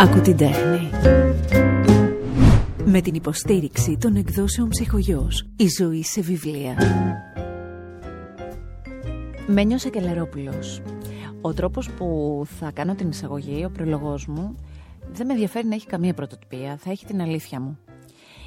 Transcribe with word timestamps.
Ακού 0.00 0.20
την 0.20 0.36
τέχνη. 0.36 0.90
Με 2.84 3.00
την 3.00 3.14
υποστήριξη 3.14 3.96
των 4.00 4.16
εκδόσεων 4.16 4.68
ψυχογιός. 4.68 5.46
Η 5.56 5.66
ζωή 5.78 6.02
σε 6.02 6.20
βιβλία. 6.20 6.76
Μένιος 9.46 9.86
Ακελαρόπουλος. 9.86 10.82
Ο 11.40 11.52
τρόπος 11.52 11.90
που 11.90 12.42
θα 12.58 12.70
κάνω 12.70 12.94
την 12.94 13.08
εισαγωγή, 13.08 13.64
ο 13.64 13.70
προλογός 13.70 14.26
μου, 14.26 14.54
δεν 15.12 15.26
με 15.26 15.32
ενδιαφέρει 15.32 15.66
να 15.66 15.74
έχει 15.74 15.86
καμία 15.86 16.14
πρωτοτυπία. 16.14 16.76
Θα 16.76 16.90
έχει 16.90 17.06
την 17.06 17.20
αλήθεια 17.20 17.60
μου. 17.60 17.78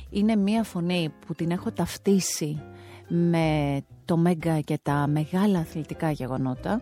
Είναι 0.09 0.35
μία 0.35 0.63
φωνή 0.63 1.13
που 1.25 1.33
την 1.33 1.51
έχω 1.51 1.71
ταυτίσει 1.71 2.61
με 3.07 3.79
το 4.05 4.17
Μέγκα 4.17 4.59
και 4.59 4.79
τα 4.83 5.07
μεγάλα 5.07 5.59
αθλητικά 5.59 6.11
γεγονότα. 6.11 6.81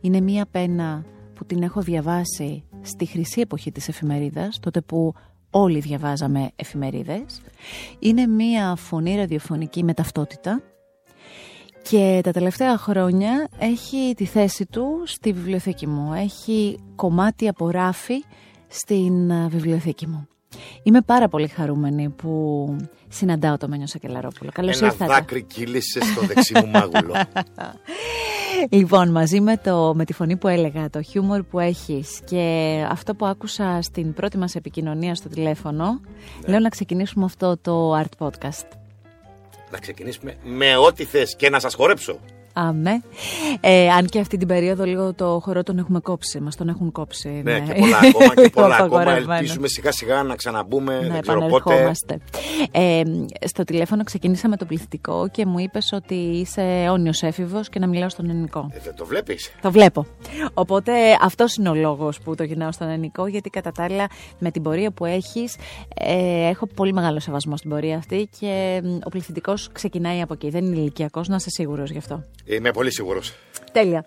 Είναι 0.00 0.20
μία 0.20 0.46
πένα 0.50 1.04
που 1.34 1.44
την 1.44 1.62
έχω 1.62 1.80
διαβάσει 1.80 2.64
στη 2.86 3.06
χρυσή 3.06 3.40
εποχή 3.40 3.72
της 3.72 3.88
εφημερίδας, 3.88 4.58
τότε 4.60 4.80
που 4.80 5.14
όλοι 5.50 5.78
διαβάζαμε 5.78 6.50
εφημερίδες. 6.56 7.42
Είναι 7.98 8.26
μία 8.26 8.74
φωνή 8.76 9.16
ραδιοφωνική 9.16 9.84
με 9.84 9.94
ταυτότητα 9.94 10.62
και 11.82 12.20
τα 12.22 12.32
τελευταία 12.32 12.76
χρόνια 12.78 13.48
έχει 13.58 14.14
τη 14.16 14.24
θέση 14.24 14.66
του 14.66 15.02
στη 15.04 15.32
βιβλιοθήκη 15.32 15.86
μου. 15.86 16.12
Έχει 16.12 16.78
κομμάτι 16.94 17.48
από 17.48 17.70
ράφη 17.70 18.24
στην 18.68 19.30
ε, 19.30 19.48
βιβλιοθήκη 19.48 20.06
μου. 20.06 20.28
Είμαι 20.82 21.00
πάρα 21.02 21.28
πολύ 21.28 21.48
χαρούμενη 21.48 22.08
που 22.08 22.76
συναντάω 23.08 23.56
το 23.56 23.68
Μένιο 23.68 23.86
Σακελαρόπουλο. 23.86 24.50
Καλώς 24.54 24.76
Ένα 24.76 24.86
ήρθατε. 24.86 25.12
δάκρυ 25.12 25.42
κύλησε 25.42 26.00
στο 26.00 26.20
δεξί 26.20 26.52
μου 26.54 26.66
μάγουλο. 26.70 27.14
Λοιπόν, 28.70 29.10
μαζί 29.10 29.40
με, 29.40 29.56
το, 29.56 29.92
με 29.94 30.04
τη 30.04 30.12
φωνή 30.12 30.36
που 30.36 30.48
έλεγα, 30.48 30.90
το 30.90 31.02
χιούμορ 31.02 31.42
που 31.42 31.58
έχεις 31.58 32.20
και 32.24 32.84
αυτό 32.90 33.14
που 33.14 33.26
άκουσα 33.26 33.78
στην 33.82 34.12
πρώτη 34.12 34.38
μας 34.38 34.54
επικοινωνία 34.54 35.14
στο 35.14 35.28
τηλέφωνο, 35.28 36.00
λέω 36.46 36.58
να 36.58 36.68
ξεκινήσουμε 36.68 37.24
αυτό 37.24 37.56
το 37.56 37.98
art 37.98 38.26
podcast. 38.26 38.66
να 39.70 39.78
ξεκινήσουμε 39.78 40.34
με 40.42 40.76
ό,τι 40.76 41.04
θες 41.04 41.36
και 41.36 41.50
να 41.50 41.58
σας 41.58 41.74
χορέψω. 41.74 42.18
Αμέ. 42.58 43.02
Ε, 43.60 43.88
αν 43.90 44.06
και 44.06 44.20
αυτή 44.20 44.36
την 44.36 44.48
περίοδο 44.48 44.84
λίγο 44.84 45.14
το 45.14 45.40
χορό 45.42 45.62
τον 45.62 45.78
έχουμε 45.78 46.00
κόψει, 46.00 46.40
μας 46.40 46.56
τον 46.56 46.68
έχουν 46.68 46.92
κόψει. 46.92 47.28
Ναι, 47.44 47.60
και 47.60 47.72
πολλά 47.72 47.98
ακόμα 47.98 48.34
και 48.34 48.48
πολλά 48.60 48.76
ακόμα. 48.76 49.00
Απαγορευμένος. 49.00 49.40
Ελπίζουμε 49.40 49.68
σιγά 49.68 49.92
σιγά 49.92 50.22
να 50.22 50.34
ξαναμπούμε. 50.34 50.94
να 50.94 51.12
δεν 51.12 51.20
ξέρω 51.20 51.40
πότε. 51.40 51.56
επανερχόμαστε. 51.56 52.18
Ε, 52.70 53.02
στο 53.46 53.64
τηλέφωνο 53.64 54.04
ξεκίνησα 54.04 54.48
με 54.48 54.56
το 54.56 54.64
πληθυντικό 54.64 55.28
και 55.28 55.46
μου 55.46 55.58
είπες 55.58 55.92
ότι 55.92 56.14
είσαι 56.14 56.60
αιώνιος 56.60 57.22
έφηβος 57.22 57.68
και 57.68 57.78
να 57.78 57.86
μιλάω 57.86 58.08
στον 58.08 58.30
ελληνικό. 58.30 58.70
Ε, 58.72 58.78
δεν 58.84 58.94
το 58.94 59.06
βλέπεις; 59.06 59.52
Το 59.62 59.70
βλέπω. 59.70 60.06
Οπότε 60.54 60.92
αυτός 61.20 61.56
είναι 61.56 61.68
ο 61.68 61.74
λόγος 61.74 62.20
που 62.20 62.34
το 62.34 62.42
γυρνάω 62.44 62.72
στον 62.72 62.88
ελληνικό, 62.88 63.26
γιατί 63.26 63.50
κατά 63.50 63.72
τα 63.72 63.84
άλλα 63.84 64.06
με 64.38 64.50
την 64.50 64.62
πορεία 64.62 64.90
που 64.90 65.04
έχεις, 65.04 65.56
ε, 65.94 66.48
έχω 66.48 66.66
πολύ 66.66 66.92
μεγάλο 66.92 67.20
σεβασμό 67.20 67.56
στην 67.56 67.70
πορεία 67.70 67.96
αυτή 67.96 68.28
και 68.38 68.80
μ, 68.84 68.96
ο 69.04 69.08
πληθυντικός 69.08 69.68
ξεκινάει 69.72 70.20
από 70.20 70.32
εκεί. 70.32 70.50
Δεν 70.50 70.64
είναι 70.64 70.76
ηλικιακός, 70.76 71.28
να 71.28 71.36
είσαι 71.36 71.50
σίγουρος 71.50 71.90
γι' 71.90 71.98
αυτό. 71.98 72.22
Είμαι 72.46 72.70
πολύ 72.70 72.92
σίγουρος. 72.92 73.34
Τέλεια. 73.72 74.06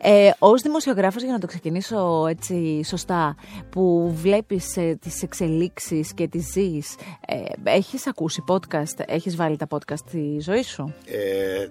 Ε, 0.00 0.30
Ω 0.38 0.56
δημοσιογράφος, 0.56 1.22
για 1.22 1.32
να 1.32 1.38
το 1.38 1.46
ξεκινήσω 1.46 2.26
έτσι 2.28 2.82
σωστά, 2.84 3.36
που 3.70 4.12
βλέπεις 4.14 4.76
ε, 4.76 4.98
τις 5.00 5.22
εξελίξεις 5.22 6.14
και 6.14 6.28
τις 6.28 6.50
ζεις, 6.52 6.94
ε, 7.26 7.70
έχεις 7.70 8.06
ακούσει 8.06 8.44
podcast, 8.48 9.04
έχεις 9.06 9.36
βάλει 9.36 9.56
τα 9.56 9.66
podcast 9.70 9.98
στη 10.06 10.38
ζωή 10.40 10.62
σου; 10.62 10.94
Ε, 11.06 11.66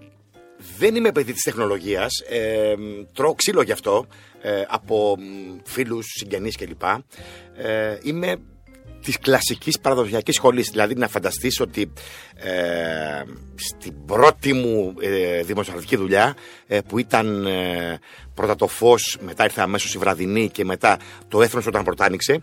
δεν 0.77 0.95
είμαι 0.95 1.11
παιδί 1.11 1.33
της 1.33 1.43
τεχνολογίας, 1.43 2.23
ε, 2.29 2.73
τρώω 3.13 3.33
ξύλο 3.35 3.61
γι' 3.61 3.71
αυτό 3.71 4.05
ε, 4.41 4.63
από 4.67 5.15
μ, 5.19 5.57
φίλους, 5.63 6.05
συγγενείς 6.05 6.55
κλπ. 6.55 6.83
Ε, 7.57 7.97
είμαι 8.03 8.35
της 9.01 9.19
κλασικής 9.19 9.79
παραδοσιακής 9.79 10.35
σχολής, 10.35 10.69
δηλαδή 10.69 10.95
να 10.95 11.07
φανταστείς 11.07 11.59
ότι 11.59 11.93
ε, 12.35 13.23
στην 13.55 14.05
πρώτη 14.05 14.53
μου 14.53 14.93
ε, 14.99 15.41
δημοσιογραφική 15.43 15.95
δουλειά 15.95 16.35
ε, 16.67 16.79
που 16.81 16.99
ήταν 16.99 17.45
ε, 17.45 17.99
πρώτα 18.33 18.55
το 18.55 18.67
φως, 18.67 19.17
μετά 19.21 19.43
ήρθε 19.43 19.61
αμέσως 19.61 19.93
η 19.93 19.97
βραδινή 19.97 20.49
και 20.49 20.65
μετά 20.65 20.97
το 21.27 21.41
έθνος 21.41 21.67
όταν 21.67 21.83
πρώτα 21.83 22.05
άνοιξε 22.05 22.41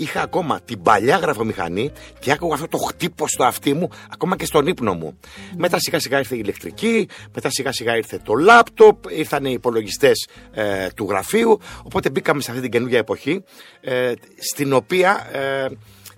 είχα 0.00 0.22
ακόμα 0.22 0.60
την 0.60 0.82
παλιά 0.82 1.16
γραφομηχανή 1.16 1.92
και 2.18 2.32
άκουγα 2.32 2.54
αυτό 2.54 2.68
το 2.68 2.76
χτύπο 2.78 3.28
στο 3.28 3.44
αυτί 3.44 3.74
μου, 3.74 3.88
ακόμα 4.10 4.36
και 4.36 4.44
στον 4.44 4.66
ύπνο 4.66 4.94
μου. 4.94 5.18
Μετά 5.56 5.78
σιγά 5.78 5.98
σιγά 5.98 6.18
ήρθε 6.18 6.34
η 6.34 6.40
ηλεκτρική, 6.42 7.08
μετά 7.34 7.50
σιγά 7.50 7.72
σιγά 7.72 7.96
ήρθε 7.96 8.20
το 8.24 8.34
λάπτοπ, 8.34 9.10
ήρθαν 9.10 9.44
οι 9.44 9.52
υπολογιστές 9.52 10.28
ε, 10.52 10.88
του 10.94 11.06
γραφείου. 11.08 11.60
Οπότε 11.82 12.10
μπήκαμε 12.10 12.40
σε 12.40 12.50
αυτή 12.50 12.62
την 12.62 12.70
καινούργια 12.70 12.98
εποχή, 12.98 13.44
ε, 13.80 14.12
στην 14.52 14.72
οποία 14.72 15.28
ε, 15.32 15.66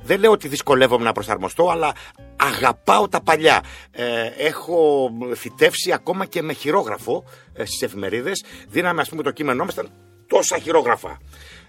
δεν 0.05 0.21
λέω 0.21 0.31
ότι 0.31 0.49
δυσκολεύομαι 0.49 1.05
να 1.05 1.13
προσαρμοστώ, 1.13 1.69
αλλά 1.71 1.93
αγαπάω 2.37 3.09
τα 3.09 3.21
παλιά. 3.21 3.63
Ε, 3.91 4.27
έχω 4.37 5.11
θητεύσει 5.35 5.93
ακόμα 5.93 6.25
και 6.25 6.43
με 6.43 6.53
χειρόγραφο 6.53 7.25
ε, 7.55 7.65
στις 7.65 7.83
εφημερίδες. 7.83 8.45
Δίναμε, 8.69 9.01
ας 9.01 9.09
πούμε, 9.09 9.23
το 9.23 9.31
κείμενό 9.31 9.65
μας, 9.65 9.73
ήταν 9.73 9.91
τόσα 10.27 10.59
χειρόγραφα. 10.59 11.19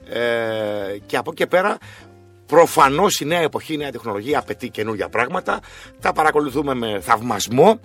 Ε, 0.10 0.98
και 1.06 1.18
από 1.18 1.32
εκεί 1.32 1.42
και 1.42 1.48
πέρα 1.48 1.78
Προφανώς 2.46 3.20
η 3.20 3.26
νέα 3.26 3.40
εποχή, 3.40 3.74
η 3.74 3.78
νέα 3.78 3.92
τεχνολογία 3.92 4.40
απαιτεί 4.40 4.70
καινούργια 4.70 5.10
πράγματα. 5.10 5.60
Τα 6.02 6.14
παρακολουθούμε 6.14 6.74
με 6.74 7.00
θαυμασμό 7.00 7.80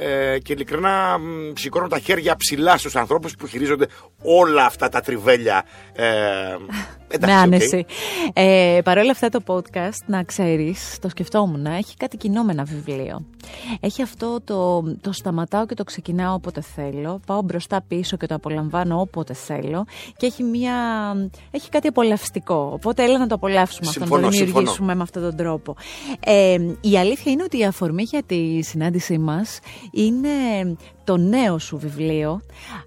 ε, 0.00 0.38
και 0.38 0.52
ειλικρινά 0.52 1.18
μ, 1.18 1.52
σηκώνω 1.54 1.88
τα 1.88 1.98
χέρια 1.98 2.36
ψηλά 2.36 2.76
στους 2.76 2.96
ανθρώπους 2.96 3.36
που 3.36 3.46
χειρίζονται 3.46 3.86
όλα 4.22 4.64
αυτά 4.64 4.88
τα 4.88 5.00
τριβέλια. 5.00 5.64
Ε, 5.92 6.04
εντάξει, 7.14 7.26
με 7.26 7.32
οκ. 7.32 7.38
άνεση. 7.42 7.84
Ε, 8.32 8.78
Παρ' 8.84 8.98
όλα 8.98 9.10
αυτά 9.10 9.28
το 9.28 9.40
podcast, 9.46 9.98
να 10.06 10.22
ξέρεις, 10.22 10.98
το 11.00 11.08
σκεφτόμουν, 11.08 11.66
έχει 11.66 11.96
κάτι 11.96 12.16
κοινό 12.16 12.42
με 12.42 12.52
ένα 12.52 12.64
βιβλίο. 12.64 13.24
Έχει 13.80 14.02
αυτό 14.02 14.40
το, 14.44 14.82
το 15.00 15.12
σταματάω 15.12 15.66
και 15.66 15.74
το 15.74 15.84
ξεκινάω 15.84 16.34
όποτε 16.34 16.60
θέλω, 16.60 17.20
πάω 17.26 17.42
μπροστά 17.42 17.84
πίσω 17.88 18.16
και 18.16 18.26
το 18.26 18.34
απολαμβάνω 18.34 19.00
όποτε 19.00 19.34
θέλω 19.34 19.84
και 20.16 20.26
έχει, 20.26 20.42
μια, 20.42 20.74
έχει 21.50 21.68
κάτι 21.68 21.88
απολαυστικό. 21.88 22.70
Οπότε 22.72 23.02
έλα 23.04 23.18
να 23.18 23.26
το 23.26 23.34
απολαύσουμε 23.34 23.88
αυτό, 23.88 24.00
να 24.00 24.06
το 24.06 24.14
Συμφωνώ, 24.14 24.28
δημιουργήσουμε 24.30 24.68
συμφωνώ. 24.70 24.94
με 24.94 25.02
αυτόν 25.02 25.22
τον 25.22 25.36
τρόπο. 25.36 25.76
Ε, 26.20 26.56
η 26.80 26.98
αλήθεια 26.98 27.32
είναι 27.32 27.42
ότι 27.42 27.58
η 27.58 27.64
αφορμή 27.64 28.02
για 28.02 28.22
τη 28.22 28.62
συνάντησή 28.62 29.18
μας 29.18 29.58
είναι 29.90 30.28
το 31.04 31.16
νέο 31.16 31.58
σου 31.58 31.78
βιβλίο 31.78 32.40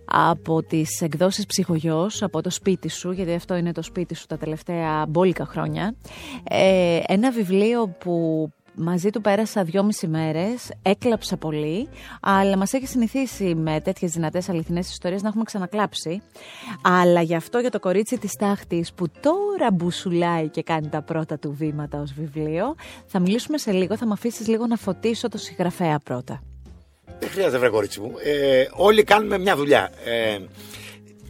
από 0.06 0.64
τις 0.64 1.02
εκδόσεις 1.02 1.46
Ψυχογιός, 1.46 2.24
από 2.24 2.42
το 2.42 2.50
σπίτι 2.50 2.90
σου, 2.90 3.12
γιατί 3.12 3.34
αυτό 3.34 3.56
είναι 3.56 3.72
το 3.72 3.82
σπίτι 3.82 4.16
σου 4.16 4.26
τα 4.26 4.38
τελευταία 4.38 5.06
μπόλικα 5.08 5.46
χρόνια. 5.46 5.96
Ε, 6.44 7.00
ένα 7.08 7.32
βιβλίο 7.32 7.88
που 7.88 8.50
μαζί 8.78 9.10
του 9.10 9.22
πέρασα 9.22 9.64
δυόμιση 9.64 10.08
μέρες, 10.08 10.72
έκλαψα 10.82 11.38
πολύ, 11.38 11.90
αλλά 12.22 12.58
μας 12.58 12.74
έχει 12.74 12.88
συνηθίσει 12.88 13.56
με 13.56 13.82
τέτοιες 13.82 14.12
δυνατές 14.12 14.50
αληθινές 14.50 14.90
ιστορίες 14.90 15.22
να 15.22 15.28
έχουμε 15.28 15.44
ξανακλάψει. 15.44 16.22
Αλλά 16.82 17.22
γι' 17.22 17.36
αυτό 17.36 17.60
για 17.60 17.72
το 17.72 17.80
κορίτσι 17.80 18.18
της 18.18 18.34
τάχτης 18.34 18.94
που 18.94 19.06
τώρα 19.22 19.72
μπουσουλάει 19.72 20.50
και 20.50 20.64
κάνει 20.64 20.90
τα 20.90 21.02
πρώτα 21.02 21.40
του 21.40 21.54
βήματα 21.54 22.02
ως 22.02 22.14
βιβλίο, 22.14 22.76
θα 23.06 23.20
μιλήσουμε 23.20 23.58
σε 23.58 23.72
λίγο, 23.72 23.98
θα 23.98 24.06
με 24.06 24.14
αφήσεις 24.14 24.48
λίγο 24.48 24.68
να 24.68 24.76
φωτίσω 24.76 25.30
το 25.30 25.38
συγγραφέα 25.38 26.00
πρώτα. 26.00 26.42
Δεν 27.20 27.30
χρειάζεται, 27.30 27.58
βρε 27.58 27.70
κορίτσι 27.70 28.00
μου. 28.00 28.14
Ε, 28.24 28.68
όλοι 28.72 29.04
κάνουμε 29.04 29.38
μια 29.38 29.56
δουλειά. 29.56 29.92
Ε, 30.06 30.40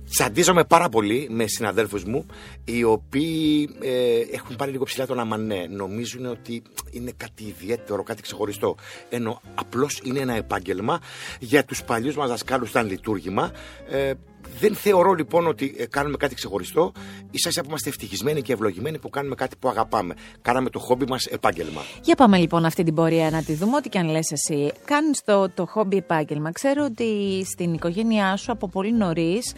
Τσαντίζομαι 0.10 0.64
πάρα 0.64 0.90
πολύ 0.90 1.28
με 1.30 1.48
συναδέλφους 1.48 2.04
μου 2.04 2.26
οι 2.66 2.84
οποίοι 2.84 3.70
ε, 3.82 4.20
έχουν 4.32 4.56
πάρει 4.56 4.72
λίγο 4.72 4.84
ψηλά 4.84 5.06
τον 5.06 5.20
αμανέ. 5.20 5.68
Νομίζουν 5.70 6.26
ότι 6.26 6.62
είναι 6.92 7.12
κάτι 7.18 7.44
ιδιαίτερο, 7.44 8.04
κάτι 8.04 8.22
ξεχωριστό. 8.22 8.76
Ενώ 9.10 9.42
απλώς 9.56 10.02
είναι 10.04 10.20
ένα 10.20 10.34
επάγγελμα. 10.34 11.00
Για 11.40 11.66
τους 11.66 11.84
παλιούς 11.84 12.16
μας 12.16 12.30
δασκάλους 12.30 12.70
ήταν 12.70 12.88
λειτουργήμα. 12.88 13.52
Ε, 13.90 14.14
δεν 14.60 14.76
θεωρώ 14.76 15.14
λοιπόν 15.14 15.48
ότι 15.48 15.76
ε, 15.78 15.86
κάνουμε 15.86 16.18
κάτι 16.18 16.36
ξεχωριστό. 16.36 16.92
Ίσα 17.32 17.50
ίσα 17.50 17.62
που 17.62 17.68
είμαστε 17.68 17.90
ευτυχισμένοι 17.90 18.42
και 18.42 18.54
ευλογημένοι 18.54 19.00
που 19.00 19.10
κάνουμε 19.10 19.36
κάτι 19.36 19.56
που 19.60 19.70
αγαπάμε. 19.70 20.14
Κάναμε 20.42 20.70
το 20.70 20.80
χόμπι 20.80 21.06
μας 21.08 21.26
επάγγελμα. 21.26 21.82
Για 22.04 22.16
πάμε 22.16 22.38
λοιπόν 22.38 22.66
αυτή 22.66 22.84
την 22.84 22.94
πορεία 22.94 23.30
να 23.30 23.44
τη 23.44 23.54
δούμε, 23.54 23.76
ό,τι 23.76 23.90
και 23.90 24.00
αν 24.00 24.10
λες 24.10 24.32
εσύ. 24.32 24.72
Κάνεις 24.86 25.24
το, 25.24 25.50
το 25.50 25.66
χόμπι 25.66 25.98
επάγγελμα. 25.98 26.52
Ξέρω 26.52 26.84
ότι 26.84 27.44
στην 27.46 27.74
οικογένειά 27.74 28.36
σου 28.36 28.52
από 28.52 28.70
πολύ 28.70 28.94
νωρίς 28.94 29.54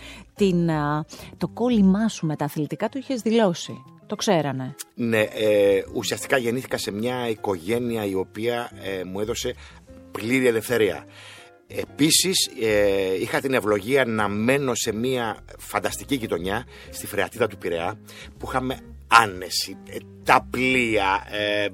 το 1.37 1.47
κόλλημά 1.47 2.07
σου 2.07 2.25
με 2.25 2.35
τα 2.35 2.45
αθλητικά 2.45 2.89
το 2.89 2.99
είχες 2.99 3.21
δηλώσει. 3.21 3.83
Το 4.07 4.15
ξέρανε. 4.15 4.75
Ναι, 4.95 5.19
ε, 5.19 5.83
ουσιαστικά 5.93 6.37
γεννήθηκα 6.37 6.77
σε 6.77 6.91
μια 6.91 7.29
οικογένεια 7.29 8.05
η 8.05 8.13
οποία 8.13 8.71
ε, 8.83 9.03
μου 9.03 9.19
έδωσε 9.19 9.55
πλήρη 10.11 10.47
ελευθερία. 10.47 11.05
Επίσης 11.75 12.49
ε, 12.61 13.21
είχα 13.21 13.39
την 13.39 13.53
ευλογία 13.53 14.05
να 14.05 14.27
μένω 14.27 14.75
σε 14.75 14.93
μια 14.93 15.37
φανταστική 15.57 16.15
γειτονιά 16.15 16.65
στη 16.89 17.07
Φρεατίδα 17.07 17.47
του 17.47 17.57
Πειραιά 17.57 17.99
που 18.37 18.47
είχαμε 18.47 18.79
άνεση, 19.09 19.77
ε, 19.89 19.97
τα 20.29 20.47
πλοία, 20.49 21.27
ε, 21.31 21.67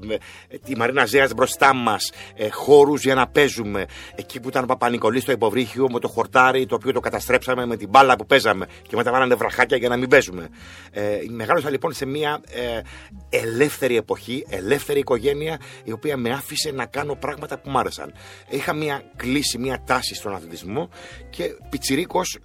τη 0.58 0.78
Μαρίνα 0.78 1.06
Ζέας 1.06 1.34
μπροστά 1.34 1.74
μας, 1.74 2.12
ε, 2.36 2.50
χώρους 2.50 3.04
για 3.04 3.16
να 3.16 3.28
παίζουμε. 3.28 3.86
Εκεί 4.16 4.40
που 4.40 4.48
ήταν 4.48 4.64
ο 4.64 4.66
Παπα-Νικολής 4.66 5.22
στο 5.22 5.32
υποβρύχιο 5.32 5.90
με 5.92 6.00
το 6.00 6.08
χορτάρι 6.08 6.66
το 6.66 6.76
οποίο 6.76 6.92
το 6.92 7.00
καταστρέψαμε 7.00 7.66
με 7.66 7.78
την 7.78 7.90
μπάλα 7.90 8.16
που 8.16 8.26
παίζαμε 8.26 8.66
και 8.88 8.96
μετά 8.96 9.12
βάλανε 9.12 9.36
βραχάκια 9.36 9.78
για 9.78 9.90
να 9.90 9.98
μην 9.98 10.10
παίζουμε. 10.10 10.50
Ε, 10.92 11.18
μεγάλωσα 11.30 11.70
λοιπόν 11.70 11.94
σε 11.94 12.06
μια 12.06 12.42
ε, 12.50 12.82
ελεύθερη 13.30 13.96
εποχή, 13.96 14.46
ελεύθερη 14.50 15.00
οικογένεια 15.00 15.60
η 15.84 15.92
οποία 15.92 16.18
με 16.18 16.30
άφησε 16.30 16.72
να 16.72 16.86
κάνω 16.86 17.16
πράγματα 17.16 17.60
που 17.60 17.70
μου 17.70 17.78
άρεσαν. 17.78 18.14
Είχα 18.50 18.74
μια 18.74 19.04
κλίση, 19.16 19.58
μια 19.58 19.84
τάση 19.86 20.16
στον 20.16 20.36
αθλητισμό 20.36 20.90
και 21.30 21.44
πιτσιρίκος 21.70 22.40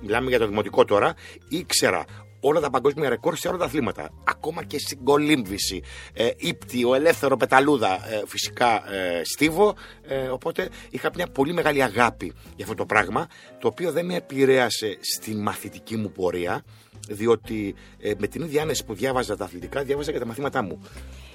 μιλάμε 0.00 0.28
για 0.28 0.38
το 0.38 0.46
δημοτικό 0.46 0.84
τώρα, 0.84 1.14
ήξερα 1.48 2.04
όλα 2.46 2.60
τα 2.60 2.70
παγκόσμια 2.70 3.08
ρεκόρ 3.08 3.36
σε 3.36 3.48
όλα 3.48 3.58
τα 3.58 3.64
αθλήματα. 3.64 4.10
Ακόμα 4.24 4.64
και 4.64 4.78
στην 4.78 5.04
κολύμβηση, 5.04 5.82
ε, 6.12 6.30
ύπτιο, 6.36 6.94
ελεύθερο, 6.94 7.36
πεταλούδα, 7.36 7.92
ε, 7.92 8.22
φυσικά 8.26 8.92
ε, 8.92 9.22
στίβο. 9.24 9.74
Ε, 10.02 10.16
οπότε 10.16 10.68
είχα 10.90 11.10
μια 11.14 11.26
πολύ 11.26 11.52
μεγάλη 11.52 11.82
αγάπη 11.82 12.32
για 12.56 12.64
αυτό 12.64 12.74
το 12.74 12.86
πράγμα, 12.86 13.26
το 13.58 13.68
οποίο 13.68 13.92
δεν 13.92 14.06
με 14.06 14.14
επηρέασε 14.14 14.98
στη 15.00 15.34
μαθητική 15.34 15.96
μου 15.96 16.10
πορεία, 16.10 16.64
διότι 17.08 17.74
ε, 18.00 18.12
με 18.18 18.26
την 18.26 18.42
ίδια 18.42 18.62
άνεση 18.62 18.84
που 18.84 18.94
διάβαζα 18.94 19.36
τα 19.36 19.44
αθλητικά, 19.44 19.82
διάβαζα 19.82 20.12
και 20.12 20.18
τα 20.18 20.26
μαθήματά 20.26 20.62
μου. 20.62 20.82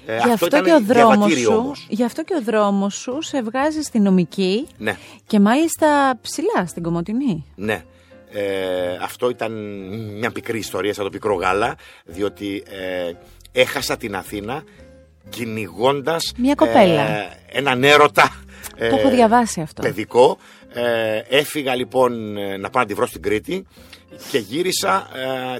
Ε, 0.06 0.18
γι, 0.24 0.32
αυτό, 0.32 0.62
και 0.62 0.72
ο 0.72 0.80
δρόμος 0.80 1.32
σου, 1.32 1.72
γι' 1.88 2.04
αυτό 2.04 2.24
και 2.24 2.34
ο 2.34 2.42
δρόμος 2.42 2.94
σου 2.94 3.22
σε 3.22 3.42
βγάζει 3.42 3.80
στη 3.80 3.98
νομική 3.98 4.66
ναι. 4.78 4.96
και 5.26 5.40
μάλιστα 5.40 6.18
ψηλά 6.22 6.66
στην 6.66 6.82
Κομωτινή. 6.82 7.44
Ναι. 7.54 7.84
Ε, 8.32 8.98
αυτό 9.02 9.30
ήταν 9.30 9.52
μια 10.18 10.30
πικρή 10.30 10.58
ιστορία 10.58 10.94
σαν 10.94 11.04
το 11.04 11.10
πικρό 11.10 11.34
γάλα, 11.34 11.74
διότι 12.04 12.62
ε, 12.66 13.12
έχασα 13.52 13.96
την 13.96 14.16
Αθήνα 14.16 14.64
κυνηγώντας 15.28 16.32
μια 16.36 16.54
κοπέλα. 16.54 17.08
Ε, 17.08 17.28
έναν 17.46 17.84
έρωτα. 17.84 18.32
Το 18.78 18.84
έχω 18.84 19.10
διαβάσει 19.10 19.60
αυτό. 19.60 19.82
Παιδικό. 19.82 20.38
έφυγα 21.28 21.74
λοιπόν 21.74 22.32
να 22.60 22.70
πάω 22.70 22.82
να 22.82 22.86
τη 22.86 22.94
βρω 22.94 23.06
στην 23.06 23.22
Κρήτη 23.22 23.66
και 24.30 24.38
γύρισα 24.38 25.08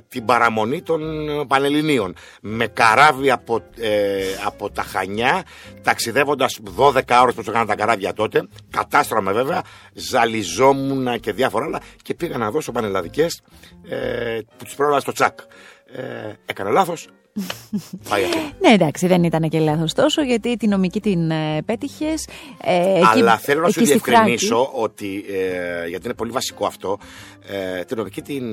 την 0.08 0.24
παραμονή 0.24 0.82
των 0.82 1.00
Πανελληνίων. 1.46 2.14
Με 2.40 2.66
καράβι 2.66 3.30
από, 3.30 3.62
από 4.44 4.70
τα 4.70 4.82
Χανιά 4.82 5.42
ταξιδεύοντας 5.82 6.58
12 6.76 7.00
ώρες 7.22 7.34
που 7.34 7.42
έκανα 7.48 7.66
τα 7.66 7.74
καράβια 7.74 8.12
τότε. 8.12 8.48
Κατάστρωμα 8.70 9.32
βέβαια. 9.32 9.62
Ζαλιζόμουν 9.92 11.20
και 11.20 11.32
διάφορα 11.32 11.64
άλλα. 11.64 11.80
Και 12.02 12.14
πήγα 12.14 12.38
να 12.38 12.50
δώσω 12.50 12.72
πανελλαδικές 12.72 13.42
ε, 13.88 14.38
που 14.56 14.64
τις 14.64 14.74
πρόλαβα 14.74 15.00
στο 15.00 15.12
τσακ 15.12 15.38
ε, 15.92 16.32
έκανα 16.46 16.70
λάθος 16.70 17.08
Πάει 18.08 18.22
ναι, 18.60 18.72
εντάξει, 18.72 19.06
δεν 19.06 19.24
ήταν 19.24 19.48
και 19.48 19.58
λάθος 19.58 19.94
τόσο, 19.94 20.22
γιατί 20.22 20.56
τη 20.56 20.66
νομική 20.66 21.00
την 21.00 21.30
ε, 21.30 21.62
πέτυχες. 21.62 22.28
Ε, 22.64 23.00
Αλλά 23.02 23.38
θέλω 23.38 23.60
να 23.60 23.70
σου 23.70 23.84
διευκρινίσω 23.84 24.70
ότι. 24.74 25.24
Ε, 25.28 25.88
γιατί 25.88 26.04
είναι 26.04 26.14
πολύ 26.14 26.30
βασικό 26.30 26.66
αυτό. 26.66 26.98
Ε, 27.46 27.84
την 27.84 27.96
νομική, 27.96 28.22
την, 28.22 28.44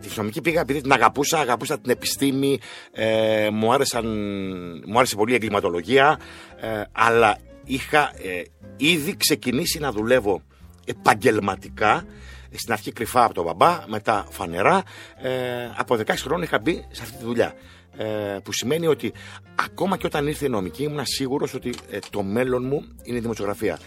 τη 0.00 0.08
νομική 0.16 0.40
πήγα 0.40 0.60
επειδή 0.60 0.80
την 0.80 0.92
αγαπούσα, 0.92 1.38
αγαπούσα 1.38 1.78
την 1.78 1.90
επιστήμη. 1.90 2.58
Ε, 2.92 3.48
μου, 3.52 3.72
άρεσαν, 3.72 4.06
μου 4.86 4.98
άρεσε 4.98 5.16
πολύ 5.16 5.32
η 5.32 5.34
εγκληματολογία. 5.34 6.18
Ε, 6.60 6.82
αλλά 6.92 7.38
είχα 7.64 8.10
ήδη 8.76 9.16
ξεκινήσει 9.16 9.78
να 9.78 9.92
δουλεύω 9.92 10.42
επαγγελματικά 10.86 12.04
στην 12.56 12.72
αρχή 12.72 12.92
κρυφά 12.92 13.24
από 13.24 13.34
τον 13.34 13.44
μπαμπά, 13.44 13.82
μετά 13.86 14.26
φανερά. 14.30 14.82
Ε, 15.22 15.30
από 15.76 15.94
16 15.94 16.14
χρόνια 16.16 16.44
είχα 16.44 16.58
μπει 16.58 16.84
σε 16.90 17.02
αυτή 17.02 17.16
τη 17.16 17.24
δουλειά. 17.24 17.54
Ε, 17.98 18.38
που 18.44 18.52
σημαίνει 18.52 18.86
ότι 18.86 19.12
ακόμα 19.54 19.96
και 19.96 20.06
όταν 20.06 20.26
ήρθε 20.26 20.46
η 20.46 20.48
νομική 20.48 20.82
ήμουν 20.82 21.06
σίγουρος 21.06 21.54
ότι 21.54 21.74
ε, 21.90 21.98
το 22.10 22.22
μέλλον 22.22 22.66
μου 22.66 22.84
είναι 23.02 23.16
η 23.16 23.20
δημοσιογραφία. 23.20 23.78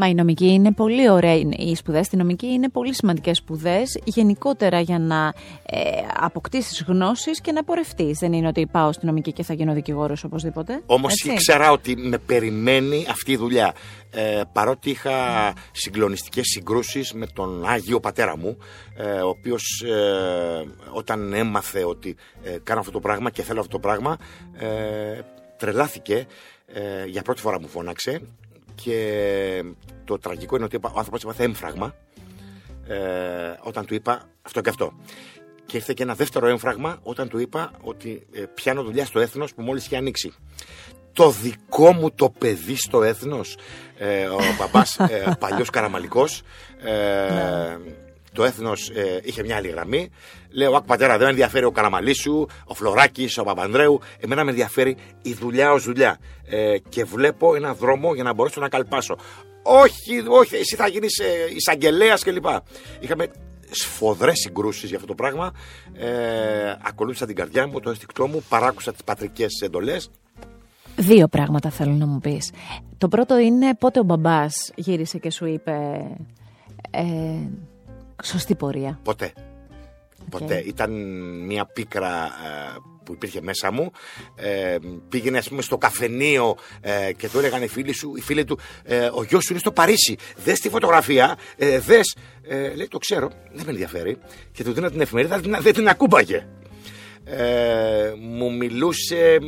Μα 0.00 0.08
η 0.08 0.14
νομική 0.14 0.46
είναι 0.46 0.72
πολύ 0.72 1.10
ωραία. 1.10 1.34
Οι 1.34 1.74
σπουδές 1.74 2.06
στη 2.06 2.16
νομική 2.16 2.46
είναι 2.46 2.68
πολύ 2.68 2.94
σημαντικές 2.94 3.36
σπουδές 3.36 3.98
γενικότερα 4.04 4.80
για 4.80 4.98
να 4.98 5.32
ε, 5.66 5.78
αποκτήσεις 6.20 6.84
γνώσεις 6.86 7.40
και 7.40 7.52
να 7.52 7.64
πορευτείς. 7.64 8.18
Δεν 8.18 8.32
είναι 8.32 8.48
ότι 8.48 8.66
πάω 8.66 8.92
στη 8.92 9.06
νομική 9.06 9.32
και 9.32 9.42
θα 9.42 9.54
γίνω 9.54 9.72
δικηγόρος 9.72 10.24
οπωσδήποτε. 10.24 10.82
Όμως 10.86 11.22
ήξερα 11.22 11.70
ότι 11.70 11.96
με 11.96 12.18
περιμένει 12.18 13.06
αυτή 13.10 13.32
η 13.32 13.36
δουλειά. 13.36 13.74
Ε, 14.10 14.42
παρότι 14.52 14.90
είχα 14.90 15.52
συγκλονιστικές 15.72 16.46
συγκρούσεις 16.46 17.12
με 17.12 17.26
τον 17.26 17.66
Άγιο 17.66 18.00
Πατέρα 18.00 18.36
μου, 18.36 18.56
ε, 18.96 19.10
ο 19.10 19.28
οποίος 19.28 19.84
ε, 19.86 20.64
όταν 20.92 21.32
έμαθε 21.32 21.84
ότι 21.84 22.16
ε, 22.42 22.56
κάνω 22.62 22.80
αυτό 22.80 22.92
το 22.92 23.00
πράγμα 23.00 23.30
και 23.30 23.42
θέλω 23.42 23.60
αυτό 23.60 23.72
το 23.72 23.78
πράγμα, 23.78 24.16
ε, 24.58 25.20
τρελάθηκε. 25.56 26.26
για 27.06 27.22
πρώτη 27.22 27.40
φορά 27.40 27.60
μου 27.60 27.68
φώναξε 27.68 28.20
και 28.84 29.62
το 30.04 30.18
τραγικό 30.18 30.56
είναι 30.56 30.64
ότι 30.64 30.76
ο 30.76 30.80
άνθρωπος 30.94 31.22
έπαθε 31.22 31.44
έμφραγμα 31.44 31.94
ε, 32.86 32.96
όταν 33.62 33.86
του 33.86 33.94
είπα 33.94 34.28
αυτό 34.42 34.60
και 34.60 34.68
αυτό. 34.68 34.92
Και 35.66 35.76
ήρθε 35.76 35.92
και 35.92 36.02
ένα 36.02 36.14
δεύτερο 36.14 36.46
έμφραγμα 36.46 36.98
όταν 37.02 37.28
του 37.28 37.38
είπα 37.38 37.70
ότι 37.80 38.26
ε, 38.32 38.42
πιάνω 38.54 38.82
δουλειά 38.82 39.04
στο 39.04 39.20
έθνος 39.20 39.54
που 39.54 39.62
μόλις 39.62 39.86
είχε 39.86 39.96
ανοίξει. 39.96 40.32
Το 41.12 41.30
δικό 41.30 41.92
μου 41.92 42.10
το 42.10 42.30
παιδί 42.30 42.76
στο 42.76 43.02
έθνος, 43.02 43.56
ε, 43.98 44.26
ο 44.26 44.38
παπάς 44.58 44.98
ε, 44.98 45.36
παλιός 45.38 45.70
καραμαλικός, 45.70 46.42
ε, 46.82 46.92
ναι 47.32 47.76
το 48.38 48.44
έθνος 48.44 48.90
ε, 48.90 49.20
είχε 49.22 49.42
μια 49.42 49.56
άλλη 49.56 49.68
γραμμή. 49.68 50.10
Λέω, 50.50 50.76
Ακ 50.76 50.84
πατέρα, 50.84 51.12
δεν 51.16 51.22
με 51.22 51.30
ενδιαφέρει 51.30 51.64
ο 51.64 51.70
Καραμαλή 51.70 52.14
σου, 52.14 52.48
ο 52.64 52.74
Φλωράκης, 52.74 53.38
ο 53.38 53.44
Παπανδρέου. 53.44 54.00
Εμένα 54.18 54.44
με 54.44 54.50
ενδιαφέρει 54.50 54.96
η 55.22 55.32
δουλειά 55.32 55.72
ως 55.72 55.84
δουλειά. 55.84 56.18
Ε, 56.48 56.78
και 56.88 57.04
βλέπω 57.04 57.54
ένα 57.54 57.74
δρόμο 57.74 58.14
για 58.14 58.22
να 58.22 58.32
μπορέσω 58.32 58.60
να 58.60 58.68
καλπάσω. 58.68 59.18
Όχι, 59.62 60.24
όχι, 60.28 60.56
εσύ 60.56 60.76
θα 60.76 60.88
γίνεις 60.88 61.18
ε, 61.18 61.24
εισαγγελέας 61.54 62.22
κλπ. 62.22 62.46
Είχαμε 63.00 63.30
σφοδρές 63.70 64.38
συγκρούσεις 64.38 64.88
για 64.88 64.96
αυτό 64.96 65.08
το 65.08 65.14
πράγμα. 65.14 65.52
Ε, 65.94 66.08
ακολούθησα 66.82 67.26
την 67.26 67.36
καρδιά 67.36 67.66
μου, 67.66 67.80
το 67.80 67.90
αισθηκτό 67.90 68.26
μου, 68.26 68.44
παράκουσα 68.48 68.92
τις 68.92 69.04
πατρικές 69.04 69.60
εντολές. 69.64 70.10
Δύο 70.96 71.28
πράγματα 71.28 71.70
θέλω 71.70 71.92
να 71.92 72.06
μου 72.06 72.18
πεις. 72.18 72.50
Το 72.98 73.08
πρώτο 73.08 73.38
είναι 73.38 73.74
πότε 73.74 74.00
ο 74.00 74.02
μπαμπάς 74.02 74.72
γύρισε 74.74 75.18
και 75.18 75.30
σου 75.30 75.46
είπε 75.46 75.72
ε, 76.90 77.02
σωστή 78.22 78.54
πορεία. 78.54 79.00
Ποτέ. 79.02 79.32
Ποτέ. 80.30 80.62
Ήταν 80.66 80.90
μια 81.44 81.66
πίκρα 81.66 82.24
ε, 82.24 82.76
που 83.04 83.12
υπήρχε 83.12 83.40
μέσα 83.42 83.70
μου. 83.72 83.90
Ε, 84.34 84.76
πήγαινε, 85.08 85.38
ας 85.38 85.48
πούμε, 85.48 85.62
στο 85.62 85.78
καφενείο 85.78 86.56
ε, 86.80 87.12
και 87.12 87.28
του 87.28 87.38
έλεγαν 87.38 87.62
οι 87.62 87.68
φίλοι, 87.68 87.92
σου, 87.92 88.12
οι 88.16 88.20
φίλοι 88.20 88.44
του, 88.44 88.58
ε, 88.84 89.10
ο 89.12 89.22
γιος 89.22 89.44
σου 89.44 89.52
είναι 89.52 89.60
στο 89.60 89.72
Παρίσι. 89.72 90.16
Δες 90.44 90.60
τη 90.60 90.68
φωτογραφία, 90.68 91.36
ε, 91.56 91.78
δες. 91.78 92.16
Ε, 92.42 92.74
λέει, 92.74 92.88
το 92.88 92.98
ξέρω, 92.98 93.30
δεν 93.52 93.64
με 93.64 93.70
ενδιαφέρει. 93.70 94.18
Και 94.52 94.64
του 94.64 94.72
δίνω 94.72 94.90
την 94.90 95.00
εφημερίδα, 95.00 95.40
δεν 95.60 95.74
την 95.74 95.88
ακούμπαγε 95.88 96.46
ε, 97.30 98.14
μου 98.20 98.52
μιλούσε 98.52 99.38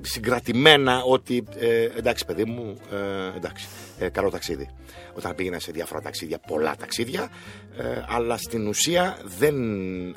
συγκρατημένα 0.00 1.02
ότι 1.02 1.44
ε, 1.58 1.88
εντάξει 1.96 2.24
παιδί 2.24 2.44
μου, 2.44 2.78
ε, 2.92 3.36
εντάξει, 3.36 3.68
ε, 3.98 4.08
καλό 4.08 4.30
ταξίδι. 4.30 4.68
Όταν 5.14 5.34
πήγαινα 5.34 5.58
σε 5.58 5.72
διάφορα 5.72 6.00
ταξίδια, 6.00 6.38
πολλά 6.38 6.76
ταξίδια, 6.76 7.30
αλλά 8.08 8.36
στην 8.36 8.66
ουσία 8.66 9.18
δεν 9.38 9.56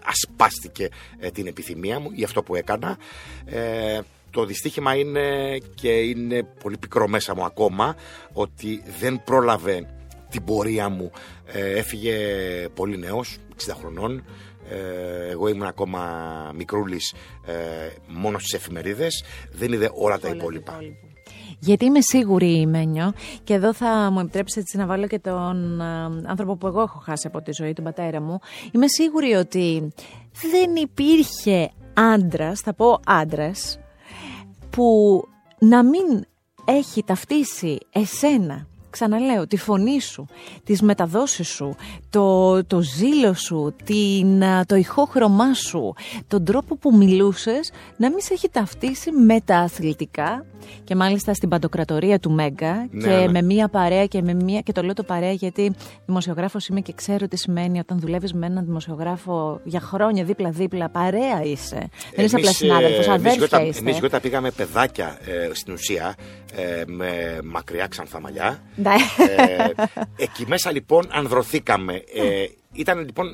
ασπάστηκε 0.03 0.89
την 1.33 1.47
επιθυμία 1.47 1.99
μου 1.99 2.11
για 2.13 2.25
αυτό 2.25 2.43
που 2.43 2.55
έκανα. 2.55 2.97
Το 4.29 4.45
δυστύχημα 4.45 4.95
είναι 4.95 5.57
και 5.75 5.89
είναι 5.89 6.43
πολύ 6.43 6.77
πικρό 6.77 7.07
μέσα 7.07 7.35
μου 7.35 7.43
ακόμα 7.43 7.95
ότι 8.33 8.83
δεν 8.99 9.23
πρόλαβε 9.23 9.87
την 10.29 10.43
πορεία 10.43 10.89
μου. 10.89 11.11
Έφυγε 11.53 12.15
πολύ 12.73 12.97
νέος, 12.97 13.37
60 13.67 13.73
χρονών, 13.79 14.17
ε, 14.17 14.23
εγώ 15.29 15.47
ήμουν 15.47 15.67
ακόμα 15.67 16.01
μικρούλης 16.55 17.13
ε, 17.45 17.53
μόνο 18.07 18.39
στις 18.39 18.53
εφημερίδες 18.53 19.23
δεν 19.51 19.73
είδε 19.73 19.91
όλα, 19.93 20.19
τα 20.19 20.29
υπόλοιπα. 20.29 20.79
Γιατί 21.59 21.85
είμαι 21.85 22.01
σίγουρη, 22.01 22.65
Μένιο, 22.65 23.13
και 23.43 23.53
εδώ 23.53 23.73
θα 23.73 24.09
μου 24.11 24.19
επιτρέψετε 24.19 24.77
να 24.77 24.85
βάλω 24.85 25.07
και 25.07 25.19
τον 25.19 25.81
ε, 25.81 25.85
άνθρωπο 26.25 26.55
που 26.55 26.67
εγώ 26.67 26.81
έχω 26.81 26.99
χάσει 26.99 27.27
από 27.27 27.41
τη 27.41 27.51
ζωή, 27.53 27.73
τον 27.73 27.83
πατέρα 27.83 28.21
μου. 28.21 28.39
Είμαι 28.71 28.87
σίγουρη 28.87 29.33
ότι 29.33 29.93
δεν 30.51 30.75
υπήρχε 30.75 31.71
άντρας, 31.93 32.59
θα 32.59 32.73
πω 32.73 32.99
άντρας, 33.05 33.79
που 34.69 34.83
να 35.59 35.83
μην 35.83 36.25
έχει 36.65 37.03
ταυτίσει 37.03 37.77
εσένα 37.91 38.67
ξαναλέω, 38.91 39.47
τη 39.47 39.57
φωνή 39.57 40.01
σου, 40.01 40.25
τις 40.63 40.81
μεταδόσεις 40.81 41.47
σου, 41.47 41.75
το, 42.09 42.63
το 42.65 42.81
ζήλο 42.81 43.33
σου, 43.33 43.75
την, 43.83 44.43
το 44.65 44.75
ηχόχρωμά 44.75 45.53
σου, 45.53 45.93
τον 46.27 46.45
τρόπο 46.45 46.75
που 46.75 46.95
μιλούσες, 46.97 47.71
να 47.97 48.09
μην 48.09 48.19
σε 48.21 48.33
έχει 48.33 48.49
ταυτίσει 48.49 49.11
με 49.11 49.41
τα 49.45 49.57
αθλητικά 49.57 50.45
και 50.83 50.95
μάλιστα 50.95 51.33
στην 51.33 51.49
παντοκρατορία 51.49 52.19
του 52.19 52.31
Μέγκα 52.31 52.87
Ναι, 52.91 53.03
και 53.03 53.09
ναι. 53.09 53.27
με 53.27 53.41
μία 53.41 53.67
παρέα 53.67 54.05
και 54.05 54.21
με 54.21 54.33
μία, 54.33 54.59
και 54.61 54.71
το 54.71 54.81
λέω 54.81 54.93
το 54.93 55.03
παρέα 55.03 55.31
γιατί 55.31 55.73
δημοσιογράφος 56.05 56.67
είμαι 56.67 56.79
και 56.79 56.93
ξέρω 56.95 57.27
τι 57.27 57.37
σημαίνει 57.37 57.79
όταν 57.79 57.99
δουλεύεις 57.99 58.33
με 58.33 58.45
έναν 58.45 58.65
δημοσιογράφο 58.65 59.59
για 59.63 59.79
χρόνια 59.79 60.23
δίπλα-δίπλα, 60.23 60.89
παρέα 60.89 61.43
είσαι. 61.43 61.89
Δεν 62.15 62.25
είσαι 62.25 62.35
απλά 62.35 62.47
Εμείς, 62.47 62.61
ε, 62.61 62.65
συνάδελφος, 62.65 63.05
εμείς 63.05 63.07
αδέρφια 63.19 63.33
Γιώτα- 63.37 63.63
είστε. 63.65 63.79
Εμείς 63.81 63.97
Γιώτα 63.99 64.19
πήγαμε 64.19 64.51
παιδάκια 64.51 65.17
ε, 65.25 65.49
στην 65.53 65.73
ουσία 65.73 66.15
ε, 66.55 66.83
με 66.85 67.39
μακριά 67.43 67.87
ξανθά 67.87 68.21
μαλλιά. 68.21 68.59
Ναι. 68.81 68.95
Ε, 69.25 69.71
εκεί 70.15 70.45
μέσα 70.47 70.71
λοιπόν 70.71 71.07
ανδρωθήκαμε. 71.11 71.93
Ε, 72.13 72.45
ήταν 72.73 72.99
λοιπόν 72.99 73.27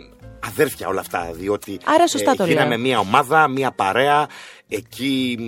αδέρφια 0.48 0.88
όλα 0.88 1.00
αυτά, 1.00 1.30
διότι 1.34 1.80
Άρα 1.84 2.08
σωστά 2.08 2.36
το 2.36 2.46
γίναμε 2.46 2.70
λέω. 2.70 2.80
μια 2.80 3.00
ομάδα, 3.00 3.48
μια 3.48 3.72
παρέα. 3.72 4.28
Εκεί 4.68 5.38
μ, 5.40 5.46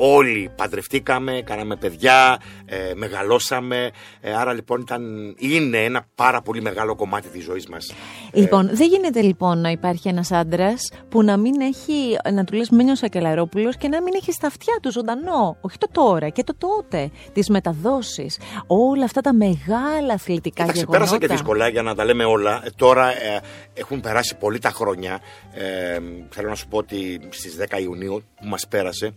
όλοι 0.00 0.50
παντρευτήκαμε, 0.56 1.42
κάναμε 1.44 1.76
παιδιά, 1.76 2.40
ε, 2.64 2.92
μεγαλώσαμε. 2.94 3.90
Ε, 4.20 4.34
άρα 4.34 4.52
λοιπόν 4.52 4.80
ήταν, 4.80 5.34
είναι 5.38 5.84
ένα 5.84 6.06
πάρα 6.14 6.42
πολύ 6.42 6.62
μεγάλο 6.62 6.94
κομμάτι 6.94 7.28
της 7.28 7.44
ζωής 7.44 7.66
μας. 7.66 7.94
Λοιπόν, 8.32 8.70
δεν 8.72 8.88
γίνεται 8.88 9.20
λοιπόν 9.20 9.60
να 9.60 9.70
υπάρχει 9.70 10.08
ένας 10.08 10.32
άντρας 10.32 10.90
που 11.08 11.22
να 11.22 11.36
μην 11.36 11.60
έχει, 11.60 12.16
να 12.32 12.44
του 12.44 12.56
λες 12.56 12.70
Μένιο 12.70 12.94
Σακελαρόπουλος 12.94 13.76
και 13.76 13.88
να 13.88 14.02
μην 14.02 14.12
έχει 14.16 14.32
στα 14.32 14.46
αυτιά 14.46 14.78
του 14.82 14.92
ζωντανό. 14.92 15.56
Όχι 15.60 15.78
το 15.78 15.88
τώρα 15.92 16.28
και 16.28 16.44
το 16.44 16.54
τότε. 16.58 17.10
Τις 17.32 17.48
μεταδόσεις. 17.48 18.38
Όλα 18.66 19.04
αυτά 19.04 19.20
τα 19.20 19.34
μεγάλα 19.34 20.12
αθλητικά 20.12 20.62
Κοίταξε, 20.62 20.80
γεγονότα. 20.80 20.98
πέρασα 20.98 21.18
και 21.18 21.26
δύσκολα 21.26 21.68
για 21.68 21.82
να 21.82 21.94
τα 21.94 22.04
λέμε 22.04 22.24
όλα. 22.24 22.62
Ε, 22.64 22.70
τώρα 22.76 23.08
ε, 23.08 23.40
έχουν 23.74 24.00
περάσει 24.00 24.36
πολύ 24.36 24.58
τα 24.58 24.70
χρόνια. 24.70 25.20
Ε, 25.52 25.98
θέλω 26.30 26.48
να 26.48 26.54
σου 26.54 26.68
πω 26.68 26.78
ότι 26.78 27.20
στις 27.28 27.56
10 27.70 27.80
Ιουνίου 27.80 28.22
που 28.40 28.46
μας 28.46 28.68
πέρασε 28.68 29.14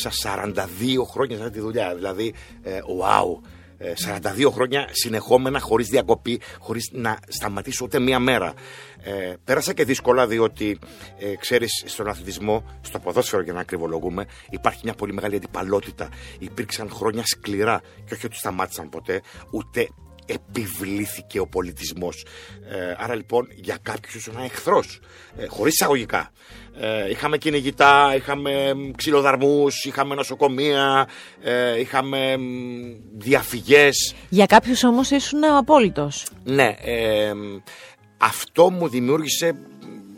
έκλεισα 0.00 0.10
42 0.36 1.04
χρόνια 1.10 1.36
σε 1.36 1.42
αυτή 1.42 1.54
τη 1.54 1.60
δουλειά. 1.60 1.94
Δηλαδή, 1.94 2.34
ε, 2.62 2.78
wow. 3.00 3.40
Ε, 3.82 3.92
42 3.96 4.50
χρόνια 4.50 4.88
συνεχόμενα, 4.90 5.60
χωρίς 5.60 5.88
διακοπή, 5.88 6.40
χωρίς 6.58 6.90
να 6.92 7.18
σταματήσω 7.28 7.84
ούτε 7.84 7.98
μία 7.98 8.18
μέρα. 8.18 8.54
Ε, 9.02 9.34
πέρασα 9.44 9.72
και 9.72 9.84
δύσκολα 9.84 10.26
διότι, 10.26 10.78
ε, 11.18 11.36
ξέρεις, 11.36 11.84
στον 11.86 12.08
αθλητισμό, 12.08 12.64
στο 12.80 12.98
ποδόσφαιρο 12.98 13.42
για 13.42 13.52
να 13.52 13.60
ακριβολογούμε, 13.60 14.26
υπάρχει 14.50 14.80
μια 14.84 14.94
πολύ 14.94 15.12
μεγάλη 15.12 15.36
αντιπαλότητα. 15.36 16.08
Υπήρξαν 16.38 16.90
χρόνια 16.90 17.22
σκληρά 17.26 17.80
και 18.04 18.14
όχι 18.14 18.26
ότι 18.26 18.36
σταμάτησαν 18.36 18.88
ποτέ, 18.88 19.22
ούτε 19.50 19.88
επιβλήθηκε 20.32 21.40
ο 21.40 21.46
πολιτισμός. 21.46 22.24
Ε, 22.70 22.94
άρα 22.98 23.14
λοιπόν 23.14 23.48
για 23.54 23.78
κάποιους 23.82 24.14
ήσουν 24.14 24.36
εχθρός, 24.44 25.00
ε, 25.36 25.46
χωρίς 25.46 25.72
εισαγωγικά. 25.72 26.32
Ε, 26.80 27.10
είχαμε 27.10 27.38
κυνηγητά, 27.38 28.14
είχαμε 28.16 28.74
μ, 28.74 28.90
ξυλοδαρμούς, 28.90 29.84
είχαμε 29.84 30.14
νοσοκομεία, 30.14 31.08
ε, 31.42 31.80
είχαμε 31.80 32.36
μ, 32.36 32.42
διαφυγές. 33.12 34.14
Για 34.28 34.46
κάποιους 34.46 34.84
όμως 34.84 35.10
ήσουν 35.10 35.42
ο 35.42 35.56
απόλυτος. 35.56 36.26
Ναι, 36.44 36.76
ε, 36.80 37.34
μ, 37.34 37.56
αυτό 38.18 38.70
μου 38.70 38.88
δημιούργησε 38.88 39.54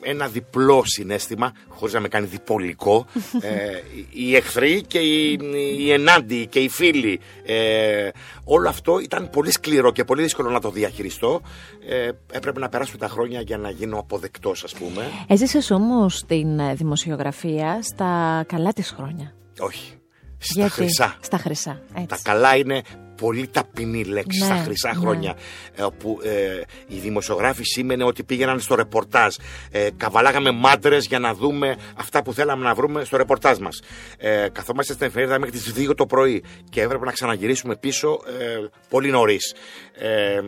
ένα 0.02 0.28
διπλό 0.28 0.82
συνέστημα, 0.84 1.52
χωρίς 1.68 1.94
να 1.94 2.00
με 2.00 2.08
κάνει 2.08 2.26
διπολικό. 2.26 3.06
ε, 3.40 3.80
οι 4.10 4.36
εχθροί 4.36 4.82
και 4.86 4.98
οι, 4.98 5.38
οι 5.78 5.92
ενάντιοι 5.92 6.46
και 6.46 6.58
οι 6.58 6.68
φίλοι. 6.68 7.20
Ε, 7.44 8.08
όλο 8.44 8.68
αυτό 8.68 8.98
ήταν 8.98 9.30
πολύ 9.30 9.50
σκληρό 9.50 9.92
και 9.92 10.04
πολύ 10.04 10.22
δύσκολο 10.22 10.50
να 10.50 10.60
το 10.60 10.70
διαχειριστώ. 10.70 11.40
Ε, 11.88 12.10
έπρεπε 12.32 12.60
να 12.60 12.68
περάσουν 12.68 12.98
τα 12.98 13.08
χρόνια 13.08 13.40
για 13.40 13.58
να 13.58 13.70
γίνω 13.70 13.98
αποδεκτός, 13.98 14.64
ας 14.64 14.72
πούμε. 14.72 15.10
Έζησες 15.26 15.70
όμως 15.70 16.24
την 16.26 16.58
ε, 16.58 16.74
δημοσιογραφία 16.74 17.78
στα 17.82 18.44
καλά 18.48 18.72
της 18.72 18.90
χρόνια. 18.90 19.34
Όχι, 19.58 19.94
στα 20.38 20.68
χρυσά. 20.68 21.16
Στα 21.20 21.38
χρυσά. 21.38 21.82
Τα 21.94 22.00
Έτσι. 22.00 22.22
καλά 22.22 22.56
είναι 22.56 22.82
πολύ 23.22 23.46
ταπεινή 23.46 24.04
λέξη 24.04 24.38
Ναι, 24.38 24.44
στα 24.44 24.54
χρυσά 24.54 24.88
ναι. 24.88 25.00
χρόνια. 25.00 25.36
Ε, 25.74 25.82
όπου 25.82 26.18
ε, 26.22 26.60
οι 26.86 26.98
δημοσιογράφοι 26.98 27.62
σήμαινε 27.64 28.04
ότι 28.04 28.22
πήγαιναν 28.22 28.60
στο 28.60 28.74
ρεπορτάζ. 28.74 29.34
Ε, 29.70 29.88
καβαλάγαμε 29.96 30.50
μάντρες 30.50 31.06
για 31.06 31.18
να 31.18 31.34
δούμε 31.34 31.76
αυτά 31.96 32.22
που 32.22 32.32
θέλαμε 32.32 32.64
να 32.64 32.74
βρούμε 32.74 33.04
στο 33.04 33.16
ρεπορτάζ 33.16 33.58
μας. 33.58 33.80
Ε, 34.18 34.48
καθόμαστε 34.52 34.92
στην 34.92 35.06
εφημερίδα 35.06 35.38
μέχρι 35.38 35.58
τις 35.58 35.74
2 35.90 35.96
το 35.96 36.06
πρωί 36.06 36.44
και 36.70 36.82
έπρεπε 36.82 37.04
να 37.04 37.12
ξαναγυρίσουμε 37.12 37.76
πίσω 37.76 38.20
ε, 38.40 38.66
πολύ 38.88 39.10
νωρίς. 39.10 39.54
Ε, 39.94 40.40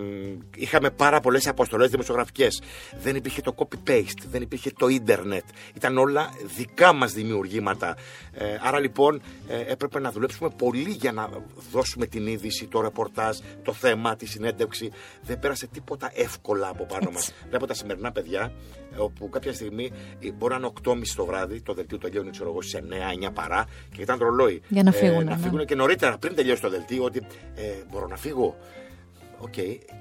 είχαμε 0.56 0.90
πάρα 0.90 1.20
πολλές 1.20 1.46
αποστολές 1.46 1.90
δημοσιογραφικές. 1.90 2.62
Δεν 3.02 3.16
υπήρχε 3.16 3.40
το 3.40 3.54
copy-paste, 3.56 4.22
δεν 4.30 4.42
υπήρχε 4.42 4.70
το 4.78 4.88
ίντερνετ. 4.88 5.44
Ήταν 5.74 5.98
όλα 5.98 6.30
δικά 6.56 6.92
μας 6.92 7.12
δημιουργήματα. 7.12 7.96
Ε, 8.32 8.44
άρα 8.62 8.80
λοιπόν 8.80 9.22
ε, 9.48 9.72
έπρεπε 9.72 10.00
να 10.00 10.10
δουλέψουμε 10.10 10.50
πολύ 10.56 10.90
για 11.00 11.12
να 11.12 11.28
δώσουμε 11.72 12.06
την 12.06 12.26
είδηση, 12.26 12.63
το 12.66 12.80
ρεπορτάζ, 12.80 13.38
το 13.62 13.72
θέμα, 13.72 14.16
τη 14.16 14.26
συνέντευξη. 14.26 14.90
Δεν 15.22 15.38
πέρασε 15.38 15.66
τίποτα 15.66 16.10
εύκολα 16.14 16.68
από 16.68 16.84
πάνω 16.84 17.10
μας. 17.10 17.32
Βλέπω 17.48 17.66
τα 17.66 17.74
σημερινά 17.74 18.12
παιδιά, 18.12 18.52
ε, 18.94 19.00
όπου 19.00 19.28
κάποια 19.28 19.52
στιγμή 19.52 19.92
ε, 20.20 20.32
μπορεί 20.32 20.52
να 20.52 20.58
είναι 20.58 20.72
8.30 20.84 21.02
το 21.16 21.24
βράδυ, 21.24 21.60
το 21.60 21.74
δελτίο 21.74 21.98
τελειώνει, 21.98 22.30
ξέρω 22.30 22.50
εγώ, 22.50 22.62
στις 22.62 22.78
9-9 23.26 23.30
παρά 23.34 23.66
και 23.94 24.02
ήταν 24.02 24.18
ρολόι. 24.18 24.62
Για 24.68 24.82
να 24.82 24.92
φύγουνε, 24.92 25.24
να 25.24 25.36
ναι. 25.36 25.42
φύγουν 25.42 25.64
και 25.64 25.74
νωρίτερα, 25.74 26.18
πριν 26.18 26.34
τελειώσει 26.34 26.60
το 26.60 26.70
δελτίο, 26.70 27.04
ότι 27.04 27.26
ε, 27.54 27.62
μπορώ 27.90 28.06
να 28.06 28.16
φύγω. 28.16 28.56
Οκ, 29.44 29.54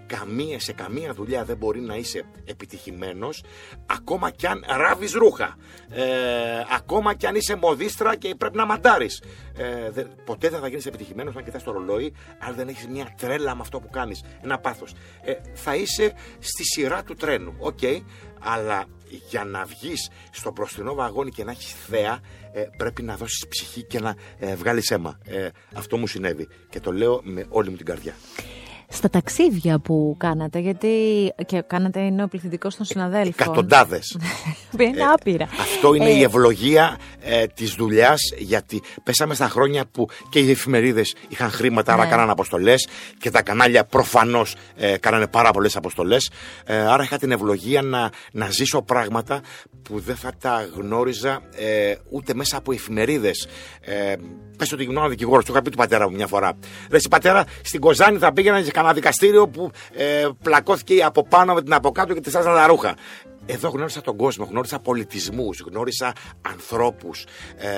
καμία, 0.06 0.60
σε 0.60 0.74
καμία 0.74 1.14
δουλειά 1.14 1.44
δεν 1.44 1.58
μπορεί 1.58 1.80
να 1.82 1.96
είσαι 1.96 2.26
επιτυχημένος 2.46 3.44
ακόμα 3.86 4.30
κι 4.30 4.48
αν 4.48 4.64
ράβεις 4.68 5.14
ρούχα. 5.14 5.56
Ε, 5.90 6.04
ακόμα 6.76 7.14
κι 7.14 7.26
αν 7.28 7.36
είσαι 7.36 7.56
μοδίστρα 7.56 8.16
και 8.16 8.36
πρέπει 8.36 8.58
να 8.58 8.66
μαντάρεις. 8.66 9.24
Ε, 9.58 9.90
δεν- 9.92 10.10
ποτέ 10.26 10.50
δεν 10.50 10.60
θα 10.60 10.68
γίνεις 10.68 10.86
επιτυχημένος 10.86 11.36
αν 11.36 11.44
κοιτάς 11.44 11.64
το 11.64 11.72
ρολόι 11.72 12.14
αν 12.40 12.56
δεν 12.56 12.68
έχεις 12.68 12.88
μια 12.88 13.14
τρέλα 13.18 13.56
με 13.56 13.62
αυτό 13.62 13.80
που 13.80 13.90
κάνεις. 13.90 14.24
Ένα 14.44 14.60
πάθος. 14.60 14.94
Ε, 15.22 15.34
θα 15.54 15.76
είσαι 15.76 16.14
στη 16.40 16.64
σειρά 16.64 17.04
του 17.04 17.14
τρένου. 17.16 17.54
Οκ, 17.60 17.80
αλλά 18.40 18.86
για 19.30 19.44
να 19.44 19.64
βγεις 19.66 20.10
στο 20.32 20.52
μπροστινό 20.52 20.94
βαγόνι 20.94 21.32
και 21.32 21.44
να 21.44 21.52
έχεις 21.52 21.74
θέα 21.90 22.20
ε, 22.54 22.66
πρέπει 22.78 23.02
να 23.02 23.16
δώσεις 23.16 23.48
ψυχή 23.48 23.84
και 23.84 24.00
να 24.00 24.16
ε, 24.40 24.56
βγάλεις 24.56 24.92
αίμα. 24.92 25.18
Ε, 25.26 25.48
αυτό 25.74 25.98
μου 25.98 26.08
συνέβη 26.08 26.48
και 26.70 26.80
το 26.80 26.92
λέω 26.92 27.22
με 27.24 27.46
όλη 27.50 27.70
μου 27.70 27.76
την 27.76 27.86
καρδιά. 27.86 28.14
Στα 28.96 29.10
ταξίδια 29.10 29.80
που 29.80 30.16
κάνατε, 30.20 30.60
γιατί 30.60 30.90
και 31.46 31.64
κάνατε 31.68 32.10
νέο 32.10 32.28
πληθυντικό 32.28 32.70
των 32.78 32.86
συναδέλφων. 32.86 33.34
Εκατοντάδες. 33.40 34.18
Είναι 34.80 35.04
άπειρα. 35.14 35.48
Αυτό 35.60 35.94
είναι 35.94 36.10
Ε, 36.10 36.14
η 36.18 36.22
ευλογία 36.24 36.98
ε, 37.22 37.46
της 37.46 37.74
δουλειάς 37.74 38.20
γιατί 38.38 38.82
πέσαμε 39.04 39.34
στα 39.34 39.48
χρόνια 39.50 39.86
που 39.92 40.08
και 40.30 40.40
οι 40.40 40.50
εφημερίδες 40.52 41.16
είχαν 41.28 41.50
χρήματα, 41.52 41.94
άρα 41.94 42.04
Ναι. 42.04 42.10
κάνανε 42.10 42.32
αποστολές 42.32 42.88
και 43.20 43.32
τα 43.32 43.42
κανάλια 43.42 43.86
προφανώς 43.86 44.56
ε, 44.76 44.98
κάνανε 44.98 45.28
πάρα 45.28 45.52
πολλές 45.52 45.76
αποστολές. 45.76 46.32
Ε, 46.66 46.78
άρα 46.78 47.04
είχα 47.04 47.18
την 47.18 47.32
ευλογία 47.32 47.82
να, 47.82 48.10
να 48.32 48.50
ζήσω 48.50 48.82
πράγματα 48.82 49.42
που 49.82 50.00
δεν 50.00 50.16
θα 50.16 50.32
τα 50.40 50.70
γνώριζα 50.76 51.42
ε, 51.56 51.94
ούτε 52.10 52.34
μέσα 52.34 52.58
από 52.58 52.72
εφημερίδες. 52.72 53.48
Ε, 54.54 54.56
πες 54.58 54.72
ότι 54.72 54.84
γινόταν 54.84 55.10
δικηγόρος, 55.10 55.46
το 55.46 55.54
είχα 55.54 55.62
πει 55.62 55.70
του 55.70 55.78
πατέρα 55.78 56.10
μου 56.10 56.16
μια 56.16 56.28
φορά. 56.28 56.54
Ρε 56.90 56.98
εσύ 56.98 57.08
πατέρα, 57.08 57.46
στην 57.64 57.80
Κοζάνη 57.80 58.18
θα 58.18 58.34
πήγαινα 58.34 58.62
σε 58.64 58.72
κανένα 58.72 58.94
δικαστήριο 58.94 59.48
που 59.48 59.72
ε, 59.94 60.28
πλακώθηκε 60.44 60.94
η 60.94 61.04
από 61.04 61.24
πάνω 61.24 61.54
με 61.54 61.62
την 61.62 61.74
από 61.74 61.92
κάτω 61.92 62.14
και 62.14 62.20
τη 62.20 62.30
στάζαν 62.30 62.56
τα 62.56 62.68
ρούχα. 62.68 62.96
Εδώ 63.46 63.70
γνώρισα 63.70 64.02
τον 64.02 64.18
κόσμο, 64.18 64.48
γνώρισα 64.50 64.80
πολιτισμούς, 64.80 65.60
γνώρισα 65.60 66.14
ανθρώπους, 66.42 67.26
ε, 67.56 67.70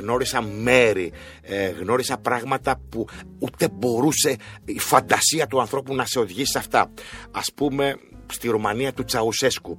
γνώρισα 0.00 0.42
μέρη, 0.42 1.12
ε, 1.42 1.68
γνώρισα 1.68 2.18
πράγματα 2.18 2.80
που 2.88 3.06
ούτε 3.38 3.68
μπορούσε 3.72 4.36
η 4.64 4.78
φαντασία 4.78 5.46
του 5.46 5.60
ανθρώπου 5.60 5.94
να 5.94 6.04
σε 6.06 6.18
οδηγήσει 6.18 6.52
σε 6.52 6.58
αυτά. 6.58 6.90
Ας 7.30 7.52
πούμε, 7.54 7.94
στη 8.32 8.48
Ρουμανία 8.48 8.92
του 8.92 9.04
Τσαουσέσκου. 9.04 9.78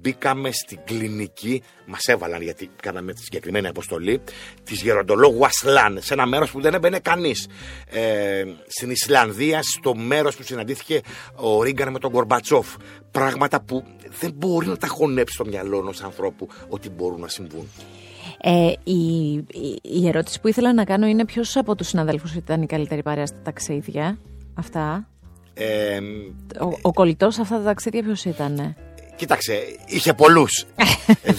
Μπήκαμε 0.00 0.50
στην 0.52 0.78
κλινική, 0.84 1.62
μας 1.86 2.04
έβαλαν 2.04 2.42
γιατί 2.42 2.70
κάναμε 2.82 3.12
τη 3.12 3.22
συγκεκριμένη 3.22 3.66
αποστολή, 3.66 4.20
της 4.64 4.82
γεροντολόγου 4.82 5.44
Ασλάν, 5.44 5.98
σε 6.00 6.14
ένα 6.14 6.26
μέρος 6.26 6.50
που 6.50 6.60
δεν 6.60 6.74
έμπαινε 6.74 6.98
κανείς. 6.98 7.48
Ε, 7.86 8.44
στην 8.66 8.90
Ισλανδία, 8.90 9.60
στο 9.62 9.94
μέρος 9.94 10.36
που 10.36 10.42
συναντήθηκε 10.42 11.00
ο 11.34 11.62
Ρίγκαν 11.62 11.92
με 11.92 11.98
τον 11.98 12.12
Κορμπατσόφ. 12.12 12.66
Πράγματα 13.10 13.60
που 13.60 13.84
δεν 14.20 14.32
μπορεί 14.32 14.66
να 14.66 14.76
τα 14.76 14.86
χωνέψει 14.86 15.34
στο 15.34 15.44
μυαλό 15.44 15.78
ενός 15.78 16.02
ανθρώπου 16.02 16.48
ότι 16.68 16.90
μπορούν 16.90 17.20
να 17.20 17.28
συμβούν. 17.28 17.68
Ε, 18.40 18.72
η, 18.84 19.32
η, 19.32 19.80
η 19.82 20.08
ερώτηση 20.08 20.40
που 20.40 20.48
ήθελα 20.48 20.72
να 20.72 20.84
κάνω 20.84 21.06
είναι 21.06 21.24
ποιος 21.24 21.56
από 21.56 21.74
τους 21.74 21.88
συναδέλφους 21.88 22.34
ήταν 22.34 22.62
η 22.62 22.66
καλύτερη 22.66 23.02
παρέα 23.02 23.26
στα 23.26 23.40
ταξίδια. 23.42 24.18
Αυτά; 24.54 25.08
Ε, 25.58 25.98
Ο, 26.64 26.78
ο 26.82 26.92
κολλητός 26.92 27.34
σε 27.34 27.40
αυτά 27.40 27.56
τα 27.56 27.62
ταξίδια 27.62 28.02
ποιος 28.02 28.24
ήταν. 28.24 28.76
Κοίταξε, 29.16 29.52
είχε 29.86 30.12
πολλούς. 30.12 30.64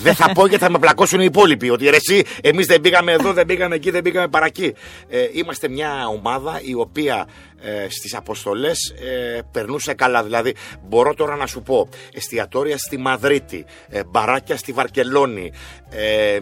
δεν 0.04 0.16
θα 0.16 0.32
πω 0.32 0.48
γιατί 0.48 0.64
θα 0.64 0.70
με 0.72 0.80
πλακώσουν 0.80 1.20
οι 1.20 1.26
υπόλοιποι. 1.28 1.70
Ότι 1.70 1.90
ρε, 1.90 1.96
εσύ, 1.96 2.24
εμείς 2.42 2.66
δεν 2.66 2.82
πήγαμε 2.82 3.12
εδώ, 3.12 3.34
δεν 3.34 3.46
πήγαμε 3.46 3.76
εκεί, 3.76 3.92
δεν 3.92 4.02
πήγαμε 4.02 4.28
παρακεί. 4.28 4.74
Ε, 5.10 5.28
είμαστε 5.32 5.70
μια 5.70 6.08
ομάδα 6.08 6.62
η 6.64 6.74
οποία 6.74 7.28
ε, 7.62 7.90
στις 7.90 8.16
αποστολές 8.16 8.94
ε, 9.00 9.40
περνούσε 9.52 9.94
καλά. 9.94 10.24
Δηλαδή 10.24 10.56
μπορώ 10.88 11.14
τώρα 11.14 11.36
να 11.36 11.46
σου 11.46 11.62
πω 11.62 11.90
εστιατόρια 12.14 12.78
στη 12.78 12.98
Μαδρίτη, 12.98 13.66
ε, 13.90 14.04
μπαράκια 14.04 14.58
στη 14.58 14.72
Βαρκελόνη, 14.72 15.52
ε, 15.90 16.40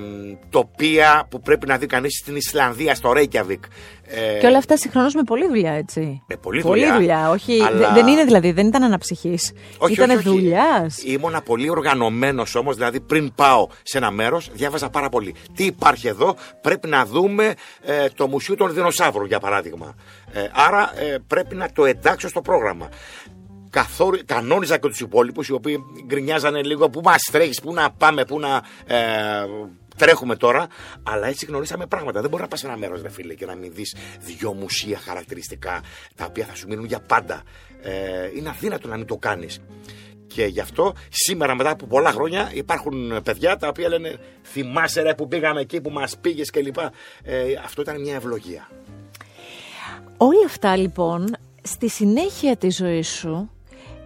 τοπία 0.50 1.28
που 1.30 1.42
πρέπει 1.42 1.68
να 1.68 1.78
δει 1.78 1.86
κανείς 1.86 2.18
στην 2.18 2.36
Ισλανδία, 2.36 2.96
στο 2.96 3.12
Ρέικιαβικ. 3.12 3.64
Ε, 4.10 4.40
και 4.40 4.48
όλα 4.48 4.58
αυτά 4.58 4.78
συγχρόνως 4.78 5.10
με 5.16 5.24
πολλή 5.24 5.48
δουλειά, 5.48 5.72
έτσι. 5.72 6.24
Με 6.28 6.36
πολλή 6.36 6.62
δουλειά. 6.62 6.96
δουλειά. 6.96 7.30
Όχι, 7.30 7.60
Δεν 7.94 8.08
είναι 8.08 8.24
δηλαδή, 8.24 8.52
δεν 8.52 8.68
ήταν 8.68 8.84
αναψυχής. 8.84 9.54
Ήταν 9.90 10.22
δουλειάς. 10.22 11.04
Ήμουνα 11.04 11.42
πολύ 11.42 11.70
οργανωμένος 11.70 12.56
όμως, 12.56 12.76
δηλαδή 12.76 13.00
πριν 13.00 13.34
πάω 13.36 13.68
σε 13.84 13.98
ένα 13.98 14.12
μέρος, 14.12 14.50
διάβαζα 14.54 14.90
πάρα 14.90 15.10
πολύ. 15.10 15.36
Τι 15.56 15.66
υπάρχει 15.66 16.08
εδώ, 16.08 16.36
πρέπει 16.62 16.88
να 16.88 17.06
δούμε 17.06 17.54
ε, 17.82 18.08
το 18.16 18.28
Μουσείο 18.28 18.56
των 18.56 18.74
Δεινοσαύρων, 18.74 19.26
για 19.28 19.40
παράδειγμα. 19.40 19.96
Ε, 20.38 20.50
άρα 20.54 21.00
ε, 21.00 21.18
πρέπει 21.28 21.56
να 21.56 21.72
το 21.72 21.86
εντάξω 21.86 22.28
στο 22.28 22.42
πρόγραμμα. 22.42 22.90
Καθόρι, 23.70 24.24
κανόνιζα 24.24 24.78
και 24.78 24.88
τους 24.88 25.00
υπόλοιπους 25.00 25.48
οι 25.48 25.54
οποίοι 25.54 25.84
γκρινιάζανε 26.06 26.64
λίγο 26.64 26.90
που 26.90 27.02
μας 27.04 27.22
τρέχεις, 27.32 27.62
πού 27.62 27.74
να 27.74 27.92
πάμε, 27.92 28.26
πού 28.26 28.40
να 28.40 28.64
ε, 28.86 28.98
τρέχουμε 29.98 30.36
τώρα. 30.36 30.68
Αλλά 31.04 31.28
έτσι 31.28 31.46
γνωρίσαμε 31.46 31.86
πράγματα. 31.86 32.22
Δεν 32.22 32.30
μπορεί 32.30 32.42
να 32.42 32.48
πας 32.48 32.60
σε 32.60 32.68
ένα 32.68 32.78
μέρος, 32.78 33.02
ρε 33.02 33.10
φίλε, 33.10 33.34
και 33.34 33.46
να 33.46 33.56
μην 33.56 33.72
δεις 33.74 33.96
δυο 34.20 34.54
μουσεία 34.54 34.98
χαρακτηριστικά 34.98 35.82
τα 36.16 36.26
οποία 36.26 36.46
θα 36.46 36.56
σου 36.56 36.68
μείνουν 36.68 36.86
για 36.86 37.00
πάντα. 37.00 37.44
Ε, 37.82 37.92
είναι 38.36 38.50
αδύνατο 38.50 38.88
να 38.88 38.98
μην 38.98 39.06
το 39.06 39.18
κάνεις. 39.18 39.62
Και 40.28 40.46
γι' 40.46 40.60
αυτό 40.60 40.94
σήμερα 41.10 41.56
μετά 41.56 41.70
από 41.70 41.86
πολλά 41.86 42.12
χρόνια 42.12 42.52
υπάρχουν 42.54 43.24
παιδιά 43.24 43.58
τα 43.58 43.68
οποία 43.68 43.90
λένε 43.90 44.18
θυμάσαι 44.44 45.02
ρε 45.02 45.14
που 45.14 45.28
πήγαμε 45.28 45.62
εκεί 45.62 45.82
που 45.82 45.90
μας 45.90 46.18
πήγες 46.18 46.50
κλπ. 46.50 46.78
Ε, 47.24 47.54
αυτό 47.64 47.82
ήταν 47.82 48.02
μια 48.02 48.16
ευλογία. 48.16 48.70
Όλα 50.20 50.46
αυτά 50.46 50.76
λοιπόν 50.76 51.36
στη 51.64 51.90
συνέχεια 51.90 52.56
της 52.56 52.76
ζωής 52.76 53.08
σου 53.08 53.50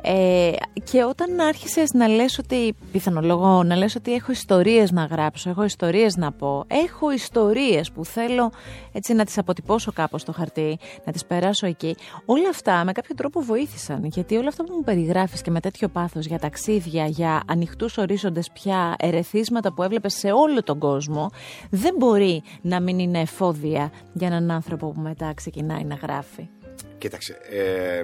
ε, 0.02 0.52
και 0.84 1.04
όταν 1.04 1.40
άρχισες 1.40 1.92
να 1.94 2.08
λες 2.08 2.38
ότι, 2.38 2.76
πιθανολογώ, 2.92 3.64
να 3.64 3.76
λες 3.76 3.96
ότι 3.96 4.14
έχω 4.14 4.32
ιστορίες 4.32 4.92
να 4.92 5.06
γράψω, 5.06 5.50
έχω 5.50 5.64
ιστορίες 5.64 6.16
να 6.16 6.32
πω, 6.32 6.66
έχω 6.68 7.12
ιστορίες 7.12 7.92
που 7.92 8.06
θέλω 8.06 8.52
έτσι 8.92 9.14
να 9.14 9.26
τις 9.26 9.38
αποτυπώσω 9.38 9.92
κάπως 9.92 10.22
στο 10.22 10.32
χαρτί, 10.32 10.80
να 11.06 11.12
τις 11.12 11.26
περάσω 11.26 11.68
εκεί, 11.68 11.96
όλα 12.26 12.50
αυτά 12.50 12.84
με 12.86 12.92
κάποιο 12.92 13.16
τρόπο 13.16 13.42
βοήθησαν, 13.42 14.06
γιατί 14.06 14.36
όλα 14.36 14.48
αυτά 14.48 14.64
που 14.64 14.74
μου 14.74 14.84
περιγράφεις 14.84 15.42
και 15.42 15.52
με 15.52 15.60
τέτοιο 15.60 15.88
πάθος 15.88 16.26
για 16.26 16.40
ταξίδια, 16.40 17.06
για 17.06 17.42
ανοιχτούς 17.48 17.98
ορίζοντες 17.98 18.50
πια, 18.54 18.96
ερεθίσματα 19.00 19.74
που 19.74 19.84
έβλεπες 19.84 20.14
σε 20.14 20.32
όλο 20.32 20.64
τον 20.64 20.80
κόσμο, 20.80 21.32
δεν 21.70 21.96
μπορεί 21.98 22.44
να 22.62 22.82
μην 22.82 23.00
είναι 23.00 23.20
εφόδια 23.20 23.92
για 24.14 24.28
έναν 24.28 24.52
άνθρωπο 24.52 24.92
που 24.92 25.02
μετά 25.02 25.34
ξεκινάει 25.34 25.84
να 25.84 25.96
γράφει. 25.96 26.50
Κοίταξε, 26.98 27.38
ε, 27.50 28.04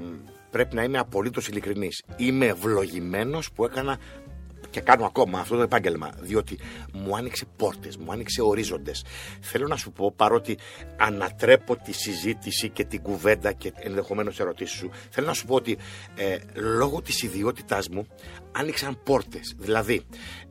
πρέπει 0.58 0.76
να 0.76 0.84
είμαι 0.84 0.98
απολύτως 0.98 1.48
ειλικρινής. 1.48 2.04
Είμαι 2.16 2.46
ευλογημένος 2.46 3.52
που 3.52 3.66
έκανα 3.66 4.00
και 4.70 4.82
κάνω 4.82 5.06
ακόμα 5.06 5.40
αυτό 5.40 5.56
το 5.56 5.62
επάγγελμα, 5.62 6.12
διότι 6.20 6.58
μου 6.94 7.16
άνοιξε 7.16 7.46
πόρτες, 7.56 7.98
μου 7.98 8.12
άνοιξε 8.12 8.42
ορίζοντες. 8.42 9.06
Θέλω 9.42 9.68
να 9.68 9.76
σου 9.76 9.92
πω, 9.92 10.14
παρότι 10.16 10.58
ανατρέπω 10.98 11.76
τη 11.76 11.92
συζήτηση 11.92 12.70
και 12.70 12.84
την 12.84 13.02
κουβέντα 13.02 13.52
και 13.52 13.74
ενδεχομένως 13.76 14.40
ερωτήσεις 14.40 14.78
σου, 14.78 14.92
θέλω 15.10 15.28
να 15.28 15.34
σου 15.34 15.46
πω 15.46 15.56
ότι 15.56 15.78
ε, 16.16 16.38
λόγω 16.54 17.02
της 17.02 17.22
ιδιότητάς 17.22 17.90
μου 17.90 18.08
άνοιξαν 18.52 19.00
πόρτες. 19.04 19.56
Δηλαδή, 19.58 20.02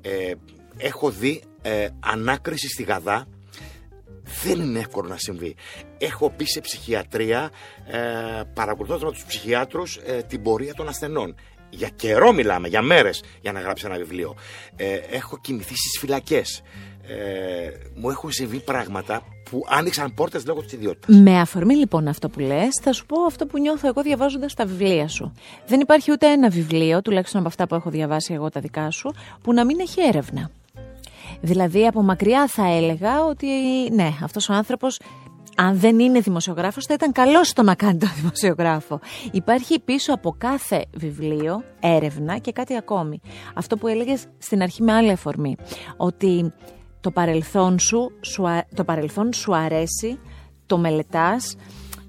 ε, 0.01 0.33
έχω 0.77 1.11
δει 1.11 1.43
ε, 1.63 1.89
ανάκριση 2.01 2.69
στη 2.69 2.83
Γαδά 2.83 3.27
δεν 4.45 4.61
είναι 4.61 4.79
εύκολο 4.79 5.09
να 5.09 5.17
συμβεί. 5.19 5.55
Έχω 5.99 6.31
πει 6.31 6.45
σε 6.45 6.61
ψυχιατρία, 6.61 7.51
ε, 7.87 7.99
παρακολουθώντας 8.55 9.03
με 9.03 9.11
τους 9.11 9.25
ψυχιάτρους 9.25 9.97
ε, 9.97 10.23
την 10.23 10.43
πορεία 10.43 10.75
των 10.75 10.89
ασθενών. 10.89 11.35
Για 11.71 11.89
καιρό 11.89 12.33
μιλάμε, 12.33 12.69
για 12.69 12.83
μέρες, 12.83 13.23
για 13.41 13.53
να 13.53 13.61
γράψει 13.61 13.87
ένα 13.87 13.97
βιβλίο. 13.97 14.35
Ε, 14.77 14.95
έχω 14.95 15.39
κοιμηθεί 15.39 15.75
στις 15.77 15.99
φυλακές. 16.01 16.63
Ε, 17.09 17.71
μου 17.95 18.11
έχουν 18.11 18.31
συμβεί 18.33 18.59
πράγματα 18.59 19.23
που 19.51 19.65
άνοιξαν 19.69 20.15
πόρτες 20.15 20.47
λόγω 20.47 20.63
της 20.63 20.73
ιδιότητας. 20.73 21.17
Με 21.17 21.41
αφορμή 21.41 21.75
λοιπόν 21.75 22.09
αυτό 22.09 22.29
που 22.29 22.41
λες, 22.41 22.69
θα 22.83 22.93
σου 22.93 23.07
πω 23.07 23.25
αυτό 23.25 23.47
που 23.47 23.59
νιώθω 23.59 23.89
εγώ 23.89 24.03
διαβάζοντας 24.03 24.55
τα 24.55 24.67
βιβλία 24.67 25.09
σου. 25.09 25.33
Δεν 25.67 25.81
υπάρχει 25.81 26.13
ούτε 26.13 26.27
ένα 26.27 26.49
βιβλίο, 26.49 27.03
τουλάχιστον 27.03 27.41
από 27.41 27.49
αυτά 27.49 27.67
που 27.67 27.75
έχω 27.75 27.91
διαβάσει 27.91 28.35
εγώ 28.35 28.49
τα 28.49 28.61
δικά 28.61 28.91
σου, 28.91 29.15
που 29.43 29.53
να 29.53 29.65
μην 29.65 29.81
έχει 29.81 30.01
έρευνα. 30.01 30.51
Δηλαδή 31.41 31.87
από 31.87 32.03
μακριά 32.03 32.47
θα 32.47 32.67
έλεγα 32.67 33.25
ότι 33.25 33.47
ναι, 33.93 34.13
αυτός 34.23 34.49
ο 34.49 34.53
άνθρωπος 34.53 34.99
αν 35.57 35.79
δεν 35.79 35.99
είναι 35.99 36.21
δημοσιογράφος 36.21 36.85
θα 36.85 36.95
ήταν 36.95 37.13
καλός 37.13 37.49
στο 37.49 37.63
να 37.63 37.75
κάνει 37.75 37.99
το 37.99 38.07
δημοσιογράφο. 38.17 39.01
Υπάρχει 39.31 39.81
πίσω 39.81 40.15
από 40.15 40.35
κάθε 40.39 40.85
βιβλίο 40.95 41.63
έρευνα 41.81 42.39
και 42.39 42.53
κάτι 42.53 42.77
ακόμη. 42.77 43.21
Αυτό 43.55 43.77
που 43.77 43.87
έλεγες 43.87 44.27
στην 44.39 44.63
αρχή 44.63 44.83
με 44.83 44.93
άλλη 44.93 45.11
αφορμή. 45.11 45.57
Ότι 45.97 46.53
το 47.01 47.11
παρελθόν 47.11 47.79
σου, 47.79 48.11
το 48.75 48.85
παρελθόν 48.85 49.33
σου 49.33 49.57
αρέσει, 49.57 50.19
το 50.67 50.79
μελετάς, 50.79 51.57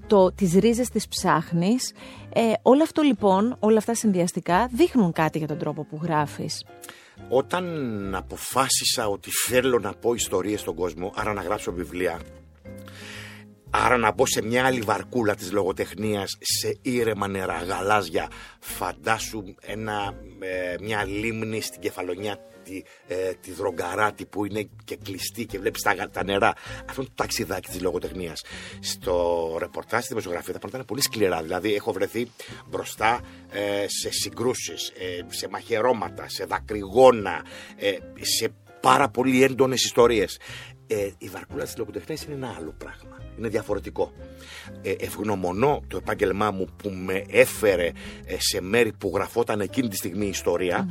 το, 0.06 0.32
τις 0.32 0.52
ρίζες 0.54 0.88
τις 0.88 1.08
ψάχνεις. 1.08 1.92
Ε, 2.32 2.52
όλο 2.62 2.82
αυτό 2.82 3.02
λοιπόν, 3.02 3.56
όλα 3.58 3.78
αυτά 3.78 3.94
συνδυαστικά 3.94 4.68
δείχνουν 4.72 5.12
κάτι 5.12 5.38
για 5.38 5.46
τον 5.46 5.58
τρόπο 5.58 5.84
που 5.84 5.98
γράφεις. 6.02 6.64
Όταν 7.28 8.14
αποφάσισα 8.14 9.06
ότι 9.06 9.30
θέλω 9.46 9.78
να 9.78 9.92
πω 9.92 10.14
ιστορίες 10.14 10.60
στον 10.60 10.74
κόσμο, 10.74 11.12
άρα 11.16 11.32
να 11.32 11.42
γράψω 11.42 11.72
βιβλία, 11.72 12.20
άρα 13.70 13.96
να 13.96 14.12
μπω 14.12 14.26
σε 14.26 14.42
μια 14.42 14.66
άλλη 14.66 14.80
βαρκούλα 14.80 15.34
της 15.34 15.52
λογοτεχνίας, 15.52 16.36
σε 16.40 16.78
ήρεμα 16.82 17.28
νερά, 17.28 17.62
γαλάζια, 17.62 18.30
φαντάσου 18.60 19.42
ένα, 19.60 20.14
ε, 20.38 20.74
μια 20.80 21.04
λίμνη 21.04 21.60
στην 21.60 21.80
κεφαλονιά 21.80 22.38
τη, 22.64 22.82
ε, 23.06 23.32
τη 23.40 23.52
δρογκαράτη 23.52 24.26
που 24.26 24.44
είναι 24.44 24.68
και 24.84 24.96
κλειστή 24.96 25.46
και 25.46 25.58
βλέπεις 25.58 25.82
τα, 25.82 26.10
τα 26.12 26.24
νερά. 26.24 26.54
Αυτό 26.88 27.00
είναι 27.00 27.10
το 27.14 27.22
ταξιδάκι 27.22 27.68
της 27.68 27.80
λογοτεχνίας. 27.80 28.44
Στο 28.80 29.56
ρεπορτάζ 29.58 29.98
στη 29.98 30.08
δημοσιογραφία 30.08 30.52
τα 30.52 30.58
πράγματα 30.58 30.76
είναι 30.76 30.86
πολύ 30.86 31.02
σκληρά. 31.02 31.42
Δηλαδή 31.42 31.74
έχω 31.74 31.92
βρεθεί 31.92 32.30
μπροστά 32.68 33.20
ε, 33.50 33.86
σε 33.88 34.10
συγκρούσεις, 34.10 34.88
ε, 34.88 35.24
σε 35.28 35.48
μαχαιρώματα, 35.48 36.28
σε 36.28 36.44
δακρυγόνα, 36.44 37.44
ε, 37.76 37.96
σε 38.20 38.52
πάρα 38.80 39.08
πολύ 39.08 39.42
έντονες 39.42 39.84
ιστορίες. 39.84 40.38
Ε, 40.86 41.10
η 41.18 41.28
βαρκούλα 41.28 41.64
της 41.64 41.76
λογοτεχνίας 41.76 42.24
είναι 42.24 42.34
ένα 42.34 42.54
άλλο 42.58 42.74
πράγμα. 42.78 43.27
Είναι 43.38 43.48
διαφορετικό. 43.48 44.12
Ε, 44.82 44.94
ευγνωμονώ 44.98 45.82
το 45.88 45.96
επάγγελμά 45.96 46.50
μου 46.50 46.68
που 46.76 46.90
με 46.90 47.24
έφερε 47.30 47.92
σε 48.38 48.60
μέρη 48.60 48.92
που 48.92 49.10
γραφόταν 49.14 49.60
εκείνη 49.60 49.88
τη 49.88 49.96
στιγμή 49.96 50.26
η 50.26 50.28
ιστορια 50.28 50.86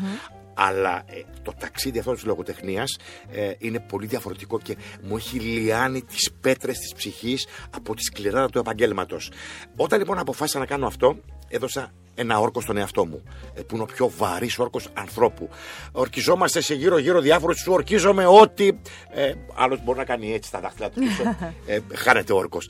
αλλά 0.58 1.04
ε, 1.06 1.22
το 1.42 1.54
ταξίδι 1.60 2.00
αυτό 2.00 2.14
της 2.14 2.26
λογοτεχνίας 2.26 2.98
ε, 3.32 3.52
είναι 3.58 3.80
πολύ 3.80 4.06
διαφορετικό 4.06 4.60
και 4.60 4.78
μου 5.02 5.16
έχει 5.18 5.40
λιάνει 5.40 6.02
τις 6.02 6.32
πέτρες 6.42 6.78
της 6.78 6.94
ψυχής 6.94 7.48
από 7.76 7.96
τη 7.96 8.04
σκληράδα 8.04 8.50
του 8.50 8.60
επαγγέλματος. 8.60 9.32
Όταν 9.76 10.00
λοιπόν 10.00 10.20
αποφάσισα 10.20 10.60
να 10.60 10.66
κάνω 10.66 10.88
αυτό, 10.88 11.18
έδωσα 11.48 11.92
ένα 12.20 12.40
όρκο 12.40 12.62
στον 12.62 12.78
εαυτό 12.78 13.06
μου, 13.06 13.24
ε, 13.54 13.62
που 13.62 13.76
είναι 13.76 13.84
ο 13.84 13.86
πιο 13.86 14.12
βαρύς 14.18 14.60
όρκος 14.60 14.90
ανθρώπου. 14.94 15.50
Ορκιζόμαστε 15.92 16.62
σε 16.62 16.74
γύρω-γύρω 16.74 17.22
διάφορους, 17.22 17.60
σου 17.60 17.72
ορκίζομαι 17.72 18.26
ότι. 18.26 18.80
Ε, 19.10 19.34
Άλλος 19.56 19.84
μπορεί 19.84 19.98
να 19.98 20.06
κάνει 20.06 20.34
έτσι 20.34 20.52
τα 20.52 20.60
δάχτυλα 20.60 20.90
του 20.90 21.00
πίσω. 21.00 21.24
Ε, 21.66 21.80
χάνεται 21.94 22.34
όρκος. 22.34 22.70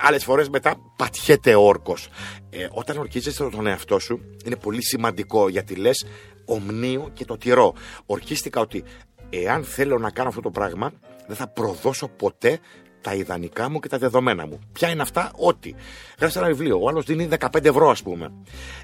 Άλλες 0.00 0.24
φορές 0.24 0.48
μετά 0.48 0.76
πατιέται 0.96 1.54
όρκος. 1.54 2.08
Ε, 2.50 2.68
όταν 2.70 2.98
ορκίζεσαι 2.98 3.48
τον 3.48 3.66
εαυτό 3.66 3.98
σου, 3.98 4.20
είναι 4.44 4.56
πολύ 4.56 4.84
σημαντικό 4.84 5.48
γιατί 5.48 5.74
λες 5.74 6.06
ομνίου 6.44 7.10
και 7.14 7.24
το 7.24 7.36
τυρό. 7.36 7.74
Ορκίστηκα 8.06 8.60
ότι 8.60 8.84
εάν 9.30 9.64
θέλω 9.64 9.98
να 9.98 10.10
κάνω 10.10 10.28
αυτό 10.28 10.40
το 10.40 10.50
πράγμα, 10.50 10.92
δεν 11.26 11.36
θα 11.36 11.48
προδώσω 11.48 12.08
ποτέ 12.08 12.58
τα 13.00 13.14
ιδανικά 13.14 13.70
μου 13.70 13.80
και 13.80 13.88
τα 13.88 13.98
δεδομένα 13.98 14.46
μου. 14.46 14.60
Ποια 14.72 14.90
είναι 14.90 15.02
αυτά, 15.02 15.32
ότι. 15.36 15.74
Γράψε 16.18 16.38
ένα 16.38 16.48
βιβλίο, 16.48 16.82
ο 16.82 16.88
άλλος 16.88 17.04
δίνει 17.04 17.28
15 17.38 17.64
ευρώ, 17.64 17.90
ας 17.90 18.02
πούμε. 18.02 18.32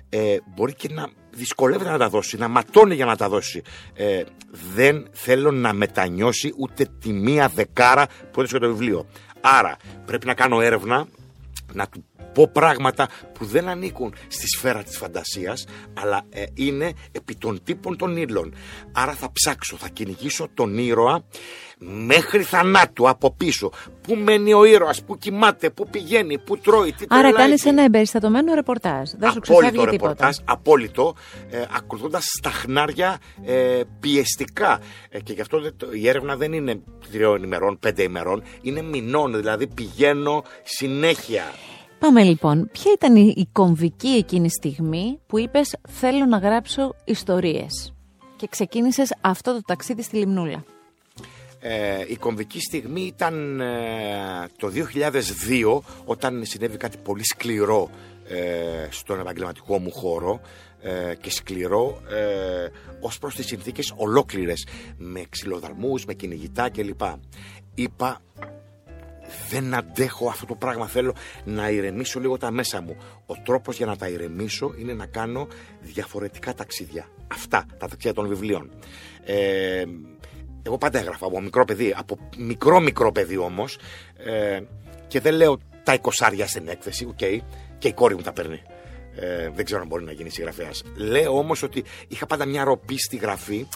Ε, 0.08 0.36
μπορεί 0.54 0.74
και 0.74 0.88
να 0.92 1.08
δυσκολεύεται 1.30 1.90
να 1.90 1.98
τα 1.98 2.08
δώσει, 2.08 2.36
να 2.36 2.48
ματώνει 2.48 2.94
για 2.94 3.04
να 3.04 3.16
τα 3.16 3.28
δώσει. 3.28 3.62
Ε, 3.94 4.22
δεν 4.74 5.08
θέλω 5.12 5.50
να 5.50 5.72
μετανιώσει 5.72 6.54
ούτε 6.56 6.86
τη 7.00 7.12
μία 7.12 7.48
δεκάρα 7.48 8.06
που 8.06 8.40
έδωσε 8.40 8.58
το 8.58 8.66
βιβλίο. 8.66 9.06
Άρα 9.40 9.76
πρέπει 10.06 10.26
να 10.26 10.34
κάνω 10.34 10.60
έρευνα, 10.60 11.06
να 11.72 11.88
του 11.88 12.04
πω 12.32 12.48
πράγματα 12.48 13.08
που 13.32 13.44
δεν 13.44 13.68
ανήκουν 13.68 14.14
στη 14.28 14.46
σφαίρα 14.46 14.82
της 14.82 14.96
φαντασίας 14.96 15.64
αλλά 15.94 16.22
ε, 16.30 16.44
είναι 16.54 16.92
επί 17.12 17.34
των 17.34 17.60
τύπων 17.64 17.96
των 17.96 18.16
ήλων. 18.16 18.54
Άρα 18.92 19.12
θα 19.12 19.32
ψάξω, 19.32 19.76
θα 19.76 19.88
κυνηγήσω 19.88 20.48
τον 20.54 20.78
ήρωα 20.78 21.24
μέχρι 21.78 22.42
θανάτου 22.42 23.08
από 23.08 23.30
πίσω. 23.30 23.70
Πού 24.00 24.14
μένει 24.14 24.52
ο 24.52 24.64
ήρωας, 24.64 25.02
πού 25.02 25.18
κοιμάται, 25.18 25.70
πού 25.70 25.88
πηγαίνει, 25.88 26.38
πού 26.38 26.58
τρώει, 26.58 26.92
τι 26.92 27.04
Άρα 27.08 27.32
κάνεις 27.32 27.64
ένα 27.64 27.82
εμπεριστατωμένο 27.82 28.54
ρεπορτάζ. 28.54 29.10
Δεν 29.18 29.30
σου 29.30 29.40
απόλυτο 29.48 29.84
ρεπορτάζ, 29.84 30.36
απόλυτο, 30.44 31.14
ε, 31.50 31.64
ακολουθώντας 31.76 32.24
στα 32.38 32.50
χνάρια 32.50 33.18
ε, 33.44 33.80
πιεστικά. 34.00 34.80
Ε, 35.08 35.20
και 35.20 35.32
γι' 35.32 35.40
αυτό 35.40 35.60
η 35.92 36.08
έρευνα 36.08 36.36
δεν 36.36 36.52
είναι 36.52 36.80
τριών 37.10 37.42
ημερών, 37.42 37.78
πέντε 37.78 38.02
ημερών, 38.02 38.42
είναι 38.62 38.82
μηνών, 38.82 39.36
δηλαδή 39.36 39.66
πηγαίνω 39.66 40.44
συνέχεια. 40.62 41.44
Πάμε 41.98 42.22
λοιπόν. 42.22 42.68
Ποια 42.72 42.92
ήταν 42.92 43.16
η, 43.16 43.34
η 43.36 43.48
κομβική 43.52 44.08
εκείνη 44.08 44.50
στιγμή 44.50 45.18
που 45.26 45.38
είπες 45.38 45.76
θέλω 45.88 46.24
να 46.24 46.38
γράψω 46.38 46.94
ιστορίες 47.04 47.92
και 48.36 48.46
ξεκίνησες 48.50 49.14
αυτό 49.20 49.52
το 49.52 49.60
ταξίδι 49.66 50.02
στη 50.02 50.16
Λιμνούλα; 50.16 50.64
Ε, 51.60 52.04
η 52.08 52.16
κομβική 52.16 52.60
στιγμή 52.60 53.00
ήταν 53.00 53.60
ε, 53.60 53.66
το 54.58 54.70
2002 55.48 55.80
όταν 56.04 56.44
συνέβη 56.44 56.76
κάτι 56.76 56.96
πολύ 56.96 57.24
σκληρό 57.24 57.90
ε, 58.28 58.88
στον 58.90 59.20
επαγγελματικό 59.20 59.78
μου 59.78 59.90
χώρο 59.92 60.40
ε, 60.80 61.14
και 61.20 61.30
σκληρό 61.30 62.00
ε, 62.10 62.68
ως 63.00 63.18
προς 63.18 63.34
τις 63.34 63.46
συνθήκες 63.46 63.92
ολόκληρες 63.96 64.66
με 64.96 65.24
ξυλοδαρμούς, 65.28 66.04
με 66.04 66.14
κυνηγητά 66.14 66.70
κλπ. 66.70 67.00
Είπα 67.74 68.20
δεν 69.48 69.74
αντέχω 69.74 70.28
αυτό 70.28 70.46
το 70.46 70.54
πράγμα. 70.54 70.86
Θέλω 70.86 71.14
να 71.44 71.68
ηρεμήσω 71.68 72.20
λίγο 72.20 72.36
τα 72.38 72.50
μέσα 72.50 72.80
μου. 72.80 72.96
Ο 73.26 73.34
τρόπος 73.44 73.76
για 73.76 73.86
να 73.86 73.96
τα 73.96 74.08
ηρεμήσω 74.08 74.74
είναι 74.78 74.92
να 74.92 75.06
κάνω 75.06 75.48
διαφορετικά 75.80 76.54
ταξίδια. 76.54 77.08
Αυτά 77.32 77.66
τα 77.78 77.86
ταξίδια 77.88 78.12
των 78.12 78.28
βιβλίων. 78.28 78.70
Ε, 79.24 79.84
εγώ 80.62 80.78
πάντα 80.78 80.98
έγραφα 80.98 81.26
από 81.26 81.40
μικρό 81.40 81.64
παιδί, 81.64 81.94
από 81.96 82.18
μικρό 82.36 82.80
μικρό 82.80 83.12
παιδί 83.12 83.36
όμως. 83.36 83.78
Ε, 84.16 84.60
και 85.06 85.20
δεν 85.20 85.34
λέω 85.34 85.58
τα 85.82 85.94
εικοσάρια 85.94 86.46
στην 86.46 86.68
έκθεση, 86.68 87.04
OK, 87.04 87.18
okay, 87.20 87.38
και 87.78 87.88
η 87.88 87.92
κόρη 87.92 88.14
μου 88.14 88.22
τα 88.22 88.32
παίρνει. 88.32 88.62
Ε, 89.16 89.50
δεν 89.54 89.64
ξέρω 89.64 89.80
αν 89.80 89.86
μπορεί 89.86 90.04
να 90.04 90.12
γίνει 90.12 90.30
συγγραφέας. 90.30 90.82
Λέω 90.96 91.38
όμως 91.38 91.62
ότι 91.62 91.84
είχα 92.08 92.26
πάντα 92.26 92.46
μια 92.46 92.64
ροπή 92.64 92.98
στη 92.98 93.16
γραφή 93.16 93.66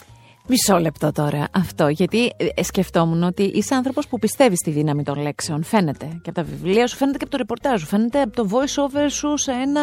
Μισό 0.47 0.77
λεπτό 0.79 1.11
τώρα 1.11 1.47
αυτό, 1.51 1.87
γιατί 1.87 2.33
ε, 2.55 2.63
σκεφτόμουν 2.63 3.23
ότι 3.23 3.43
είσαι 3.43 3.75
άνθρωπος 3.75 4.07
που 4.07 4.19
πιστεύεις 4.19 4.57
στη 4.57 4.71
δύναμη 4.71 5.03
των 5.03 5.21
λέξεων. 5.21 5.63
Φαίνεται 5.63 6.05
και 6.05 6.29
από 6.29 6.33
τα 6.33 6.43
βιβλία 6.43 6.87
σου, 6.87 6.95
φαίνεται 6.95 7.17
και 7.17 7.23
από 7.23 7.31
το 7.31 7.37
ρεπορτάζ 7.37 7.81
σου, 7.81 7.87
φαίνεται 7.87 8.21
από 8.21 8.35
το 8.35 8.47
voice 8.51 8.83
over 8.83 9.09
σου 9.09 9.37
σε 9.37 9.51
ένα, 9.51 9.81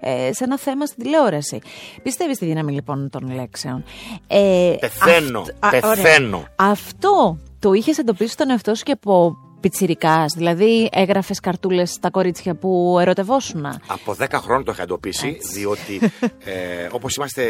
ε, 0.00 0.32
σε 0.32 0.44
ένα 0.44 0.58
θέμα 0.58 0.86
στην 0.86 1.02
τηλεόραση. 1.02 1.60
Πιστεύεις 2.02 2.36
στη 2.36 2.44
δύναμη 2.44 2.72
λοιπόν 2.72 3.10
των 3.10 3.34
λέξεων. 3.34 3.84
Ε, 4.26 4.74
πεθαίνω, 4.80 5.44
πεθαίνω. 5.70 6.44
Αυτό 6.56 7.38
το 7.58 7.72
είχες 7.72 7.98
εντοπίσει 7.98 8.32
στον 8.32 8.50
εαυτό 8.50 8.74
σου 8.74 8.82
και 8.82 8.92
από 8.92 9.36
πιτσιρικάς, 9.64 10.32
δηλαδή 10.36 10.88
έγραφες 10.92 11.40
καρτούλες 11.40 11.90
στα 11.90 12.10
κορίτσια 12.10 12.54
που 12.54 12.96
ερωτευόσουν. 13.00 13.66
Από 13.66 14.16
10 14.18 14.26
χρόνια 14.32 14.64
το 14.64 14.72
είχα 14.72 14.82
εντοπίσει, 14.82 15.38
διότι 15.52 16.00
ε, 16.44 16.88
όπως 16.90 17.16
είμαστε 17.16 17.42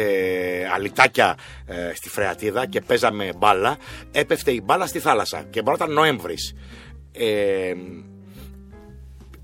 αλυτάκια 0.73 1.37
ε, 1.65 1.91
στη 1.95 2.09
Φρεατίδα 2.09 2.65
και 2.67 2.81
παίζαμε 2.81 3.33
μπάλα, 3.37 3.77
έπεφτε 4.11 4.51
η 4.51 4.61
μπάλα 4.63 4.85
στη 4.85 4.99
θάλασσα 4.99 5.45
και 5.49 5.61
μπορεί 5.61 5.77
να 5.79 5.83
ήταν 5.85 5.95
Νοέμβρης. 5.95 6.53
Ε, 7.11 7.73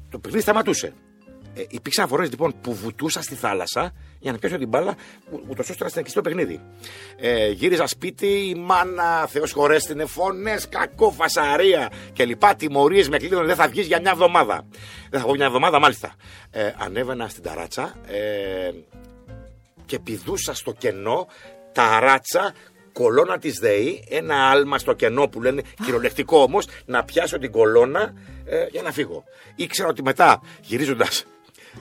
το 0.10 0.20
παιχνίδι 0.20 0.44
σταματούσε. 0.44 0.94
Ε, 1.54 1.64
υπήρξαν 1.70 2.08
φορέ 2.08 2.26
λοιπόν 2.26 2.54
που 2.62 2.74
βουτούσα 2.74 3.22
στη 3.22 3.36
θάλασσα 3.36 3.94
για 4.22 4.32
να 4.32 4.38
πιάσω 4.38 4.58
την 4.58 4.68
μπάλα, 4.68 4.96
ούτως 5.50 5.70
ώστε 5.70 5.84
να 5.84 5.90
συνεχίσει 5.90 6.16
το 6.16 6.22
παιχνίδι. 6.22 6.62
Ε, 7.18 7.50
γύριζα 7.50 7.88
σπίτι, 7.88 8.28
η 8.28 8.56
μάνα, 8.56 9.28
Θεός 9.28 9.52
χωρέστηνε, 9.52 10.06
φωνές, 10.06 10.70
κακό, 10.70 11.12
φασαρία 11.12 11.92
κλπ. 12.16 12.44
Τιμωρίες 12.58 13.10
με 13.10 13.18
κλείδωνε, 13.18 13.46
δεν 13.46 13.56
θα 13.56 13.68
βγεις 13.68 13.88
για 13.88 14.02
μια 14.02 14.12
εβδομάδα. 14.12 14.66
Δεν 15.10 15.20
θα 15.20 15.26
βγω 15.26 15.36
μια 15.36 15.46
εβδομάδα, 15.46 15.80
μάλιστα. 15.80 16.16
Ε, 16.52 16.72
ανέβαινα 16.78 17.28
στην 17.28 17.44
ταράτσα 17.44 17.96
ε, 18.08 18.72
και 19.86 20.00
πηδούσα 20.00 20.54
στο 20.54 20.72
κενό 20.72 21.28
ταράτσα 21.72 22.54
κολόνα 22.94 23.38
της 23.38 23.60
ΔΕΗ, 23.60 24.04
ένα 24.10 24.50
άλμα 24.50 24.78
στο 24.78 24.94
κενό 24.94 25.28
που 25.28 25.42
λένε 25.42 25.62
κυριολεκτικό 25.84 26.42
όμως, 26.42 26.68
να 26.86 27.04
πιάσω 27.04 27.38
την 27.38 27.52
κολόνα 27.52 28.14
ε, 28.46 28.66
για 28.72 28.82
να 28.82 28.92
φύγω. 28.92 29.24
Ήξερα 29.56 29.90
ότι 29.90 30.04
μετά 30.04 30.42
γυρίζοντας 30.62 31.26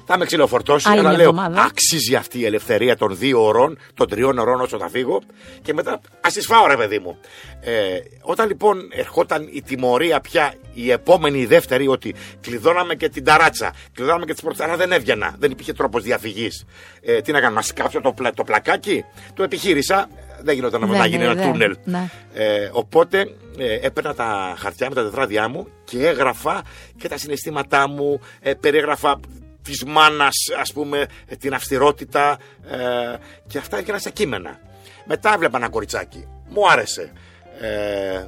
θα 0.05 0.19
με 0.19 0.25
ξυλοφορτώσει, 0.25 0.89
αλλά 0.89 1.13
λέω 1.13 1.35
άξιζε 1.67 2.17
αυτή 2.17 2.39
η 2.39 2.45
ελευθερία 2.45 2.97
των 2.97 3.17
δύο 3.17 3.45
ωρών, 3.45 3.79
των 3.95 4.09
τριών 4.09 4.39
ωρών 4.39 4.61
όσο 4.61 4.79
θα 4.79 4.89
φύγω 4.89 5.23
και 5.63 5.75
μετά 5.75 6.01
ας 6.21 6.33
τις 6.33 6.47
φάω 6.47 6.67
ρε 6.67 6.77
παιδί 6.77 6.99
μου. 6.99 7.19
Ε, 7.61 7.99
όταν 8.23 8.49
λοιπόν 8.49 8.89
ερχόταν 8.93 9.49
η 9.53 9.63
τιμωρία 9.63 10.21
πια 10.21 10.55
η 10.75 10.91
επόμενη, 10.91 11.39
η 11.39 11.47
δεύτερη, 11.47 11.89
ότι 11.89 12.15
κλειδώναμε 12.41 12.95
και 12.95 13.09
την 13.09 13.25
ταράτσα, 13.25 13.75
κλειδώναμε 13.93 14.25
και 14.25 14.33
τις 14.33 14.43
πόρτες, 14.43 14.67
αλλά 14.67 14.77
δεν 14.77 14.93
έβγαινα, 14.93 15.35
δεν 15.39 15.51
υπήρχε 15.51 15.73
τρόπος 15.73 16.03
διαφυγής. 16.03 16.65
Ε, 17.01 17.21
τι 17.21 17.33
να 17.33 17.41
κάνω, 17.41 17.55
να 17.55 17.63
σκάψω 17.63 18.01
το, 18.01 18.15
το 18.35 18.45
πλακάκι, 18.45 19.05
το 19.35 19.43
επιχείρησα, 19.43 20.09
δεν 20.43 20.55
γινόταν 20.55 20.91
να 20.91 21.07
γίνει 21.07 21.25
ένα 21.25 21.37
τούνελ. 21.37 21.77
Ναι. 21.85 22.11
Ε, 22.35 22.71
οπότε 22.73 23.19
ε, 23.59 23.75
έπαιρνα 23.75 24.15
τα 24.15 24.55
χαρτιά 24.59 24.89
με 24.89 24.95
τα 24.95 25.03
τετράδια 25.03 25.49
μου 25.49 25.67
και 25.85 26.07
έγραφα 26.07 26.63
και 26.97 27.09
τα 27.09 27.19
συναισθήματά 27.19 27.89
μου, 27.89 28.21
ε, 28.41 28.55
περιέγραφα 28.55 29.21
της 29.63 29.85
μάνας 29.85 30.35
ας 30.61 30.73
πούμε 30.73 31.07
την 31.39 31.55
αυστηρότητα 31.55 32.39
ε, 32.71 33.17
και 33.47 33.59
αυτά 33.59 33.79
έγιναν 33.79 34.01
σε 34.01 34.11
κείμενα. 34.11 34.61
Μετά 35.05 35.33
έβλεπα 35.35 35.57
ένα 35.57 35.69
κοριτσάκι, 35.69 36.29
μου 36.49 36.71
άρεσε. 36.71 37.13
Ε, 37.61 38.27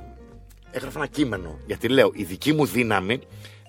έγραφα 0.71 0.99
ένα 0.99 1.07
κείμενο 1.07 1.59
γιατί 1.67 1.89
λέω 1.89 2.11
η 2.15 2.25
δική 2.25 2.53
μου 2.53 2.67
δύναμη 2.67 3.21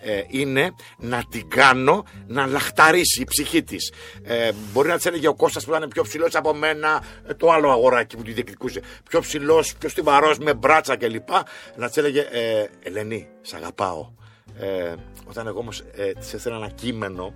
ε, 0.04 0.24
είναι 0.28 0.76
να 0.98 1.24
την 1.30 1.50
κάνω 1.50 2.06
να 2.28 2.46
λαχταρίσει 2.46 3.22
η 3.22 3.26
ψυχή 3.26 3.64
της. 3.64 3.92
Ε, 4.24 4.52
μπορεί 4.72 4.88
να 4.88 4.96
της 4.96 5.06
έλεγε 5.06 5.28
ο 5.28 5.34
Κώστας 5.34 5.66
που 5.66 5.74
ήταν 5.76 5.90
πιο 5.90 6.04
ψηλός 6.04 6.36
από 6.36 6.54
μένα, 6.54 7.04
ε, 7.28 7.34
το 7.34 7.52
άλλο 7.52 7.72
αγοράκι 7.72 8.18
που 8.18 8.24
τη 8.24 8.32
διεκδικούσε. 8.32 8.82
Πιο 9.10 9.20
ψηλός, 9.20 9.76
πιο 9.76 9.90
στιβαρό, 9.90 10.36
με 10.40 10.54
μπράτσα 10.54 10.96
κλπ. 10.96 11.30
Να 11.76 11.88
της 11.88 11.98
έλεγε 11.98 12.20
ε, 12.20 12.66
Ελένη, 12.84 13.28
σ' 13.42 13.54
αγαπάω. 13.54 14.12
Ε, 14.60 14.94
όταν 15.26 15.48
εγώ 15.48 15.60
όμως 15.60 15.84
ε, 15.96 16.12
τη 16.12 16.28
έστειλα 16.34 16.56
ένα 16.56 16.70
κείμενο, 16.70 17.34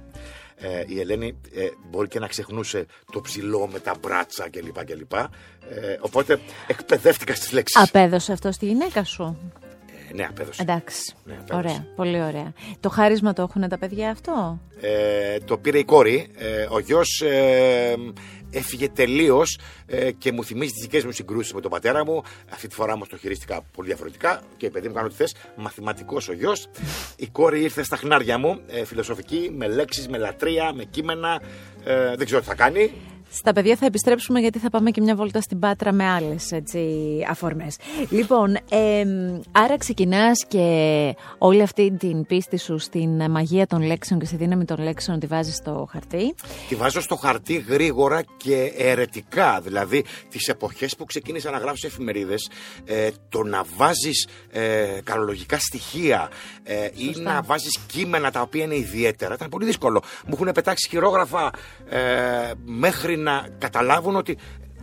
ε, 0.55 0.83
η 0.87 0.99
Ελένη 0.99 1.37
ε, 1.55 1.67
μπορεί 1.89 2.07
και 2.07 2.19
να 2.19 2.27
ξεχνούσε 2.27 2.85
το 3.11 3.21
ψηλό 3.21 3.67
με 3.71 3.79
τα 3.79 3.95
μπράτσα 4.01 4.49
κλπ. 4.49 4.85
κλπ. 4.85 5.13
Ε, 5.13 5.27
οπότε 5.99 6.39
εκπαιδεύτηκα 6.67 7.35
στις 7.35 7.51
λέξεις. 7.51 7.81
Απέδωσε 7.81 8.31
αυτό 8.31 8.51
στη 8.51 8.65
γυναίκα 8.65 9.03
σου; 9.03 9.37
Ε, 10.09 10.13
ναι, 10.13 10.25
απέδωσε. 10.29 10.61
Εντάξει. 10.61 11.15
Ναι, 11.23 11.37
Ωραία, 11.53 11.85
πολύ 11.95 12.21
ωραία. 12.21 12.53
Το 12.79 12.89
χάρισμα 12.89 13.33
το 13.33 13.41
έχουν 13.41 13.69
τα 13.69 13.77
παιδιά 13.77 14.09
αυτό; 14.09 14.59
Ε, 14.81 15.39
το 15.39 15.57
πήρε 15.57 15.77
η 15.79 15.83
κόρη. 15.85 16.27
Ε, 16.35 16.67
ο 16.69 16.79
γιος 16.79 17.21
ε, 17.21 17.95
έφυγε 18.49 18.89
τελείως 18.89 19.59
ε, 19.85 20.11
και 20.11 20.31
μου 20.31 20.43
θυμίζει 20.43 20.71
τις 20.71 20.81
δικές 20.81 21.05
μου 21.05 21.11
συγκρούσεις 21.11 21.53
με 21.53 21.61
τον 21.61 21.71
πατέρα 21.71 22.05
μου. 22.05 22.23
Αυτή 22.51 22.67
τη 22.67 22.75
φορά 22.75 22.93
όμως 22.93 23.09
το 23.09 23.17
χειρίστηκα 23.17 23.61
πολύ 23.75 23.87
διαφορετικά 23.87 24.41
και 24.57 24.69
παιδί 24.69 24.87
μου 24.87 24.93
κάνω 24.93 25.07
τι 25.07 25.15
θες. 25.15 25.35
Μαθηματικός 25.55 26.29
ο 26.29 26.33
γιος. 26.33 26.67
Η 27.15 27.27
κόρη 27.27 27.61
ήρθε 27.61 27.83
στα 27.83 27.95
χνάρια 27.95 28.37
μου, 28.37 28.61
ε, 28.67 28.85
φιλοσοφική, 28.85 29.51
με 29.55 29.67
λέξεις, 29.67 30.07
με 30.07 30.17
λατρεία, 30.17 30.73
με 30.73 30.83
κείμενα. 30.83 31.41
Ε, 31.83 32.15
δεν 32.15 32.25
ξέρω 32.25 32.41
τι 32.41 32.47
θα 32.47 32.55
κάνει. 32.55 32.91
Στα 33.31 33.53
παιδιά 33.53 33.75
θα 33.75 33.85
επιστρέψουμε 33.85 34.39
γιατί 34.39 34.59
θα 34.59 34.69
πάμε 34.69 34.91
και 34.91 35.01
μια 35.01 35.15
βόλτα 35.15 35.41
στην 35.41 35.59
Πάτρα 35.59 35.91
με 35.91 36.09
άλλες 36.09 36.49
αφορμές. 37.29 37.77
Λοιπόν, 38.09 38.55
ε, 38.55 39.05
άρα 39.51 39.77
ξεκινάς 39.77 40.45
και 40.47 41.15
όλη 41.37 41.61
αυτή 41.61 41.95
την 41.99 42.25
πίστη 42.25 42.57
σου 42.57 42.77
στην 42.77 43.31
μαγεία 43.31 43.67
των 43.67 43.81
λέξεων 43.81 44.19
και 44.19 44.25
στη 44.25 44.35
δύναμη 44.35 44.65
των 44.65 44.83
λέξεων 44.83 45.19
τη 45.19 45.25
βάζεις 45.25 45.55
στο 45.55 45.87
χαρτί. 45.91 46.35
Τη 46.69 46.75
βάζω 46.75 47.01
στο 47.01 47.15
χαρτί 47.15 47.65
γρήγορα 47.67 48.23
και 48.37 48.73
αιρετικά. 48.77 49.59
Δηλαδή, 49.63 50.03
τις 50.29 50.47
εποχές 50.47 50.95
που 50.95 51.05
ξεκίνησα 51.05 51.51
να 51.51 51.57
γράψω 51.57 51.87
εφημερίδες, 51.87 52.49
ε, 52.85 53.09
το 53.29 53.43
να 53.43 53.63
βάζεις 53.75 54.27
ε, 54.51 54.99
καλολογικά 55.03 55.59
στοιχεία 55.59 56.29
ε, 56.63 56.89
ή 56.93 57.19
να 57.19 57.41
βάζεις 57.41 57.77
κείμενα 57.87 58.31
τα 58.31 58.41
οποία 58.41 58.63
είναι 58.63 58.75
ιδιαίτερα 58.75 59.33
ήταν 59.33 59.49
πολύ 59.49 59.65
δύσκολο. 59.65 60.01
Μου 60.25 60.33
έχουν 60.33 60.51
πετάξει 60.51 60.89
χειρόγραφα 60.89 61.51
ε, 61.89 62.51
μέχρι 63.17 63.23
να 63.23 63.47
καταλάβουν 63.57 64.15
ότι 64.15 64.37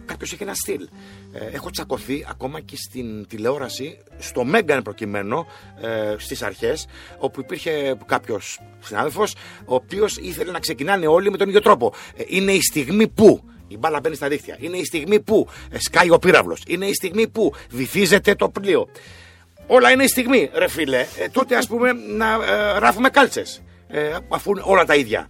κάποιος 0.05 0.33
έχει 0.33 0.43
ένα 0.43 0.55
στυλ. 0.55 0.89
Ε, 1.33 1.47
έχω 1.53 1.71
τσακωθεί 1.71 2.27
ακόμα 2.29 2.61
και 2.61 2.77
στην 2.77 3.27
τηλεόραση, 3.27 3.99
στο 4.19 4.45
Μέγκαν 4.45 4.83
προκειμένου, 4.83 5.47
ε, 5.81 6.15
στις 6.19 6.43
αρχές, 6.43 6.87
όπου 7.19 7.41
υπήρχε 7.41 7.97
κάποιος 8.07 8.61
συνάδελφος, 8.81 9.35
ο 9.65 9.75
οποίος 9.75 10.17
ήθελε 10.17 10.51
να 10.51 10.59
ξεκινάνε 10.59 11.07
όλοι 11.07 11.31
με 11.31 11.37
τον 11.37 11.49
ίδιο 11.49 11.61
τρόπο. 11.61 11.93
Ε, 12.17 12.23
είναι 12.27 12.53
η 12.53 12.61
στιγμή 12.61 13.09
που 13.09 13.43
η 13.69 13.77
μπάλα 13.79 14.01
μπαίνει 14.01 14.15
στα 14.15 14.29
δίχτυα. 14.29 14.57
Είναι 14.61 14.77
η 14.77 14.85
στιγμή 14.85 15.21
που 15.21 15.49
ε, 15.71 15.79
σκάει 15.79 16.11
ο 16.11 16.19
πύραυλος. 16.19 16.63
Είναι 16.67 16.87
η 16.87 16.95
στιγμή 16.95 17.29
που 17.29 17.55
βυθίζεται 17.71 18.35
το 18.35 18.49
πλοίο. 18.49 18.89
Όλα 19.67 19.91
είναι 19.91 20.05
η 20.05 20.09
στιγμή, 20.09 20.51
ρε 20.55 20.69
φίλε. 20.69 21.07
Ε, 21.19 21.29
τότε 21.33 21.57
ας 21.57 21.67
πούμε 21.67 21.93
να 21.93 22.33
ε, 22.33 22.79
ράφουμε 22.79 23.09
κάλτσες. 23.09 23.63
αφού 24.29 24.51
είναι 24.51 24.63
όλα 24.65 24.85
τα 24.85 24.95
ίδια 24.95 25.29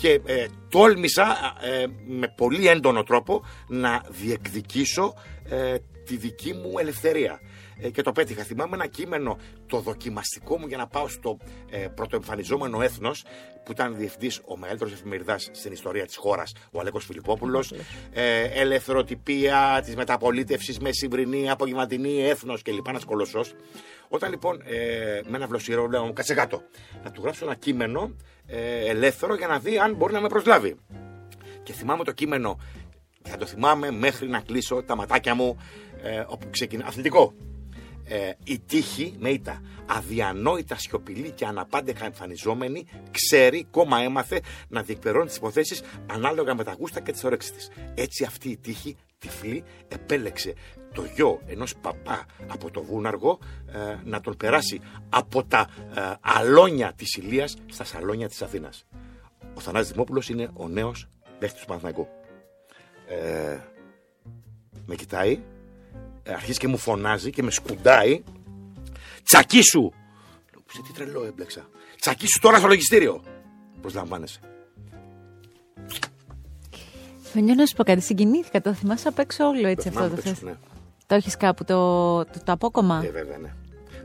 και 0.00 0.20
ε, 0.24 0.46
τόλμησα 0.68 1.56
ε, 1.60 1.86
με 2.06 2.32
πολύ 2.36 2.68
έντονο 2.68 3.02
τρόπο 3.02 3.44
να 3.68 4.04
διεκδικήσω 4.08 5.14
ε, 5.48 5.74
τη 6.04 6.16
δική 6.16 6.52
μου 6.52 6.78
ελευθερία. 6.78 7.40
Ε, 7.80 7.90
και 7.90 8.02
το 8.02 8.12
πέτυχα. 8.12 8.42
Θυμάμαι 8.42 8.76
ένα 8.76 8.86
κείμενο, 8.86 9.38
το 9.66 9.80
δοκιμαστικό 9.80 10.58
μου 10.58 10.66
για 10.66 10.76
να 10.76 10.86
πάω 10.86 11.08
στο 11.08 11.38
ε, 11.70 11.78
πρωτοεμφανιζόμενο 11.78 12.82
έθνος, 12.82 13.24
που 13.64 13.72
ήταν 13.72 13.96
διευθυντής 13.96 14.40
ο 14.44 14.56
μεγαλύτερος 14.56 14.92
εφημεριδάς 14.92 15.50
στην 15.52 15.72
ιστορία 15.72 16.06
της 16.06 16.16
χώρας, 16.16 16.52
ο 16.70 16.80
Αλέκος 16.80 17.04
Φιλιππόπουλος. 17.04 17.72
Ε, 18.12 18.42
ελευθεροτυπία 18.42 19.80
της 19.84 19.96
μεταπολίτευσης, 19.96 20.78
μεσημβρινή, 20.78 21.50
απογευματινή, 21.50 22.22
έθνος 22.22 22.62
κλπ. 22.62 22.86
Ένας 22.88 23.04
κολοσσός. 23.04 23.54
Όταν 24.08 24.30
λοιπόν 24.30 24.60
ε, 24.64 25.20
με 25.28 25.36
ένα 25.36 25.46
βλοσιρό 25.46 25.86
λέω, 25.86 26.12
κάτσε 26.12 26.34
κάτω, 26.34 26.62
να 27.04 27.10
του 27.10 27.22
γράψω 27.22 27.44
ένα 27.44 27.54
κείμενο 27.54 28.14
ε, 28.46 28.88
ελεύθερο 28.88 29.34
για 29.34 29.46
να 29.46 29.58
δει 29.58 29.78
αν 29.78 29.94
μπορεί 29.94 30.12
να 30.12 30.20
με 30.20 30.28
προσλάβει. 30.28 30.76
Και 31.62 31.72
θυμάμαι 31.72 32.04
το 32.04 32.12
κείμενο, 32.12 32.58
θα 33.22 33.36
το 33.36 33.46
θυμάμαι 33.46 33.90
μέχρι 33.90 34.28
να 34.28 34.40
κλείσω 34.40 34.82
τα 34.82 34.96
ματάκια 34.96 35.34
μου, 35.34 35.58
ε, 36.02 36.24
όπου 36.26 36.50
ξεκινά. 36.50 36.86
Αθλητικό 36.86 37.34
ε, 38.08 38.30
η 38.44 38.58
τύχη 38.58 39.14
με 39.18 39.28
ήττα 39.30 39.62
αδιανόητα 39.86 40.76
σιωπηλή 40.78 41.30
και 41.30 41.46
αναπάντεχα 41.46 42.04
εμφανιζόμενη 42.04 42.86
ξέρει, 43.10 43.66
κόμμα 43.70 44.00
έμαθε 44.00 44.40
να 44.68 44.82
διεκπαιρώνει 44.82 45.26
τις 45.26 45.36
υποθέσεις 45.36 45.82
ανάλογα 46.06 46.54
με 46.54 46.64
τα 46.64 46.76
γούστα 46.78 47.00
και 47.00 47.12
τις 47.12 47.24
όρεξεις 47.24 47.52
της. 47.52 47.70
Έτσι 47.94 48.24
αυτή 48.24 48.48
η 48.48 48.56
τύχη 48.56 48.96
τυφλή 49.18 49.64
επέλεξε 49.88 50.54
το 50.92 51.04
γιο 51.14 51.40
ενός 51.46 51.76
παπά 51.76 52.26
από 52.46 52.70
το 52.70 52.82
Βούναργο 52.82 53.38
ε, 53.72 53.96
να 54.04 54.20
τον 54.20 54.36
περάσει 54.36 54.80
από 55.08 55.44
τα 55.44 55.68
ε, 55.94 56.00
αλόνια 56.20 56.92
της 56.92 57.16
Ηλίας 57.16 57.56
στα 57.66 57.84
σαλόνια 57.84 58.28
της 58.28 58.42
Αθήνας. 58.42 58.86
Ο 59.54 59.60
Θανάσης 59.60 59.92
Δημόπουλος 59.92 60.28
είναι 60.28 60.50
ο 60.54 60.68
νέος 60.68 61.08
παίχτης 61.38 61.60
του 61.60 61.66
Παναθηναϊκού. 61.66 62.08
Ε, 63.08 63.58
με 64.86 64.94
κοιτάει, 64.94 65.32
ε, 65.32 65.55
αρχίζει 66.34 66.58
και 66.58 66.68
μου 66.68 66.76
φωνάζει 66.78 67.30
και 67.30 67.42
με 67.42 67.50
σκουντάει. 67.50 68.22
Τσακίσου! 69.22 69.90
Σε 70.72 70.82
τι 70.86 70.92
τρελό 70.92 71.24
έμπλεξα. 71.24 71.68
Τσακίσου 72.00 72.38
τώρα 72.40 72.58
στο 72.58 72.66
λογιστήριο. 72.66 73.22
Προσλαμβάνεσαι. 73.80 74.40
Φαινιό 77.32 77.54
να 77.54 77.66
σου 77.66 77.74
πω 77.76 77.84
κάτι, 77.84 78.00
συγκινήθηκα. 78.00 78.60
Το 78.60 78.74
θυμάσαι 78.74 79.08
απ' 79.08 79.18
έξω 79.18 79.44
όλο 79.46 79.68
έτσι 79.68 79.90
Το 79.90 79.98
αυτό 79.98 80.14
το 80.14 80.20
θυμάμαι 80.20 80.36
θες. 80.36 80.42
απ' 80.42 80.48
έξω, 80.48 80.60
Το 81.06 81.14
έχεις 81.14 81.36
κάπου 81.36 81.64
το, 81.64 81.74
το, 82.24 82.40
το 82.44 82.52
απόκομα. 82.52 83.02
Ε, 83.04 83.10
βέβαια, 83.10 83.38
ναι. 83.38 83.54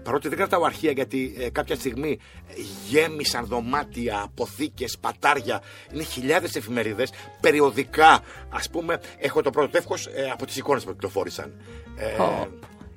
Παρότι 0.04 0.28
δεν 0.28 0.38
κρατάω 0.38 0.64
αρχεία 0.64 0.92
γιατί 0.92 1.36
ε, 1.40 1.50
κάποια 1.50 1.76
στιγμή 1.76 2.20
ε, 2.48 2.54
γέμισαν 2.90 3.46
δωμάτια, 3.46 4.22
αποθήκες, 4.22 4.98
πατάρια. 4.98 5.62
Είναι 5.94 6.04
χιλιάδες 6.04 6.56
εφημερίδες. 6.56 7.10
Περιοδικά, 7.42 8.20
ας 8.50 8.70
πούμε, 8.70 9.00
έχω 9.18 9.42
το 9.42 9.50
πρώτο 9.50 9.70
τεύχος 9.70 10.06
ε, 10.06 10.30
από 10.34 10.46
τις 10.46 10.58
εικόνες 10.58 10.84
που 10.84 10.92
κυκλοφόρησαν. 10.92 11.52
Ε, 11.96 12.06
Πω. 12.18 12.48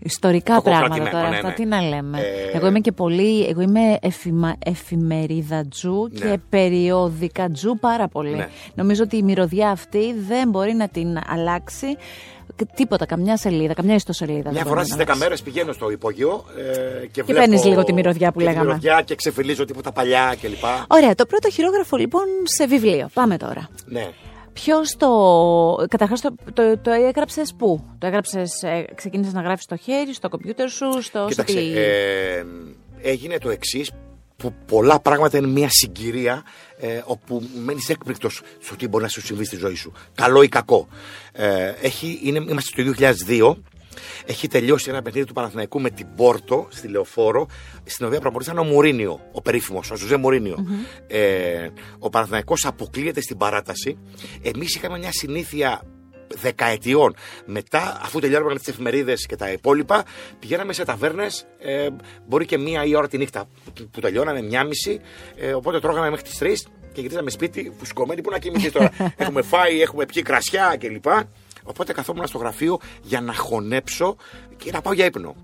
Ιστορικά 0.06 0.54
το 0.54 0.62
πράγματα 0.62 0.94
κρατημένο, 0.94 1.16
τώρα, 1.16 1.28
ναι, 1.28 1.36
αυτά 1.36 1.48
ναι. 1.48 1.54
τι 1.54 1.64
να 1.64 1.80
λέμε. 1.80 2.20
Ε, 2.20 2.56
Εγώ 2.56 2.66
είμαι 2.66 2.80
και 2.80 2.92
πολύ, 2.92 3.44
εγώ 3.44 3.60
είμαι 3.60 3.98
εφημα, 4.00 4.56
εφημερίδατζου 4.64 6.08
Ναι. 6.10 6.18
και 6.18 6.38
περιοδικατζου 6.48 7.78
πάρα 7.80 8.08
πολύ. 8.08 8.34
Ναι. 8.34 8.48
Νομίζω 8.74 9.02
ότι 9.02 9.16
η 9.16 9.22
μυρωδιά 9.22 9.70
αυτή 9.70 10.14
δεν 10.14 10.48
μπορεί 10.48 10.72
να 10.72 10.88
την 10.88 11.18
αλλάξει 11.26 11.86
και 11.96 12.02
τίποτα, 12.74 13.06
καμιά 13.06 13.36
σελίδα, 13.36 13.74
καμιά 13.74 13.94
ιστοσελίδα. 13.94 14.50
Μια 14.50 14.52
δεν 14.52 14.62
φορά 14.62 14.74
μπορεί 14.74 14.84
στις 14.84 14.96
να 14.96 15.02
10 15.02 15.04
αλλάξει. 15.04 15.22
μέρες 15.22 15.42
πηγαίνω 15.42 15.72
στο 15.72 15.90
υπόγειο 15.90 16.44
ε, 17.02 17.06
και, 17.06 17.22
βλέπω. 17.22 17.40
παίρνεις 17.40 17.64
λίγο 17.64 17.84
τη 17.84 17.92
μυρωδιά 17.92 18.32
που 18.32 18.38
και 18.38 18.44
τη 18.44 18.50
λέγαμε. 18.50 18.66
μυρωδιά 18.66 19.02
και 19.02 19.14
ξεφυλίζω 19.14 19.64
τίποτα 19.64 19.92
παλιά 19.92 20.36
κλπ. 20.40 20.64
Ωραία, 20.88 21.14
το 21.14 21.26
πρώτο 21.26 21.50
χειρόγραφο 21.50 21.96
λοιπόν 21.96 22.24
σε 22.44 22.66
βιβλίο. 22.66 23.08
Πάμε 23.14 23.36
τώρα. 23.36 23.68
Ναι. 23.86 24.08
Ποιος 24.52 24.96
το. 24.96 25.08
Καταρχάς 25.88 26.20
το, 26.20 26.34
το, 26.52 26.78
το 26.78 26.90
έγραψες 26.90 27.54
πού; 27.58 27.84
Το 27.98 28.06
έγραψες, 28.06 28.50
ξεκίνησες 28.94 29.32
να 29.32 29.40
γράφεις 29.40 29.64
στο 29.64 29.76
χέρι, 29.76 30.14
στο 30.14 30.28
κομπιούτερ 30.28 30.68
σου, 30.70 31.02
στο. 31.02 31.26
Κοίταξε, 31.28 31.58
στη- 31.60 31.72
ε, 31.76 32.42
έγινε 33.02 33.38
το 33.38 33.50
εξής 33.50 33.90
που 34.44 34.54
πολλά 34.66 35.00
πράγματα 35.00 35.38
είναι 35.38 35.46
μια 35.46 35.68
συγκυρία 35.70 36.42
ε, 36.78 37.02
όπου 37.04 37.42
μένεις 37.64 37.88
έκπληκτος 37.88 38.42
στο 38.60 38.76
τι 38.76 38.88
μπορεί 38.88 39.04
να 39.04 39.08
σου 39.08 39.20
συμβεί 39.20 39.44
στη 39.44 39.56
ζωή 39.56 39.74
σου. 39.74 39.92
Καλό 40.14 40.42
ή 40.42 40.48
κακό. 40.48 40.88
Ε, 41.32 41.72
έχει, 41.80 42.20
είναι, 42.22 42.38
είμαστε 42.48 42.82
το 42.82 42.94
2002. 43.28 43.56
Έχει 44.26 44.48
τελειώσει 44.48 44.90
ένα 44.90 45.02
παιχνίδι 45.02 45.26
του 45.26 45.32
Παναθηναϊκού 45.32 45.80
με 45.80 45.90
την 45.90 46.06
Πόρτο 46.16 46.66
στη 46.70 46.88
Λεωφόρο, 46.88 47.46
στην 47.84 48.06
οποία 48.06 48.20
προπονητής 48.20 48.52
ήταν 48.52 48.66
ο 48.66 48.68
Μουρίνιο, 48.68 49.20
ο 49.32 49.40
περίφημος, 49.40 49.90
ο 49.90 49.96
Ζουζέ 49.96 50.16
Μουρίνιο. 50.16 50.66
Ε, 51.06 51.68
ο 51.98 52.10
Παναθηναϊκός 52.10 52.64
αποκλείεται 52.64 53.20
στην 53.20 53.36
παράταση. 53.36 53.98
Εμείς 54.42 54.74
είχαμε 54.74 54.98
μια 54.98 55.12
συνήθεια 55.12 55.82
δεκαετιών. 56.28 57.16
Μετά, 57.44 58.00
αφού 58.02 58.20
τελειώναμε 58.20 58.58
τις 58.58 58.68
εφημερίδες 58.68 59.26
και 59.26 59.36
τα 59.36 59.52
υπόλοιπα, 59.52 60.04
πηγαίναμε 60.38 60.72
σε 60.72 60.84
ταβέρνες, 60.84 61.46
ε, 61.58 61.88
μπορεί 62.26 62.46
και 62.46 62.58
μία 62.58 62.84
η 62.84 62.94
ώρα 62.94 63.08
τη 63.08 63.18
νύχτα 63.18 63.48
που, 63.64 63.88
που 63.90 64.00
τελειώναμε, 64.00 64.42
μία 64.42 64.64
μισή. 64.64 65.00
Ε, 65.36 65.52
οπότε 65.52 65.80
τρώγαμε 65.80 66.10
μέχρι 66.10 66.24
τις 66.24 66.38
τρεις 66.38 66.66
και 66.92 67.00
γυρίζαμε 67.00 67.30
σπίτι, 67.30 67.72
φουσκωμένοι. 67.78 68.20
Πού 68.20 68.30
να 68.30 68.38
κοιμηθεί 68.38 68.70
τώρα; 68.70 68.90
έχουμε 69.16 69.42
φάει, 69.42 69.80
έχουμε 69.80 70.06
πιει 70.06 70.22
κρασιά 70.22 70.76
κλπ. 70.80 71.06
Οπότε 71.62 71.92
καθόμουν 71.92 72.26
στο 72.26 72.38
γραφείο 72.38 72.78
για 73.02 73.20
να 73.20 73.34
χωνέψω 73.34 74.16
και 74.56 74.70
να 74.70 74.80
πάω 74.80 74.92
για 74.92 75.04
ύπνο. 75.04 75.36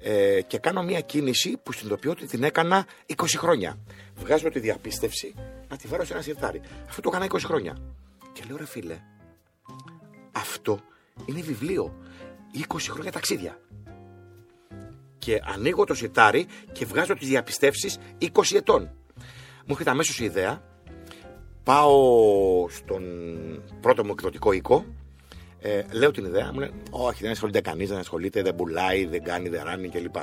Ε, 0.00 0.40
και 0.46 0.58
κάνω 0.58 0.82
μια 0.82 1.00
κίνηση 1.00 1.56
που 1.62 1.72
συνειδητοποιώ 1.72 2.10
ότι 2.10 2.26
την 2.26 2.42
έκανα 2.42 2.86
20 3.16 3.24
χρόνια. 3.36 3.78
Βγάζω 4.14 4.48
τη 4.48 4.58
διαπίστευση 4.58 5.34
να 5.68 5.76
τη 5.76 5.88
βάλω 5.88 6.04
σε 6.04 6.12
ένα 6.12 6.22
σιρτάρι. 6.22 6.60
Αυτό 6.88 7.00
το 7.00 7.10
έκανα 7.12 7.26
20 7.30 7.38
χρόνια. 7.44 7.76
Και 8.32 8.42
λέω 8.48 8.56
ρε 8.56 8.66
φίλε, 8.66 8.98
αυτό 10.38 10.80
είναι 11.26 11.40
βιβλίο. 11.40 11.94
20 12.68 12.76
χρόνια 12.90 13.12
ταξίδια. 13.12 13.58
Και 15.18 15.40
ανοίγω 15.54 15.84
το 15.84 15.94
σιτάρι 15.94 16.46
και 16.72 16.84
βγάζω 16.84 17.14
τις 17.14 17.28
διαπιστεύσεις 17.28 17.98
20 18.20 18.26
ετών. 18.54 18.90
Μου 19.66 19.70
έρχεται 19.70 19.90
αμέσως 19.90 20.20
η 20.20 20.24
ιδέα. 20.24 20.62
Πάω 21.62 22.68
στον 22.68 23.02
πρώτο 23.80 24.04
μου 24.04 24.10
εκδοτικό 24.10 24.52
οίκο. 24.52 24.84
Ε, 25.60 25.82
λέω 25.90 26.10
την 26.10 26.24
ιδέα, 26.24 26.50
μου 26.52 26.58
λένε 26.58 26.72
Όχι, 26.90 27.22
δεν 27.22 27.30
ασχολείται 27.30 27.60
κανείς, 27.60 27.88
δεν 27.88 27.98
ασχολείται, 27.98 28.42
δεν 28.42 28.54
πουλάει, 28.54 29.06
δεν 29.06 29.22
κάνει, 29.22 29.48
δεν 29.48 29.62
ράνει 29.64 29.88
κλπ. 29.88 30.16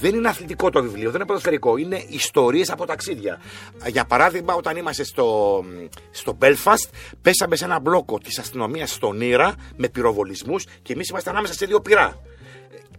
Δεν 0.00 0.14
είναι 0.14 0.28
αθλητικό 0.28 0.70
το 0.70 0.82
βιβλίο, 0.82 1.06
δεν 1.06 1.14
είναι 1.14 1.24
ποδοσφαιρικό. 1.24 1.76
Είναι 1.76 2.04
ιστορίες 2.08 2.70
από 2.70 2.86
ταξίδια. 2.86 3.40
Για 3.86 4.04
παράδειγμα, 4.04 4.54
όταν 4.54 4.76
είμαστε 4.76 5.04
στο, 5.04 5.64
στο 6.10 6.38
Belfast, 6.40 6.90
πέσαμε 7.22 7.56
σε 7.56 7.64
ένα 7.64 7.78
μπλόκο 7.78 8.18
της 8.18 8.38
αστυνομίας 8.38 8.90
στον 8.90 9.20
Ήρα 9.20 9.54
με 9.76 9.88
πυροβολισμούς 9.88 10.66
και 10.82 10.92
εμείς 10.92 11.08
ήμασταν 11.08 11.32
ανάμεσα 11.32 11.54
σε 11.54 11.66
δύο 11.66 11.80
πυρά. 11.80 12.20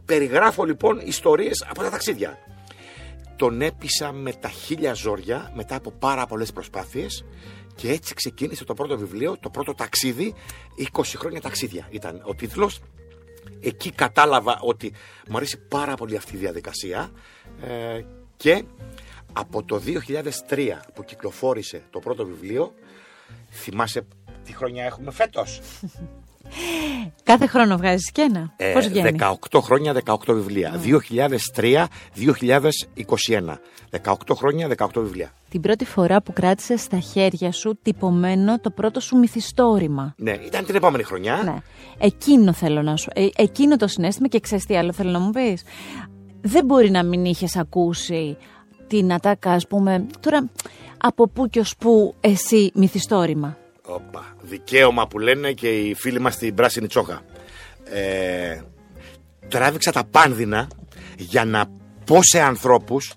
Περιγράφω 0.05 0.63
λοιπόν 0.63 1.01
ιστορίες 1.03 1.65
από 1.69 1.81
τα 1.81 1.89
ταξίδια. 1.89 2.37
Τον 3.35 3.61
έπεισα 3.61 4.11
με 4.11 4.33
τα 4.33 4.49
χίλια 4.49 4.93
ζόρια 4.93 5.51
μετά 5.55 5.75
από 5.75 5.91
πάρα 5.91 6.25
πολλές 6.25 6.51
προσπάθειες 6.51 7.25
και 7.77 7.91
έτσι 7.91 8.13
ξεκίνησε 8.13 8.63
το 8.63 8.73
πρώτο 8.73 8.97
βιβλίο, 8.97 9.37
το 9.39 9.49
πρώτο 9.49 9.73
ταξίδι, 9.73 10.33
20 10.91 11.01
χρόνια 11.17 11.41
ταξίδια 11.41 11.87
ήταν 11.89 12.21
ο 12.25 12.35
τίτλος. 12.35 12.79
Εκεί 13.59 13.91
κατάλαβα 13.91 14.59
ότι 14.61 14.93
μου 15.29 15.37
αρέσει 15.37 15.57
πάρα 15.57 15.95
πολύ 15.95 16.15
αυτή 16.15 16.35
η 16.35 16.37
διαδικασία 16.37 17.11
ε, 17.61 18.01
και 18.37 18.63
από 19.33 19.63
το 19.63 19.81
2003 20.49 20.69
που 20.93 21.03
κυκλοφόρησε 21.03 21.83
το 21.89 21.99
πρώτο 21.99 22.25
βιβλίο, 22.25 22.73
θυμάσαι 23.49 24.07
τι 24.43 24.53
χρονιά 24.53 24.85
έχουμε 24.85 25.11
φέτος; 25.11 25.61
Κάθε 27.23 27.47
χρόνο 27.47 27.77
βγάζεις 27.77 28.11
και 28.11 28.21
ένα. 28.21 28.53
Ε, 28.55 28.71
Πώς 28.73 28.87
βγαίνει; 28.87 29.15
18 29.19 29.59
χρόνια, 29.61 29.93
18 29.93 30.33
βιβλία. 30.33 30.79
2003-2021. 30.83 31.87
18 34.03 34.35
χρόνια, 34.35 34.67
18 34.77 34.87
βιβλία. 34.95 35.31
Την 35.49 35.61
πρώτη 35.61 35.85
φορά 35.85 36.21
που 36.21 36.33
κράτησε 36.33 36.77
στα 36.77 36.99
χέρια 36.99 37.51
σου 37.51 37.79
τυπωμένο 37.81 38.59
το 38.59 38.69
πρώτο 38.69 38.99
σου 38.99 39.17
μυθιστόρημα. 39.17 40.13
Ναι, 40.17 40.31
ήταν 40.31 40.65
την 40.65 40.75
επόμενη 40.75 41.03
χρονιά. 41.03 41.41
Ναι. 41.43 41.55
Εκείνο 41.97 42.53
θέλω 42.53 42.81
να 42.81 42.95
σου. 42.95 43.09
Ε, 43.13 43.27
εκείνο 43.35 43.75
το 43.75 43.87
συνέστημα 43.87 44.27
και 44.27 44.39
ξέρεις 44.39 44.65
τι 44.65 44.77
άλλο 44.77 44.93
θέλω 44.93 45.11
να 45.11 45.19
μου 45.19 45.29
πεις. 45.29 45.63
Δεν 46.41 46.65
μπορεί 46.65 46.89
να 46.89 47.03
μην 47.03 47.25
είχες 47.25 47.55
ακούσει 47.55 48.37
την 48.87 49.13
ατάκα, 49.13 49.51
ας 49.51 49.67
πούμε. 49.67 50.05
Τώρα, 50.19 50.49
από 50.97 51.27
πού 51.27 51.47
και 51.47 51.59
ως 51.59 51.75
πού 51.77 52.15
εσύ 52.19 52.71
μυθιστόρημα. 52.73 53.57
Όπα. 53.87 54.35
Δικαίωμα 54.47 55.07
που 55.07 55.19
λένε 55.19 55.51
και 55.51 55.69
οι 55.69 55.93
φίλοι 55.93 56.19
μας 56.19 56.33
στην 56.33 56.55
πράσινη 56.55 56.87
τσόχα. 56.87 57.21
Ε, 57.83 58.61
τράβηξα 59.47 59.91
τα 59.91 60.03
πάνδυνα 60.03 60.67
για 61.17 61.45
να 61.45 61.65
πω 62.05 62.19
σε 62.23 62.41
ανθρώπους 62.41 63.13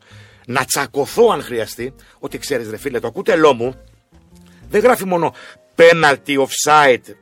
να 0.47 0.65
τσακωθώ 0.65 1.31
αν 1.33 1.43
χρειαστεί 1.43 1.95
ότι 2.19 2.39
ξέρεις 2.39 2.71
ρε 2.71 2.77
φίλε 2.77 3.01
το 3.01 3.11
κούτελό 3.11 3.55
μου 3.55 3.75
δεν 4.69 4.81
γράφει 4.81 5.05
μόνο 5.05 5.35
penalty, 5.77 6.37
offside, 6.37 7.15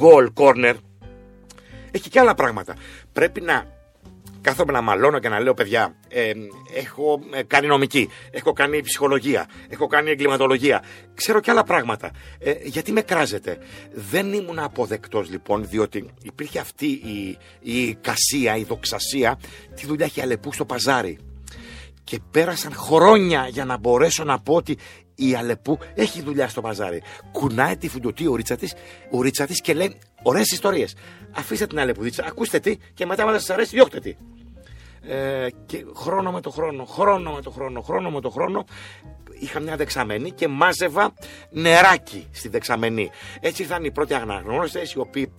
goal, 0.00 0.28
corner 0.34 0.74
έχει 1.90 2.08
και 2.08 2.20
άλλα 2.20 2.34
πράγματα. 2.34 2.76
Πρέπει 3.12 3.40
να 3.40 3.66
κάθομαι 4.42 4.72
να 4.72 4.80
μαλώνω 4.80 5.18
και 5.18 5.28
να 5.28 5.40
λέω 5.40 5.54
παιδιά, 5.54 5.94
ε, 6.08 6.32
έχω 6.74 7.20
ε, 7.32 7.42
κάνει 7.42 7.66
νομική, 7.66 8.08
έχω 8.30 8.52
κάνει 8.52 8.80
ψυχολογία, 8.80 9.48
έχω 9.68 9.86
κάνει 9.86 10.10
εγκληματολογία, 10.10 10.82
ξέρω 11.14 11.40
και 11.40 11.50
άλλα 11.50 11.64
πράγματα. 11.64 12.10
Ε, 12.38 12.52
γιατί 12.62 12.92
με 12.92 13.00
κράζετε; 13.00 13.58
Δεν 13.92 14.32
ήμουν 14.32 14.58
αποδεκτός 14.58 15.30
λοιπόν, 15.30 15.68
διότι 15.68 16.10
υπήρχε 16.22 16.58
αυτή 16.58 16.86
η, 16.86 17.38
η 17.60 17.94
κασία, 17.94 18.56
η 18.56 18.64
δοξασία, 18.64 19.38
τη 19.74 19.86
δουλειά 19.86 20.04
έχει 20.04 20.20
αλεπού 20.20 20.52
στο 20.52 20.64
παζάρι. 20.64 21.18
Και 22.04 22.20
πέρασαν 22.30 22.72
χρόνια 22.72 23.48
για 23.50 23.64
να 23.64 23.76
μπορέσω 23.76 24.24
να 24.24 24.38
πω 24.38 24.54
ότι 24.54 24.78
η 25.14 25.34
Αλεπού 25.34 25.78
έχει 25.94 26.22
δουλειά 26.22 26.48
στο 26.48 26.60
παζάρι. 26.60 27.02
Κουνάει 27.32 27.76
τη 27.76 27.88
φουντοτή 27.88 28.26
ο 28.26 28.34
ρίτσα 28.34 28.56
τη 28.56 28.70
ο 29.10 29.22
ρίτσα 29.22 29.46
της 29.46 29.60
και 29.60 29.74
λέει 29.74 29.96
ωραίες 30.22 30.50
ιστορίες. 30.50 30.94
Αφήστε 31.32 31.66
την 31.66 31.78
Αλεπουδίτσα, 31.78 32.24
ακούστε 32.26 32.58
τι 32.58 32.76
και 32.94 33.06
μετά, 33.06 33.24
όταν 33.24 33.40
σα 33.40 33.52
αρέσει, 33.52 33.76
διώχτε 33.76 34.00
τι. 34.00 34.16
Ε, 35.06 35.46
και 35.66 35.84
χρόνο 35.96 36.32
με 36.32 36.40
το 36.40 36.50
χρόνο, 36.50 36.84
χρόνο 36.84 37.32
με 37.32 37.42
το 37.42 37.50
χρόνο, 37.50 37.80
χρόνο 37.80 38.10
με 38.10 38.20
το 38.20 38.30
χρόνο 38.30 38.64
είχα 39.42 39.60
μια 39.60 39.76
δεξαμενή 39.76 40.30
και 40.30 40.48
μάζευα 40.48 41.14
νεράκι 41.50 42.26
στη 42.30 42.48
δεξαμενή. 42.48 43.10
Έτσι 43.40 43.62
ήρθαν 43.62 43.84
οι 43.84 43.90
πρώτοι 43.90 44.14
αναγνώστες 44.14 44.92
οι 44.92 44.98
οποίοι 44.98 45.32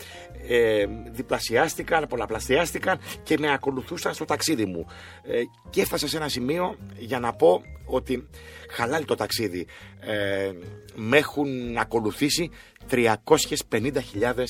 ε, 0.48 0.86
διπλασιάστηκαν, 1.12 2.08
πολλαπλασιάστηκαν 2.08 3.00
και 3.24 3.38
με 3.39 3.54
ακολουθούσαν 3.54 4.13
στο 4.13 4.26
ταξίδι 4.26 4.65
μου. 4.65 4.88
Ε, 5.24 5.41
και 5.69 5.82
έφτασα 5.82 6.08
σε 6.08 6.17
ένα 6.17 6.28
σημείο 6.28 6.78
για 6.98 7.19
να 7.19 7.34
πω 7.34 7.62
ότι 7.86 8.28
χαλάει 8.69 9.06
το 9.06 9.15
ταξίδι. 9.15 9.67
Ε, 10.00 10.52
με 10.96 11.17
έχουν 11.17 11.78
ακολουθήσει 11.78 12.50
350.000 12.91 14.43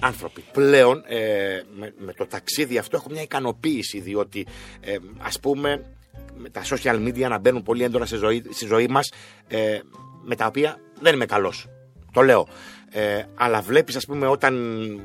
άνθρωποι. 0.00 0.44
Πλέον 0.52 1.02
ε, 1.06 1.62
με, 1.98 2.12
το 2.12 2.26
ταξίδι 2.26 2.78
αυτό 2.78 2.96
έχω 2.96 3.08
μια 3.10 3.22
ικανοποίηση 3.22 4.00
διότι 4.00 4.46
ε, 4.80 4.96
ας 5.18 5.40
πούμε 5.40 5.84
με 6.36 6.50
τα 6.50 6.62
social 6.64 7.06
media 7.06 7.28
να 7.28 7.38
μπαίνουν 7.38 7.62
πολύ 7.62 7.82
έντονα 7.82 8.06
στη 8.06 8.16
ζωή, 8.16 8.44
στη 8.50 8.66
ζωή 8.66 8.86
μας 8.86 9.12
ε, 9.48 9.78
με 10.24 10.36
τα 10.36 10.46
οποία 10.46 10.80
δεν 11.00 11.14
είμαι 11.14 11.26
καλός. 11.26 11.66
Το 12.12 12.22
λέω. 12.22 12.48
Ε, 12.90 13.22
αλλά 13.34 13.60
βλέπεις 13.60 13.96
ας 13.96 14.04
πούμε 14.06 14.26
όταν 14.26 14.54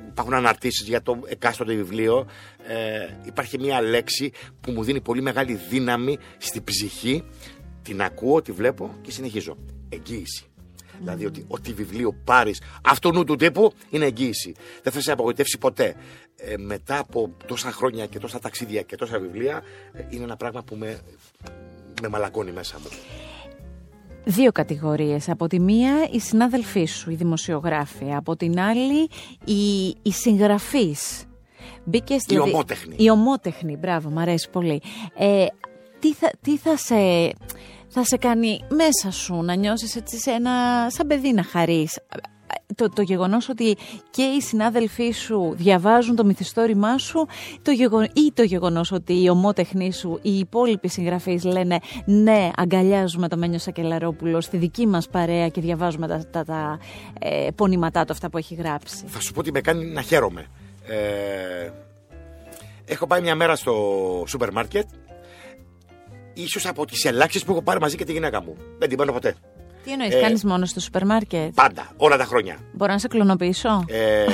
υπάρχουν 0.08 0.34
αναρτήσεις 0.34 0.88
για 0.88 1.02
το 1.02 1.19
εκάστοτε 1.26 1.74
βιβλίο 1.74 2.28
ε, 2.67 3.08
υπάρχει 3.26 3.60
μια 3.60 3.82
λέξη 3.82 4.32
που 4.62 4.71
μου 4.71 4.84
δίνει 4.84 5.02
πολύ 5.02 5.21
μεγάλη 5.21 5.60
δύναμη 5.69 6.17
στην 6.38 6.63
ψυχή 6.63 7.24
την 7.84 8.02
ακούω, 8.02 8.41
τη 8.41 8.52
βλέπω 8.52 8.95
και 9.02 9.12
συνεχίζω. 9.12 9.58
Εγγύηση. 9.89 10.50
Δηλαδή 11.01 11.25
ότι 11.25 11.45
ό,τι 11.47 11.73
βιβλίο 11.73 12.15
πάρεις 12.23 12.61
αυτού 12.83 13.23
του 13.23 13.35
τύπου 13.35 13.73
είναι 13.89 14.05
εγγύηση. 14.05 14.55
Δεν 14.83 14.93
θα 14.93 15.01
σε 15.01 15.11
απογοητεύσει 15.11 15.57
ποτέ. 15.57 15.95
Ε, 16.35 16.57
μετά 16.57 16.97
από 16.97 17.31
τόσα 17.45 17.71
χρόνια 17.71 18.05
και 18.05 18.19
τόσα 18.19 18.39
ταξίδια 18.39 18.81
και 18.81 18.95
τόσα 18.95 19.19
βιβλία, 19.19 19.63
ε, 19.93 20.03
είναι 20.09 20.23
ένα 20.23 20.35
πράγμα 20.35 20.63
που 20.63 20.75
με, 20.75 20.99
με 22.01 22.07
μαλακώνει 22.07 22.51
μέσα 22.51 22.79
μου. 22.79 22.87
Δύο 24.23 24.51
κατηγορίες. 24.51 25.29
Από 25.29 25.47
τη 25.47 25.59
μία 25.59 26.07
η 26.11 26.19
συνάδελφοί 26.19 26.85
σου, 26.85 27.11
η 27.11 27.15
δημοσιογράφη. 27.15 28.13
Από 28.13 28.35
την 28.35 28.59
άλλη 28.59 29.09
η, 29.45 29.87
η 30.01 30.11
συγγραφής. 30.11 31.25
Μπήκες 31.83 32.23
η 32.27 32.39
ομότεχνη. 32.39 32.95
Η 32.97 33.09
ομότεχνη, 33.09 33.77
μπράβο, 33.77 34.09
μου 34.09 34.19
αρέσει 34.19 34.49
πολύ. 34.49 34.81
Ε, 35.17 35.45
τι, 35.99 36.13
θα, 36.13 36.31
τι 36.41 36.57
θα 36.57 36.77
σε 36.77 36.95
θα 37.93 38.04
σε 38.04 38.17
κάνει 38.17 38.60
μέσα 38.69 39.12
σου 39.12 39.41
να 39.41 39.54
νιώσεις 39.54 39.95
έτσι 39.95 40.19
σε 40.19 40.32
ένα, 40.32 40.51
σαν 40.89 41.08
παιδί 41.08 41.34
να 41.34 41.43
χαρείς. 41.43 41.99
Το, 42.75 42.89
το 42.89 43.01
γεγονός 43.01 43.49
ότι 43.49 43.77
και 44.10 44.21
οι 44.21 44.41
συνάδελφοί 44.41 45.12
σου 45.12 45.54
διαβάζουν 45.56 46.15
το 46.15 46.25
μυθιστόρημά 46.25 46.97
σου 46.97 47.27
το 47.62 47.71
γεγον, 47.71 48.04
ή 48.04 48.32
το 48.34 48.43
γεγονός 48.43 48.91
ότι 48.91 49.23
οι 49.23 49.30
ομότεχνοί 49.30 49.93
σου, 49.93 50.19
οι 50.21 50.38
υπόλοιποι 50.38 50.88
συγγραφείς 50.88 51.43
λένε 51.43 51.80
ναι 52.06 52.49
αγκαλιάζουμε 52.56 53.27
το 53.27 53.38
Μένιο 53.38 53.60
Σακελαρόπουλο 53.60 54.41
στη 54.41 54.58
δική 54.58 54.88
μας 54.88 55.08
παρέα 55.10 55.47
και 55.47 55.62
διαβάζουμε 55.62 56.08
τα, 56.08 56.25
τα, 56.32 56.43
τα 56.43 56.80
ε, 57.19 57.47
πονήματά 57.56 58.06
του 58.06 58.13
αυτά 58.13 58.30
που 58.30 58.38
έχει 58.38 58.56
γράψει. 58.56 59.04
Θα 59.08 59.19
σου 59.19 59.34
πω 59.34 59.39
ότι 59.39 59.51
με 59.51 59.62
κάνει 59.62 59.86
να 59.86 60.01
χαίρομαι. 60.01 60.45
Ε, 60.88 61.71
έχω 62.86 63.08
πάει 63.08 63.21
μια 63.21 63.36
μέρα 63.36 63.56
στο 63.56 63.73
σούπερ 64.27 64.51
μάρκετ 64.51 64.88
ίσως 66.41 66.65
από 66.65 66.86
τις 66.86 67.06
ελάχιστες 67.06 67.43
που 67.43 67.51
έχω 67.51 67.62
πάρει 67.62 67.80
μαζί 67.80 67.95
και 67.95 68.06
τη 68.06 68.12
γυναίκα 68.12 68.41
μου. 68.41 68.58
Δεν 68.80 68.89
την 68.89 68.97
παίρνω 68.97 69.13
ποτέ. 69.13 69.36
Τι 69.84 69.91
εννοείς, 69.91 70.13
ε, 70.13 70.19
κάνει 70.19 70.39
μόνος 70.43 70.69
στο 70.69 70.80
σούπερ 70.80 71.06
μάρκετ; 71.06 71.54
Πάντα, 71.54 71.91
όλα 71.97 72.17
τα 72.17 72.25
χρόνια. 72.25 72.58
Μπορώ 72.73 72.91
να 72.91 72.99
σε 72.99 73.08
κλωνοποιήσω; 73.08 73.84
Ε, 73.88 74.25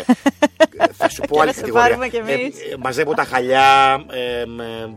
θα 1.00 1.10
σου 1.10 1.22
πω 1.30 1.39
άλλη 1.41 1.54
κατηγορία. 1.54 1.98
Ε, 2.12 2.34
ε, 2.34 2.50
μαζεύω 2.80 3.13
τα 3.13 3.24
χαλιά, 3.24 4.06
ε, 4.12 4.43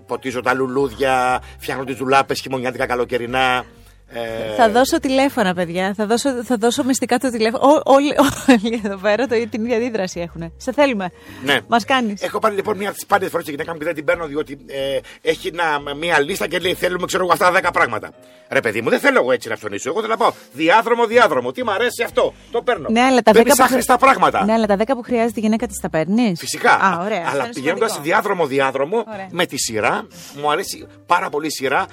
ποτίζω 0.06 0.40
τα 0.40 0.54
λουλούδια, 0.54 1.42
φτιάχνω 1.58 1.84
τις 1.84 1.96
δουλάπες 1.96 2.40
χειμωνιάτικα 2.40 2.86
καλοκαιρινά. 2.86 3.64
Ε... 4.12 4.54
Θα 4.56 4.70
δώσω 4.70 5.00
τηλέφωνα, 5.00 5.54
παιδιά. 5.54 5.94
Θα 5.96 6.06
δώσω, 6.06 6.44
θα 6.44 6.56
δώσω 6.56 6.84
μυστικά 6.84 7.18
το 7.18 7.30
τηλέφωνο. 7.30 7.80
όλοι, 7.84 8.14
όλοι 8.48 8.80
εδώ 8.84 8.96
πέρα 8.96 9.26
το, 9.26 9.48
την 9.50 9.64
ίδια 9.64 9.76
αντίδραση 9.76 10.20
έχουν. 10.20 10.52
Σε 10.56 10.72
θέλουμε. 10.72 11.10
Ναι. 11.44 11.58
Μας 11.66 11.84
κάνεις. 11.84 12.22
Έχω 12.22 12.38
πάρει 12.38 12.54
λοιπόν 12.54 12.76
μία 12.76 12.88
από 12.88 12.96
τις 12.96 13.06
πάντε 13.06 13.28
φορές 13.28 13.44
τη 13.44 13.50
γυναίκα 13.50 13.72
μου 13.72 13.78
και 13.78 13.84
δεν 13.84 13.94
την 13.94 14.04
παίρνω 14.04 14.26
διότι 14.26 14.58
ε, 14.66 14.98
έχει 15.20 15.48
ένα, 15.48 15.94
μία 15.94 16.20
λίστα 16.20 16.48
και 16.48 16.58
λέει 16.58 16.74
θέλουμε 16.74 17.06
ξέρω 17.06 17.22
εγώ 17.24 17.32
αυτά 17.32 17.50
τα 17.50 17.68
10 17.68 17.72
πράγματα. 17.72 18.10
Ρε 18.48 18.60
παιδί 18.60 18.80
μου, 18.82 18.88
δεν 18.88 19.00
θέλω 19.00 19.20
εγώ 19.20 19.32
έτσι 19.32 19.48
να 19.48 19.56
ψωνίσω. 19.56 19.88
Εγώ 19.88 20.00
θέλω 20.00 20.12
να 20.12 20.18
πάω 20.18 20.32
διάδρομο, 20.52 21.06
διάδρομο. 21.06 21.52
Τι 21.52 21.64
μου 21.64 21.70
αρέσει 21.70 22.02
αυτό. 22.02 22.34
Το 22.50 22.62
παίρνω. 22.62 22.88
Ναι, 22.90 23.00
αλλά 23.00 23.22
τα 23.22 23.32
10 23.32 23.44
που... 23.86 23.96
πράγματα. 23.98 24.44
Ναι, 24.44 24.52
αλλά 24.52 24.66
τα 24.66 24.76
10 24.78 24.84
που 24.86 25.02
χρειάζεται 25.02 25.40
η 25.40 25.42
γυναίκα 25.42 25.66
της 25.66 25.80
τα 25.80 25.90
παίρνεις; 25.90 26.38
Φυσικά. 26.38 26.72
Α, 26.72 27.00
ωραία, 27.04 27.28
αλλά 27.32 27.48
πηγαίνοντας 27.54 28.00
διάδρομο, 28.00 28.46
διάδρομο 28.46 29.04
με 29.30 29.46
τη 29.46 29.58
σειρά, 29.58 30.06
μου 30.40 30.50
αρέσει 30.50 30.86
πάρα 31.06 31.28
πολύ 31.28 31.46
η 31.46 31.50
σειρά 31.50 31.86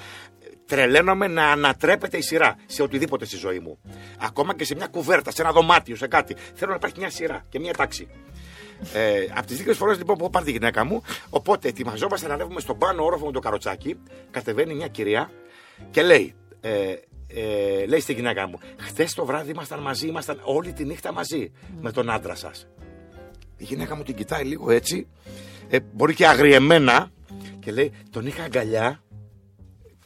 τρελαίνομαι 0.68 1.26
να 1.26 1.50
ανατρέπεται 1.50 2.16
η 2.16 2.20
σειρά 2.22 2.56
σε 2.66 2.82
οτιδήποτε 2.82 3.24
στη 3.24 3.36
ζωή 3.36 3.58
μου. 3.58 3.78
Ακόμα 4.18 4.54
και 4.54 4.64
σε 4.64 4.74
μια 4.74 4.86
κουβέρτα, 4.86 5.30
σε 5.30 5.42
ένα 5.42 5.52
δωμάτιο, 5.52 5.96
σε 5.96 6.06
κάτι. 6.06 6.36
Θέλω 6.54 6.70
να 6.70 6.76
υπάρχει 6.76 6.98
μια 6.98 7.10
σειρά 7.10 7.44
και 7.48 7.58
μια 7.58 7.72
τάξη. 7.72 8.08
Ε, 8.92 9.26
από 9.34 9.46
τις 9.46 9.62
δύο 9.62 9.74
φορές 9.74 9.98
λοιπόν 9.98 10.16
που 10.16 10.22
έχω 10.22 10.30
πάρει 10.30 10.44
τη 10.44 10.50
γυναίκα 10.50 10.84
μου, 10.84 11.02
οπότε 11.30 11.68
ετοιμαζόμαστε 11.68 12.28
να 12.28 12.34
ανέβουμε 12.34 12.60
στον 12.60 12.78
πάνω 12.78 13.04
όροφο 13.04 13.26
με 13.26 13.32
το 13.32 13.40
καροτσάκι. 13.40 13.98
Κατεβαίνει 14.30 14.74
μια 14.74 14.88
κυρία 14.88 15.30
και 15.90 16.02
λέει, 16.02 16.34
ε, 16.60 16.94
ε, 17.26 17.86
λέει 17.86 18.00
στη 18.00 18.12
γυναίκα 18.12 18.48
μου, 18.48 18.58
Χθες 18.78 19.14
το 19.14 19.24
βράδυ 19.24 19.50
ήμασταν 19.50 19.80
μαζί, 19.80 20.06
ήμασταν 20.06 20.40
όλη 20.42 20.72
τη 20.72 20.84
νύχτα 20.84 21.12
μαζί 21.12 21.52
με 21.80 21.92
τον 21.92 22.10
άντρα 22.10 22.34
σας. 22.34 22.66
Η 23.56 23.64
γυναίκα 23.64 23.96
μου 23.96 24.02
την 24.02 24.14
κοιτάει 24.14 24.44
λίγο 24.44 24.70
έτσι, 24.70 25.08
ε, 25.68 25.78
μπορεί 25.92 26.14
και 26.14 26.26
αγριεμένα, 26.26 27.10
και 27.60 27.72
λέει, 27.72 27.92
Τον 28.10 28.26
είχα 28.26 28.42
αγκαλιά 28.42 29.02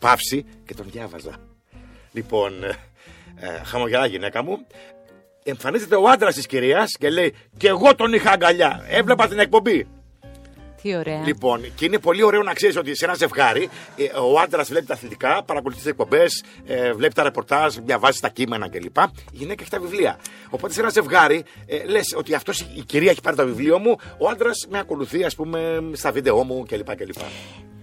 πάυση 0.02 0.44
και 0.66 0.74
τον 0.74 0.86
διάβαζα. 0.90 1.34
Λοιπόν, 2.12 2.64
ε, 2.64 2.68
ε, 3.36 3.64
χαμογελά 3.64 4.06
γυναίκα 4.06 4.42
μου. 4.42 4.66
Εμφανίζεται 5.42 5.96
ο 5.96 6.08
άντρας 6.08 6.34
της 6.34 6.46
κυρίας 6.46 6.96
και 6.98 7.10
λέει: 7.10 7.34
Και 7.56 7.68
εγώ 7.68 7.94
τον 7.94 8.12
είχα 8.12 8.30
αγκαλιά. 8.30 8.84
Έβλεπα 8.88 9.28
την 9.28 9.38
εκπομπή. 9.38 9.86
Τι 10.82 10.96
ωραία. 10.96 11.22
Λοιπόν, 11.24 11.74
και 11.74 11.84
είναι 11.84 11.98
πολύ 11.98 12.22
ωραίο 12.22 12.42
να 12.42 12.52
ξέρεις 12.52 12.76
ότι 12.76 12.96
σε 12.96 13.04
ένα 13.04 13.14
ζευγάρι 13.14 13.68
ε, 13.96 14.18
ο 14.18 14.38
άντρας 14.40 14.68
βλέπει 14.68 14.86
τα 14.86 14.94
αθλητικά, 14.94 15.42
παρακολουθεί 15.42 15.80
τις 15.80 15.90
εκπομπές, 15.90 16.44
ε, 16.66 16.92
βλέπει 16.92 17.14
τα 17.14 17.22
ρεπορτάζ, 17.22 17.74
διαβάζει 17.76 18.20
τα 18.20 18.28
κείμενα 18.28 18.68
κλπ. 18.68 18.96
Η 18.98 19.10
γυναίκα 19.30 19.62
έχει 19.62 19.70
τα 19.70 19.80
βιβλία. 19.80 20.18
Οπότε 20.50 20.72
σε 20.72 20.80
ένα 20.80 20.88
ζευγάρι 20.88 21.44
ε, 21.66 21.84
λες 21.84 22.14
ότι 22.16 22.34
αυτός 22.34 22.60
η 22.60 22.82
κυρία 22.86 23.10
έχει 23.10 23.20
πάρει 23.20 23.36
το 23.36 23.46
βιβλίο 23.46 23.78
μου, 23.78 23.96
ο 24.18 24.28
άντρας 24.28 24.66
με 24.68 24.78
ακολουθεί, 24.78 25.24
ας 25.24 25.34
πούμε, 25.34 25.90
στα 25.92 26.12
βίντεο 26.12 26.44
μου 26.44 26.64
κλπ. 26.68 26.96
κλπ. 26.96 27.18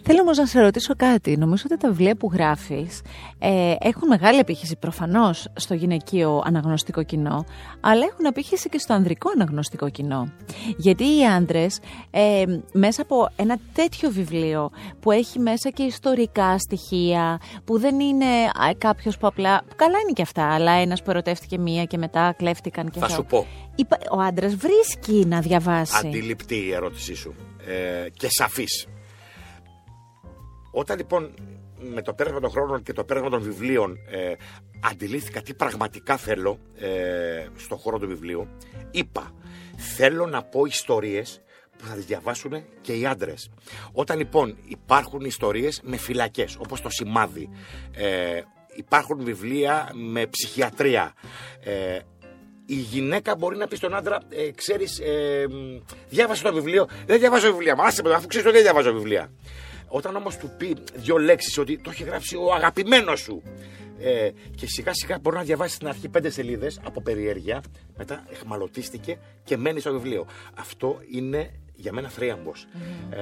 Θέλω 0.03 0.21
όμως 0.21 0.37
να 0.37 0.45
σε 0.45 0.61
ρωτήσω 0.61 0.93
κάτι. 0.95 1.37
Νομίζω 1.37 1.63
ότι 1.65 1.77
τα 1.77 1.87
βιβλία 1.89 2.15
που 2.15 2.29
γράφεις 2.33 3.01
ε, 3.39 3.75
έχουν 3.79 4.07
μεγάλη 4.07 4.39
επίχυση 4.39 4.75
προφανώς 4.75 5.47
στο 5.53 5.73
γυναικείο 5.73 6.41
αναγνωστικό 6.45 7.03
κοινό, 7.03 7.45
αλλά 7.79 8.05
έχουν 8.05 8.25
επίχυση 8.25 8.69
και 8.69 8.77
στο 8.77 8.93
ανδρικό 8.93 9.29
αναγνωστικό 9.35 9.89
κοινό. 9.89 10.31
Γιατί 10.77 11.03
οι 11.03 11.25
άντρες, 11.25 11.79
ε, 12.11 12.43
μέσα 12.73 13.01
από 13.01 13.29
ένα 13.35 13.57
τέτοιο 13.73 14.09
βιβλίο 14.09 14.71
που 14.99 15.11
έχει 15.11 15.39
μέσα 15.39 15.69
και 15.69 15.83
ιστορικά 15.83 16.57
στοιχεία, 16.57 17.41
που 17.65 17.79
δεν 17.79 17.99
είναι 17.99 18.25
κάποιος 18.77 19.17
που 19.17 19.27
απλά. 19.27 19.61
Καλά 19.75 19.99
είναι 19.99 20.11
και 20.13 20.21
αυτά, 20.21 20.53
αλλά 20.53 20.71
ένας 20.71 21.03
που 21.03 21.09
ερωτεύτηκε 21.09 21.57
μία 21.57 21.83
και 21.83 21.97
μετά 21.97 22.33
κλέφτηκαν 22.37 22.89
και 22.89 22.99
Θα 22.99 23.09
σου 23.09 23.25
πω. 23.25 23.45
Ο 24.11 24.19
άντρας 24.19 24.55
βρίσκει 24.55 25.25
να 25.27 25.39
διαβάσει. 25.39 26.07
Αντιληπτή 26.07 26.55
η 26.55 26.73
ερώτησή 26.73 27.15
σου. 27.15 27.35
Ε, 27.67 28.09
και 28.09 28.27
σαφής. 28.29 28.87
Όταν 30.79 30.97
λοιπόν 30.97 31.33
με 31.79 32.01
το 32.01 32.13
πέρασμα 32.13 32.39
των 32.39 32.49
χρόνων 32.49 32.83
και 32.83 32.93
το 32.93 33.03
πέρασμα 33.03 33.29
των 33.29 33.41
βιβλίων 33.41 33.97
ε, 34.09 34.33
αντιλήθηκα 34.79 35.41
τι 35.41 35.53
πραγματικά 35.53 36.17
θέλω 36.17 36.59
ε, 36.77 37.45
στον 37.55 37.77
χώρο 37.77 37.99
του 37.99 38.07
βιβλίου, 38.07 38.47
είπα 38.91 39.31
θέλω 39.77 40.25
να 40.25 40.43
πω 40.43 40.65
ιστορίες 40.65 41.41
που 41.77 41.85
θα 41.85 41.93
τις 41.93 42.05
διαβάσουν 42.05 42.63
και 42.81 42.93
οι 42.93 43.05
άντρες. 43.05 43.49
Όταν 43.91 44.17
λοιπόν 44.17 44.57
υπάρχουν 44.67 45.25
ιστορίες 45.25 45.81
με 45.83 45.97
φυλακές, 45.97 46.57
όπως 46.59 46.81
το 46.81 46.89
σημάδι, 46.89 47.49
ε, 47.95 48.41
υπάρχουν 48.75 49.23
βιβλία 49.23 49.89
με 49.93 50.25
ψυχιατρία, 50.25 51.13
ε, 51.63 51.99
η 52.65 52.75
γυναίκα 52.75 53.35
μπορεί 53.35 53.57
να 53.57 53.67
πει 53.67 53.75
στον 53.75 53.95
άντρα, 53.95 54.17
ε, 54.29 54.51
ξέρεις, 54.51 54.99
ε, 54.99 55.45
διάβασε 56.09 56.43
το 56.43 56.53
βιβλίο. 56.53 56.87
Δεν 57.05 57.19
διαβάζω 57.19 57.51
βιβλία. 57.51 57.75
Μα 57.75 57.83
άσε 57.83 58.03
με, 58.03 58.13
αφού 58.13 58.27
ξέρεις 58.27 58.47
ότι 58.47 58.55
δεν 58.55 58.65
διαβάζω 58.65 58.93
βιβλία. 58.93 59.31
Όταν 59.89 60.15
όμως 60.15 60.37
του 60.37 60.51
πει 60.57 60.77
δύο 60.95 61.17
λέξεις 61.17 61.57
ότι 61.57 61.77
το 61.77 61.89
έχει 61.89 62.03
γράψει 62.03 62.35
ο 62.35 62.53
αγαπημένος 62.53 63.19
σου. 63.19 63.43
Ε, 64.01 64.29
και 64.55 64.65
σιγά 64.67 64.93
σιγά 64.93 65.19
μπορεί 65.19 65.35
να 65.35 65.43
διαβάσει 65.43 65.75
στην 65.75 65.87
αρχή 65.87 66.09
πέντε 66.09 66.29
σελίδες 66.29 66.79
από 66.83 67.01
περιέργεια. 67.01 67.63
Μετά 67.97 68.25
εχμαλωτίστηκε 68.31 69.19
και 69.43 69.57
μένει 69.57 69.79
στο 69.79 69.91
βιβλίο. 69.91 70.27
Αυτό 70.55 70.99
είναι 71.11 71.51
για 71.75 71.93
μένα 71.93 72.09
θρίαμβος. 72.09 72.67
Ε, 73.09 73.17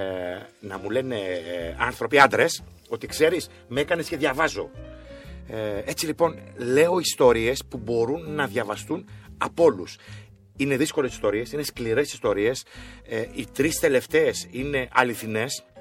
να 0.60 0.78
μου 0.78 0.90
λένε 0.90 1.16
ε, 1.16 1.76
άνθρωποι 1.80 2.20
άντρες 2.20 2.64
ότι 2.90 3.08
ξέρεις, 3.08 3.50
με 3.68 3.82
έκανες 3.82 4.08
και 4.08 4.18
διαβάζω. 4.18 4.70
Ε, 5.48 5.82
έτσι 5.86 6.06
λοιπόν 6.06 6.40
λέω 6.56 7.00
ιστορίες 7.00 7.64
που 7.70 7.78
μπορούν 7.78 8.32
να 8.32 8.48
διαβαστούν 8.48 9.10
από 9.38 9.64
όλους. 9.64 9.98
Είναι 10.58 10.78
δύσκολες 10.78 11.12
ιστορίες, 11.12 11.52
είναι 11.52 11.64
σκληρές 11.64 12.14
ιστορίες. 12.14 12.66
Ε, 13.08 13.26
οι 13.34 13.48
τρεις 13.54 13.80
τελευταίες 13.80 14.48
είναι 14.52 14.88
αληθινές, 14.92 15.64
ε, 15.74 15.77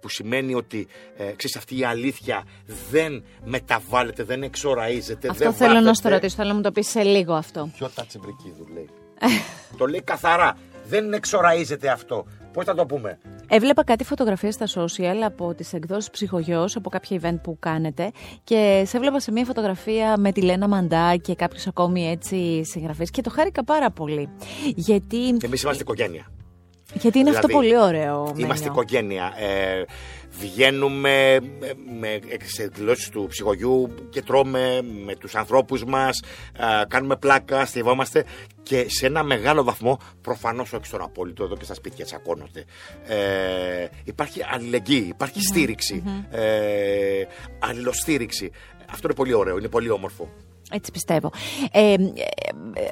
που 0.00 0.08
σημαίνει 0.08 0.54
ότι 0.54 0.86
ε, 1.16 1.22
ξέρεις, 1.22 1.56
αυτή 1.56 1.78
η 1.78 1.84
αλήθεια 1.84 2.44
δεν 2.90 3.24
μεταβάλλεται, 3.44 4.22
δεν 4.22 4.42
εξοραίζεται. 4.42 5.28
Αυτό 5.28 5.44
δεν 5.44 5.52
θέλω 5.52 5.68
να 5.68 5.74
βάφεται. 5.74 5.94
στο 5.94 6.08
ρωτήσω, 6.08 6.36
θέλω 6.36 6.48
να 6.48 6.54
μου 6.54 6.60
το 6.60 6.72
πεις 6.72 6.88
σε 6.88 7.02
λίγο 7.02 7.34
αυτό. 7.34 7.70
Ποιο 7.76 7.88
τατσιμπρικίδου 7.94 8.66
λέει. 8.72 8.88
το 9.78 9.86
λέει 9.86 10.02
καθαρά. 10.02 10.56
Δεν 10.86 11.12
εξοραίζεται 11.12 11.88
αυτό. 11.88 12.26
Πώς 12.52 12.64
θα 12.64 12.74
το 12.74 12.86
πούμε; 12.86 13.18
Έβλεπα 13.48 13.84
κάτι 13.84 14.04
φωτογραφίες 14.04 14.54
στα 14.54 14.66
social 14.74 15.20
από 15.24 15.54
τις 15.54 15.72
εκδόσεις 15.72 16.10
ψυχογιός, 16.10 16.76
από 16.76 16.90
κάποια 16.90 17.20
event 17.22 17.38
που 17.42 17.56
κάνετε 17.60 18.10
και 18.44 18.82
σε 18.86 18.96
έβλεπα 18.96 19.20
σε 19.20 19.32
μια 19.32 19.44
φωτογραφία 19.44 20.16
με 20.18 20.32
τη 20.32 20.42
Λένα 20.42 20.68
Μαντά 20.68 21.16
και 21.16 21.34
κάποιους 21.34 21.66
ακόμη 21.66 22.10
έτσι 22.10 22.64
συγγραφείς 22.64 23.10
και 23.10 23.20
το 23.22 23.30
χάρηκα 23.30 23.64
πάρα 23.64 23.90
πολύ. 23.90 24.28
Γιατί, 24.74 25.36
Εμείς 25.42 25.62
είμαστε 25.62 25.82
οικογένεια. 25.82 26.26
Γιατί 26.92 27.18
είναι 27.18 27.30
αυτό 27.30 27.46
Δηλαδή, 27.46 27.66
πολύ 27.66 27.78
ωραίο. 27.78 28.32
Είμαστε 28.36 28.68
Μένιο. 28.68 28.82
οικογένεια. 28.82 29.32
Ε, 29.38 29.84
βγαίνουμε 30.38 31.38
με 32.00 32.18
σε 32.44 32.62
εκδηλώσεις 32.62 33.08
του 33.08 33.26
ψυχογιού 33.28 33.94
και 34.10 34.22
τρώμε 34.22 34.82
με 35.04 35.14
τους 35.16 35.34
ανθρώπους 35.34 35.84
μας, 35.84 36.22
ε, 36.58 36.84
κάνουμε 36.88 37.16
πλάκα, 37.16 37.66
στιβόμαστε 37.66 38.24
και 38.62 38.86
σε 38.88 39.06
ένα 39.06 39.22
μεγάλο 39.22 39.62
βαθμό, 39.62 39.98
προφανώς 40.20 40.72
όχι 40.72 40.86
στον 40.86 41.02
απόλυτο, 41.02 41.44
εδώ 41.44 41.56
και 41.56 41.64
στα 41.64 41.74
σπίτια 41.74 42.04
τσακώνονται. 42.04 42.64
Ε, 43.06 43.86
υπάρχει 44.04 44.40
αλληλεγγύη, 44.50 45.06
υπάρχει 45.08 45.40
στήριξη, 45.40 46.02
ε, 46.30 47.22
αλληλοστήριξη. 47.58 48.50
Αυτό 48.90 49.06
είναι 49.06 49.16
πολύ 49.16 49.34
ωραίο, 49.34 49.58
είναι 49.58 49.68
πολύ 49.68 49.90
όμορφο. 49.90 50.28
Έτσι 50.72 50.90
πιστεύω. 50.90 51.32
Ε, 51.72 51.80
ε, 51.80 51.94
ε, 51.94 51.98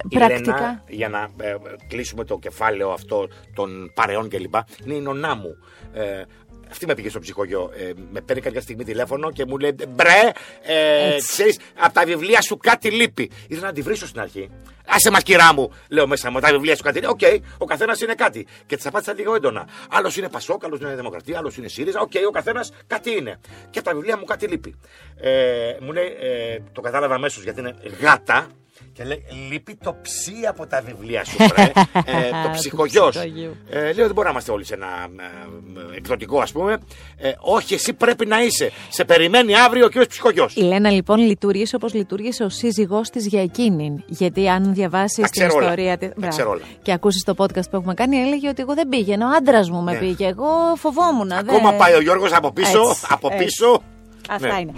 Η 0.08 0.16
πρακτικά. 0.16 0.52
Λένα, 0.52 0.84
για 0.88 1.08
να 1.08 1.30
ε, 1.40 1.56
κλείσουμε 1.88 2.24
το 2.24 2.38
κεφάλαιο 2.38 2.90
αυτό 2.90 3.28
των 3.54 3.92
παρεών 3.94 4.28
κλπ. 4.28 4.54
Είναι 4.84 4.94
η 4.94 5.00
νονά 5.00 5.34
μου. 5.34 5.56
Ε, 5.92 6.22
αυτή 6.70 6.86
με 6.86 6.94
πήγε 6.94 7.08
στο 7.08 7.18
Ψυχογιό. 7.18 7.70
Ε, 7.76 7.90
με 8.10 8.20
παίρνει 8.20 8.42
κάποια 8.42 8.60
στιγμή 8.60 8.84
τηλέφωνο 8.84 9.30
και 9.32 9.44
μου 9.46 9.58
λέει 9.58 9.74
Μπρε, 9.88 10.30
ε, 10.62 11.14
Έτσι. 11.14 11.26
ξέρεις, 11.26 11.58
από 11.78 11.94
τα 11.94 12.04
βιβλία 12.04 12.40
σου 12.42 12.56
κάτι 12.56 12.90
λείπει. 12.90 13.30
Ήθελα 13.48 13.66
να 13.66 13.72
τη 13.72 13.80
βρίσω 13.82 14.06
στην 14.06 14.20
αρχή. 14.20 14.50
Άσε 14.86 15.10
μας, 15.10 15.22
κυρά 15.22 15.54
μου, 15.54 15.72
λέω 15.88 16.06
μέσα 16.06 16.30
μου, 16.30 16.40
τα 16.40 16.50
βιβλία 16.50 16.76
σου 16.76 16.82
κάτι 16.82 17.00
λείπει. 17.00 17.10
Οκ, 17.12 17.42
ο 17.58 17.64
καθένας 17.64 18.00
είναι 18.00 18.14
κάτι. 18.14 18.46
Και 18.66 18.76
τη 18.76 18.82
απάντησα 18.88 19.12
λίγο 19.12 19.34
έντονα. 19.34 19.68
Άλλος 19.90 20.16
είναι 20.16 20.28
Πασόκ, 20.28 20.64
άλλος 20.64 20.80
είναι 20.80 20.94
Δημοκρατία, 20.94 21.38
άλλος 21.38 21.56
είναι 21.56 21.68
ΣΥΡΙΖΑ. 21.68 22.00
Οκ, 22.00 22.12
ο 22.28 22.30
καθένας 22.30 22.72
κάτι 22.86 23.10
είναι. 23.10 23.40
Και 23.70 23.78
από 23.78 23.88
τα 23.88 23.94
βιβλία 23.94 24.16
μου 24.16 24.24
κάτι 24.24 24.46
λείπει. 24.46 24.74
Ε, 25.20 25.76
μου 25.80 25.92
λέει, 25.92 26.16
ε, 26.20 26.58
το 26.72 26.80
κατάλαβα 26.80 27.14
αμέσως 27.14 27.42
γιατί 27.42 27.60
είναι 27.60 27.74
γάτα. 28.00 28.46
Και 28.92 29.04
λέει, 29.04 29.22
λείπει 29.50 29.74
το 29.82 29.96
ψι 30.02 30.32
από 30.48 30.66
τα 30.66 30.82
βιβλία 30.86 31.24
σου, 31.24 31.36
βρε. 31.36 31.62
ε, 32.04 32.30
το 32.42 32.48
Του 32.48 32.50
ψυχογιός. 32.52 33.08
ψυχογείου. 33.16 33.56
Ε, 33.70 33.78
λέω, 33.80 33.92
δεν 33.94 34.06
μπορούμε 34.06 34.22
να 34.24 34.30
είμαστε 34.30 34.50
όλοι 34.52 34.64
σε 34.64 34.74
ένα 34.74 34.86
ε, 34.86 35.94
ε, 35.94 35.96
εκδοτικό, 35.96 36.40
ας 36.40 36.52
πούμε. 36.52 36.78
Ε, 37.16 37.32
όχι, 37.40 37.74
εσύ 37.74 37.92
πρέπει 37.92 38.26
να 38.26 38.42
είσαι. 38.42 38.70
Σε 38.88 39.04
περιμένει 39.04 39.54
αύριο 39.56 39.84
ο 39.84 39.88
κύριος 39.88 40.06
ψυχογιός. 40.06 40.54
Η 40.56 40.60
Λένα 40.60 40.90
λοιπόν 40.90 41.18
λειτουργήσε 41.18 41.76
όπως 41.76 41.94
λειτουργήσε 41.94 42.42
ο 42.44 42.48
σύζυγός 42.48 43.10
της 43.10 43.26
για 43.26 43.42
εκείνη. 43.42 44.04
Γιατί 44.06 44.48
αν 44.48 44.74
διαβάσεις 44.74 45.16
Τα 45.16 45.28
την 45.28 45.40
ξέρω 45.40 45.54
όλα. 45.54 45.64
ιστορία 45.64 45.98
της 45.98 46.08
Τα 46.08 46.14
Μπράβο. 46.16 46.32
ξέρω 46.34 46.50
όλα. 46.50 46.62
και 46.82 46.92
ακούσεις 46.92 47.24
το 47.24 47.34
podcast 47.36 47.70
που 47.70 47.76
έχουμε 47.76 47.94
κάνει, 47.94 48.16
έλεγε 48.16 48.48
ότι 48.48 48.62
εγώ 48.62 48.74
δεν 48.74 48.88
πήγαινα, 48.88 49.26
ο 49.26 49.30
άντρας 49.36 49.70
μου 49.70 49.82
με 49.82 49.92
Ναι. 49.92 49.98
πήγε. 49.98 50.26
Εγώ 50.26 50.46
φοβόμουν. 50.76 51.32
Ακόμα 51.32 51.68
δεν- 51.70 51.78
πάει 51.78 51.94
ο 51.94 52.00
Γιώργος 52.00 52.32
από 52.32 52.52
πίσω, 52.52 52.80
Έτσι, 52.90 53.06
από 53.08 53.28
έτσι. 53.32 53.44
πίσω. 53.44 53.82
Αυτά 54.30 54.46
Ναι. 54.54 54.60
είναι. 54.60 54.72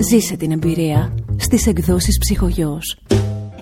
Ζήσε 0.00 0.36
την 0.36 0.50
εμπειρία 0.52 1.14
στις 1.38 1.66
εκδόσεις 1.66 2.18
ψυχογιός. 2.18 2.98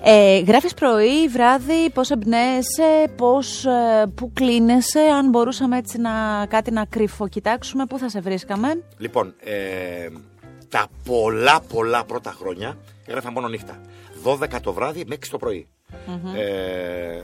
Ε, 0.03 0.39
γράφεις 0.39 0.73
πρωί, 0.73 1.27
βράδυ, 1.27 1.89
πώς 1.93 2.09
εμπνέεσαι, 2.09 3.11
πώς, 3.15 3.65
ε, 3.65 4.05
πού 4.15 4.31
κλείνεσαι, 4.33 4.99
αν 4.99 5.29
μπορούσαμε 5.29 5.77
έτσι 5.77 5.97
να, 5.97 6.45
κάτι 6.49 6.71
να 6.71 6.85
κρυφοκοιτάξουμε, 6.85 7.85
πού 7.85 7.97
θα 7.97 8.09
σε 8.09 8.19
βρίσκαμε; 8.19 8.83
Λοιπόν, 8.97 9.33
ε, 9.43 10.07
τα 10.69 10.87
πολλά 11.05 11.61
πολλά 11.73 12.03
πρώτα 12.03 12.31
χρόνια 12.31 12.77
έγραφα 13.05 13.31
μόνο 13.31 13.47
νύχτα. 13.47 13.81
12 14.23 14.59
το 14.61 14.73
βράδυ 14.73 15.03
με 15.07 15.15
6 15.15 15.29
το 15.31 15.37
πρωι 15.37 15.67
Ε, 16.35 17.21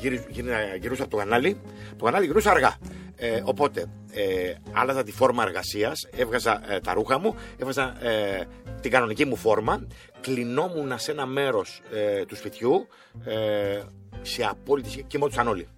γύρι- 0.00 0.26
γύρι- 0.30 0.48
γυρούσα 0.80 1.02
από 1.02 1.10
το 1.10 1.16
κανάλι, 1.16 1.60
το 1.96 2.04
κανάλι 2.04 2.26
γυρούσα 2.26 2.50
αργά. 2.50 2.76
Ε, 3.16 3.40
οπότε, 3.44 3.86
ε, 4.12 4.54
άλλαζα 4.72 5.02
τη 5.02 5.12
φόρμα 5.12 5.42
εργασίας, 5.42 6.06
έβγαζα 6.16 6.72
ε, 6.72 6.80
τα 6.80 6.92
ρούχα 6.92 7.18
μου, 7.18 7.34
έβγαζα 7.58 8.04
ε, 8.06 8.46
την 8.80 8.90
κανονική 8.90 9.24
μου 9.24 9.36
φόρμα, 9.36 9.86
κλεινόμουν 10.20 10.98
σε 10.98 11.10
ένα 11.10 11.26
μέρος 11.26 11.80
ε, 11.92 12.24
του 12.24 12.36
σπιτιού, 12.36 12.86
ε, 13.24 13.80
σε 14.22 14.42
απόλυτη. 14.44 14.88
και 14.88 15.02
κοιμόντουσαν 15.02 15.48
όλοι. 15.48 15.68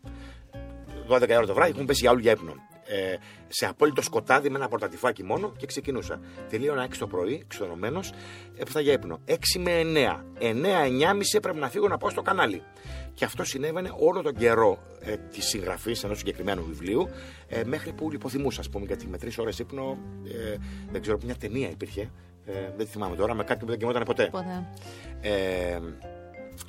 12 1.09 1.37
ώρα 1.37 1.47
το 1.47 1.55
βράδυ 1.55 1.71
έχουν 1.71 1.85
πέσει 1.87 2.07
όλοι 2.07 2.21
για 2.21 2.33
ύπνο. 2.33 2.55
Ε, 2.93 3.17
σε 3.49 3.67
απόλυτο 3.67 4.03
σκοτάδι 4.03 4.51
με 4.51 4.57
ένα 4.57 4.69
πορτατιφάκι 4.69 5.25
μόνο 5.25 5.53
και 5.57 5.67
ξεκινούσα. 5.67 6.21
Τελείωνα 6.49 6.89
6 6.89 6.99
το 6.99 7.07
πρωί, 7.07 7.41
εξωτερωμένο, 7.45 8.01
έπεφτα 8.57 8.81
για 8.81 8.93
ύπνο. 8.93 9.21
6 9.27 9.35
με 9.59 9.81
9. 9.85 10.25
9-9.30 10.41 11.21
έπρεπε 11.37 11.59
να 11.59 11.69
φύγω 11.69 11.89
να 11.89 11.99
πάω 11.99 12.11
στο 12.11 12.23
κανάλι. 12.23 12.63
Και 13.15 13.25
αυτό 13.25 13.45
συνέβαινε 13.45 13.91
όλο 13.99 14.23
τον 14.23 14.35
καιρό 14.35 14.79
ε, 15.01 15.17
της 15.17 15.47
συγγραφής 15.47 16.05
ενός 16.05 16.19
συγκεκριμένου 16.19 16.65
βιβλίου, 16.65 17.09
ε, 17.49 17.65
μέχρι 17.65 17.93
που 17.93 18.11
λιποθυμούσα, 18.11 18.61
ας 18.61 18.69
πούμε, 18.69 18.87
γιατί 18.87 19.07
με 19.07 19.19
τρεις 19.19 19.39
ώρες 19.39 19.59
ύπνο, 19.59 19.99
ε, 20.27 20.57
δεν 20.91 21.01
ξέρω, 21.01 21.19
μια 21.25 21.35
ταινία 21.35 21.71
υπήρχε. 21.71 22.11
Ε, 22.45 22.53
δεν 22.77 22.87
τη 22.87 22.93
θυμάμαι 22.93 23.17
τώρα, 23.17 23.35
με 23.35 23.45
κάτι 23.45 23.59
που 23.65 23.67
δεν 23.71 23.79
κοιμόταν 23.79 24.03
ποτέ. 24.03 24.29
Ποτέ. 24.31 24.69
Ε, 25.21 25.79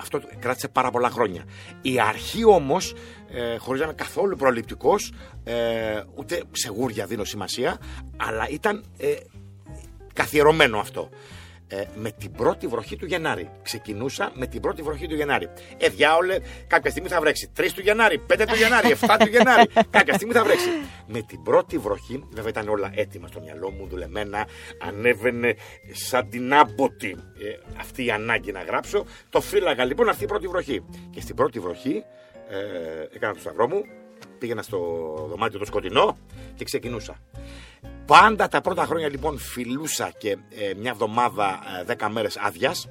αυτό 0.01 0.21
κράτησε 0.39 0.67
πάρα 0.67 0.91
πολλά 0.91 1.09
χρόνια. 1.09 1.43
Η 1.81 1.99
αρχή 1.99 2.45
όμως, 2.45 2.93
ε, 3.29 3.57
χωρίς 3.57 3.79
να 3.79 3.86
είμαι 3.86 3.95
καθόλου 3.95 4.36
προληπτικός, 4.36 5.13
ε, 5.43 6.01
ούτε 6.15 6.43
σε 6.51 6.69
γούρια 6.69 7.05
δίνω 7.05 7.23
σημασία, 7.23 7.77
αλλά 8.17 8.47
ήταν 8.49 8.84
ε, 8.97 9.13
καθιερωμένο 10.13 10.79
αυτό. 10.79 11.09
Ε, 11.68 11.84
με 11.95 12.11
την 12.11 12.32
πρώτη 12.32 12.68
βροχή 12.68 12.95
του 12.95 13.05
Γενάρη. 13.05 13.49
Ξεκινούσα 13.61 14.32
με 14.34 14.47
την 14.47 14.61
πρώτη 14.61 14.82
βροχή 14.82 15.07
του 15.07 15.16
Γενάρη. 15.16 15.49
Ε, 15.78 15.89
διάολε, 15.89 16.38
κάποια 16.68 16.91
στιγμή 16.91 17.09
θα 17.09 17.20
βρέξει. 17.20 17.51
3 17.57 17.74
του 17.76 17.82
Γενάρη, 17.82 18.26
5 18.28 18.45
του 18.47 18.55
Γενάρη, 18.55 18.97
7 19.01 19.16
του 19.20 19.28
Γενάρη. 19.28 19.70
κάποια 19.89 20.14
στιγμή 20.14 20.34
θα 20.34 20.43
βρέξει. 20.43 20.68
Με 21.07 21.22
την 21.22 21.43
πρώτη 21.43 21.78
βροχή, 21.78 22.24
βέβαια 22.32 22.49
ήταν 22.49 22.68
όλα 22.68 22.91
έτοιμα 22.95 23.28
στο 23.28 23.41
μυαλό 23.41 23.72
μου, 23.72 23.88
δουλεμένα, 23.88 24.47
ανέβαινε 24.88 25.55
σαν 25.91 26.30
την 26.30 26.53
άμποτη 26.53 27.09
ε, 27.09 27.80
αυτή 27.80 28.05
η 28.05 28.11
ανάγκη 28.11 28.51
να 28.51 28.61
γράψω. 28.64 29.05
Το 29.30 29.41
φύλαγα 29.41 29.86
λοιπόν 29.86 30.09
αυτή 30.09 30.24
η 30.24 30.28
πρώτη 30.28 30.47
βροχή. 30.47 30.86
Και 31.09 31.22
στην 31.22 31.36
πρώτη 31.36 31.59
βροχή 31.59 32.03
ε, 32.49 33.16
έκανα 33.16 33.34
το 33.34 33.39
σταυρό 33.39 33.68
μου, 33.68 33.84
πήγαινα 34.43 34.61
στο 34.61 34.77
δωμάτιο 35.29 35.59
το 35.59 35.65
σκοτεινό 35.65 36.17
και 36.55 36.63
ξεκινούσα. 36.63 37.15
Πάντα 38.05 38.47
τα 38.47 38.61
πρώτα 38.61 38.85
χρόνια 38.85 39.09
λοιπόν 39.09 39.37
φιλούσα 39.37 40.11
και 40.17 40.29
ε, 40.29 40.73
μια 40.77 40.91
εβδομάδα, 40.91 41.59
ε, 41.79 41.83
δέκα 41.83 42.09
μέρες 42.09 42.37
άδειας, 42.37 42.89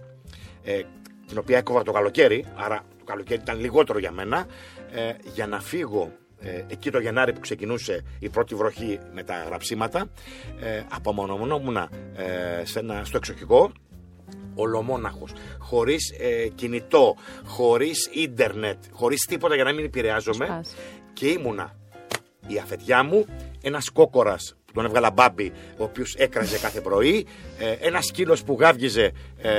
ε, 0.63 0.81
την 1.27 1.39
οποία 1.39 1.59
έκοβα 1.59 1.83
το 1.83 1.93
καλοκαίρι, 1.93 2.45
άρα 2.57 2.85
το 2.99 3.05
καλοκαίρι 3.05 3.41
ήταν 3.41 3.61
λιγότερο 3.61 3.99
για 3.99 4.13
μένα, 4.13 4.47
ε, 4.93 5.13
για 5.35 5.47
να 5.47 5.61
φύγω 5.61 6.13
ε, 6.41 6.65
εκεί 6.69 6.91
το 6.91 6.99
Γενάρη 6.99 7.33
που 7.33 7.41
ξεκινούσε 7.41 8.05
η 8.19 8.29
πρώτη 8.29 8.55
βροχή 8.55 8.99
με 9.13 9.23
τα 9.23 9.43
γραψίματα, 9.47 10.11
ε, 10.61 10.83
απομονωμόμουν 10.91 11.77
ε, 11.77 11.89
σε 12.65 12.79
ένα, 12.79 13.05
στο 13.05 13.17
εξοχικό, 13.17 13.73
ολομόναχος, 14.55 15.33
χωρίς 15.59 16.15
ε, 16.19 16.49
κινητό, 16.49 17.17
χωρίς 17.45 18.11
ίντερνετ, 18.13 18.85
χωρίς 18.93 19.27
τίποτα 19.29 19.55
για 19.55 19.65
να 19.65 19.73
μην 19.73 19.85
επηρεάζομαι 19.85 20.45
Σπάς. 20.45 20.75
Και 21.13 21.27
ήμουνα 21.27 21.77
η 22.47 22.59
αφεντιά 22.59 23.03
μου, 23.03 23.27
ένας 23.63 23.91
κόκορας 23.91 24.57
που 24.65 24.73
τον 24.73 24.85
έβγαλα 24.85 25.11
Μπάμπη, 25.11 25.53
ο 25.77 25.85
οποίος 25.85 26.15
έκραζε 26.15 26.59
κάθε 26.59 26.81
πρωί, 26.81 27.27
ε, 27.59 27.71
ένας 27.87 28.07
σκύλος 28.07 28.45
που 28.45 28.57
γάβγιζε, 28.61 29.13
ε, 29.39 29.51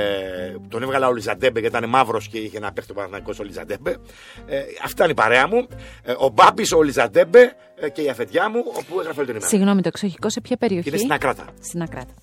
τον 0.68 0.82
έβγαλα 0.82 1.08
Ολισαντέμπε 1.08 1.60
γιατί 1.60 1.76
ήταν 1.76 1.88
μαύρος 1.88 2.28
και 2.28 2.38
είχε 2.38 2.56
ένα 2.56 2.72
παίχτη 2.72 2.90
ο 2.90 2.94
Παναθηναϊκός 2.94 3.38
Ολισαντέμπε. 3.38 3.96
Ε, 4.46 4.58
αυτή 4.58 4.92
ήταν 4.92 5.10
η 5.10 5.14
παρέα 5.14 5.48
μου, 5.48 5.66
ε, 6.02 6.14
ο 6.18 6.28
Μπάμπης, 6.28 6.72
ο 6.72 6.82
Ολισαντέμπε 6.82 7.56
ε, 7.74 7.88
και 7.88 8.02
η 8.02 8.08
αφεντιά 8.08 8.50
μου, 8.50 8.62
όπου 8.66 9.00
έγραφε 9.00 9.18
όλη 9.18 9.26
την 9.26 9.36
ημέρα. 9.36 9.50
Συγγνώμη, 9.50 9.82
το 9.82 9.88
εξοχικό 9.88 10.30
σε 10.30 10.40
ποια 10.40 10.56
περιοχή; 10.56 10.88
Είναι 10.88 10.98
στην 10.98 11.12
Ακράτα. 11.12 11.44
Στην 11.60 11.82
Ακράτα. 11.82 12.14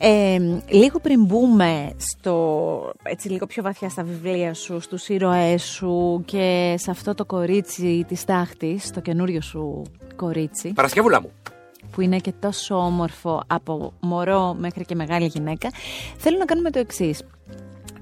Ε, 0.00 0.38
λίγο 0.68 0.98
πριν 1.00 1.24
μπούμε 1.24 1.90
στο, 1.96 2.92
έτσι 3.02 3.28
λίγο 3.28 3.46
πιο 3.46 3.62
βαθιά 3.62 3.88
στα 3.88 4.02
βιβλία 4.02 4.54
σου, 4.54 4.80
στους 4.80 5.08
ήρωές 5.08 5.62
σου 5.62 6.22
και 6.24 6.74
σε 6.78 6.90
αυτό 6.90 7.14
το 7.14 7.24
κορίτσι 7.24 8.04
της 8.08 8.24
στάχτης, 8.24 8.90
το 8.90 9.00
καινούριο 9.00 9.40
σου 9.40 9.82
κορίτσι. 10.16 10.72
Παρασκευούλα 10.72 11.20
μου. 11.20 11.30
Που 11.90 12.00
είναι 12.00 12.18
και 12.18 12.32
τόσο 12.40 12.74
όμορφο 12.74 13.42
από 13.46 13.92
μωρό 14.00 14.54
μέχρι 14.58 14.84
και 14.84 14.94
μεγάλη 14.94 15.26
γυναίκα. 15.26 15.68
Θέλω 16.16 16.38
να 16.38 16.44
κάνουμε 16.44 16.70
το 16.70 16.78
εξής. 16.78 17.22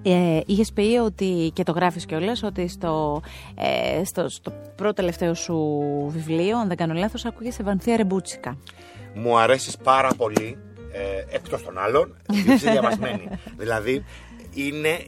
Ε, 0.02 0.40
Είχες 0.46 0.72
πει 0.72 0.98
ότι, 1.04 1.50
και 1.52 1.62
το 1.62 1.72
γράφεις 1.72 2.06
κιόλας, 2.06 2.42
ότι 2.42 2.68
στο, 2.68 3.22
ε, 3.54 4.04
στο, 4.04 4.28
στο 4.28 4.52
πρώτο 4.76 4.92
τελευταίο 4.92 5.34
σου 5.34 5.56
βιβλίο, 6.08 6.58
αν 6.58 6.68
δεν 6.68 6.76
κάνω 6.76 6.94
λάθος, 6.94 7.24
ακούγεσαι 7.24 7.62
Βανθία 7.62 7.96
Ρεμπούτσικα. 7.96 8.56
Μου 9.14 9.38
αρέσεις 9.38 9.76
πάρα 9.76 10.08
πολύ, 10.16 10.58
ε, 10.96 11.34
εκτός 11.36 11.62
των 11.62 11.78
άλλων, 11.78 12.16
είσαι 12.54 12.70
διαβασμένη. 12.70 13.28
δηλαδή, 13.56 14.04
είναι 14.54 14.98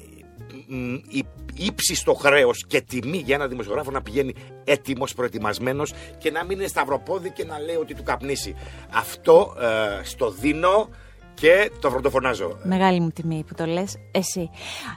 μ, 0.67 0.95
η 1.09 1.25
ύψιστο 1.55 2.15
χρέος 2.15 2.65
και 2.67 2.81
τιμή 2.81 3.17
για 3.19 3.35
ένα 3.35 3.47
δημοσιογράφο 3.47 3.91
να 3.91 4.03
πηγαίνει 4.03 4.35
έτοιμος, 4.65 5.15
προετοιμασμένος 5.15 5.93
και 6.19 6.31
να 6.31 6.45
μην 6.45 6.59
είναι 6.59 6.69
σταυροπόδι 6.69 7.31
και 7.31 7.45
να 7.45 7.59
λέει 7.59 7.77
ότι 7.77 7.95
του 7.95 8.03
καπνίσει. 8.03 8.55
Αυτό 8.93 9.55
ε, 9.61 10.05
στο 10.05 10.31
δίνω 10.31 10.89
και 11.35 11.71
το 11.81 11.91
πρωτοφωνάζω. 11.91 12.59
Μεγάλη 12.63 13.01
μου 13.01 13.09
τιμή 13.11 13.45
που 13.47 13.55
το 13.55 13.65
λες 13.67 13.97
εσύ. 14.13 14.51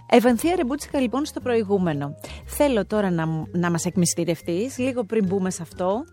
Ευανθία 0.09 0.55
Ρεμπούτσικα 0.55 0.99
λοιπόν 0.99 1.25
στο 1.25 1.39
προηγούμενο. 1.39 2.15
Θέλω 2.45 2.85
τώρα 2.85 3.11
να, 3.11 3.27
μου- 3.27 3.47
να 3.51 3.71
μας 3.71 3.85
εκμυστηρευτείς 3.85 4.77
λίγο 4.77 5.03
πριν 5.03 5.25
μπούμε 5.25 5.49
σε 5.51 5.61
αυτό. 5.61 6.03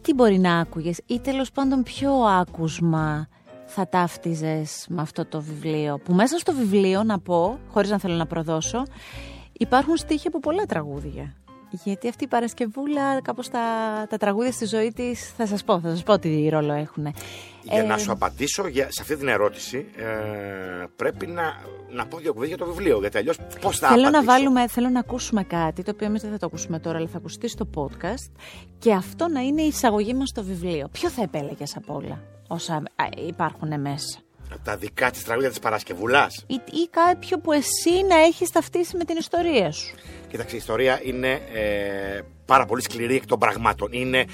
Τι 0.00 0.14
μπορεί 0.14 0.38
να 0.38 0.58
άκουγες 0.58 1.00
ή 1.06 1.20
τέλος 1.20 1.50
πάντων 1.50 1.82
ποιο 1.82 2.12
άκουσμα 2.12 3.28
θα 3.74 3.88
ταύτιζες 3.88 4.86
με 4.88 5.00
αυτό 5.00 5.24
το 5.24 5.40
βιβλίο. 5.40 5.98
Που 5.98 6.12
μέσα 6.12 6.38
στο 6.38 6.52
βιβλίο 6.52 7.02
να 7.02 7.18
πω, 7.18 7.58
χωρίς 7.68 7.90
να 7.90 7.98
θέλω 7.98 8.14
να 8.14 8.26
προδώσω, 8.26 8.82
υπάρχουν 9.52 9.96
στοιχεία 9.96 10.30
από 10.32 10.40
πολλά 10.40 10.64
τραγούδια. 10.64 11.34
Γιατί 11.84 12.08
αυτή 12.08 12.24
η 12.24 12.26
Παρασκευούλα, 12.26 13.22
κάπως 13.22 13.48
τα, 13.48 13.60
τα 14.08 14.16
τραγούδια 14.16 14.52
στη 14.52 14.66
ζωή 14.66 14.92
της, 14.92 15.32
θα 15.36 15.46
σας 15.46 15.64
πω, 15.64 15.80
θα 15.80 15.88
σας 15.88 16.02
πω 16.02 16.18
τι 16.18 16.48
ρόλο 16.48 16.72
έχουν. 16.72 17.14
Για 17.62 17.84
να 17.84 17.98
σου 17.98 18.12
απαντήσω 18.12 18.66
για, 18.66 18.84
σε 18.90 19.02
αυτή 19.02 19.16
την 19.16 19.28
ερώτηση, 19.28 19.86
ε, 19.96 20.04
πρέπει 20.96 21.26
να, 21.26 21.42
να 21.90 22.06
πω 22.06 22.18
δύο 22.18 22.32
κουβέντες 22.32 22.56
για 22.56 22.66
το 22.66 22.72
βιβλίο. 22.72 22.98
Γιατί 22.98 23.18
αλλιώς 23.18 23.38
πώς 23.60 23.78
θα 23.78 23.88
Θέλω 23.88 24.02
να, 24.02 24.08
απαντήσω; 24.08 24.32
βάλουμε, 24.32 24.68
θέλω 24.68 24.88
να 24.88 24.98
ακούσουμε 24.98 25.42
κάτι, 25.42 25.82
το 25.82 25.90
οποίο 25.94 26.06
εμείς 26.06 26.22
δεν 26.22 26.30
θα 26.30 26.38
το 26.38 26.46
ακούσουμε 26.46 26.78
τώρα, 26.78 26.96
αλλά 26.98 27.06
θα 27.06 27.16
ακουστεί 27.16 27.48
στο 27.48 27.68
podcast. 27.74 28.32
Και 28.78 28.92
αυτό 28.92 29.28
να 29.28 29.40
είναι 29.40 29.62
η 29.62 29.66
εισαγωγή 29.66 30.14
μας 30.14 30.28
στο 30.28 30.42
βιβλίο. 30.42 30.88
Ποιο 30.92 31.08
θα 31.10 31.22
επέλεγες 31.22 31.76
από 31.76 31.94
όλα; 31.94 32.22
Όσα 32.52 32.74
α, 32.74 33.04
υπάρχουν 33.26 33.80
μέσα. 33.80 34.18
Τα 34.64 34.76
δικά 34.76 35.10
της 35.10 35.24
τραγούδια 35.24 35.48
της 35.48 35.58
Παρασκευούλα. 35.58 36.26
Ή, 36.46 36.54
ή 36.54 36.88
κάποιο 36.90 37.38
που 37.38 37.52
εσύ 37.52 38.02
να 38.08 38.16
έχεις 38.16 38.50
ταυτίσει 38.50 38.96
με 38.96 39.04
την 39.04 39.16
ιστορία 39.16 39.72
σου. 39.72 39.94
Κοίταξε, 40.28 40.54
η 40.54 40.58
ιστορία 40.58 41.00
είναι 41.04 41.30
ε, 41.52 42.20
πάρα 42.44 42.66
πολύ 42.66 42.82
σκληρή 42.82 43.14
εκ 43.14 43.26
των 43.26 43.38
πραγμάτων. 43.38 43.88
Είναι 43.92 44.24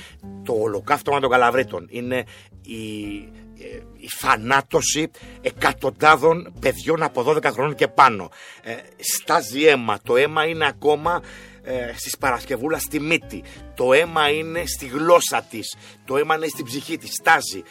το 0.45 0.53
ολοκαύτωμα 0.53 1.21
των 1.21 1.31
καλαβρίτων. 1.31 1.87
Είναι 1.91 2.25
η, 2.63 3.15
ε, 3.59 3.79
η 3.97 4.09
θανάτωση 4.09 5.11
εκατοντάδων 5.41 6.53
παιδιών 6.61 7.03
από 7.03 7.25
12 7.27 7.45
χρόνων 7.45 7.75
και 7.75 7.89
πάνω. 7.89 8.31
Ε, 8.63 8.75
στάζει 8.99 9.65
αίμα. 9.65 9.99
Το 10.03 10.17
αίμα 10.17 10.45
είναι 10.45 10.67
ακόμα 10.67 11.23
ε, 11.69 11.93
στις 11.97 12.17
Παρασκευούλας 12.19 12.83
στη 12.83 13.01
μύτη. 13.01 13.43
Το 13.75 13.93
αίμα 13.93 14.31
είναι 14.31 14.67
στη 14.67 14.87
γλώσσα 14.87 15.43
της. 15.51 15.77
Το 16.05 16.17
αίμα 16.17 16.35
είναι 16.35 16.47
στην 16.47 16.65
ψυχή 16.65 16.97
της. 16.97 17.11
Στάζει. 17.13 17.63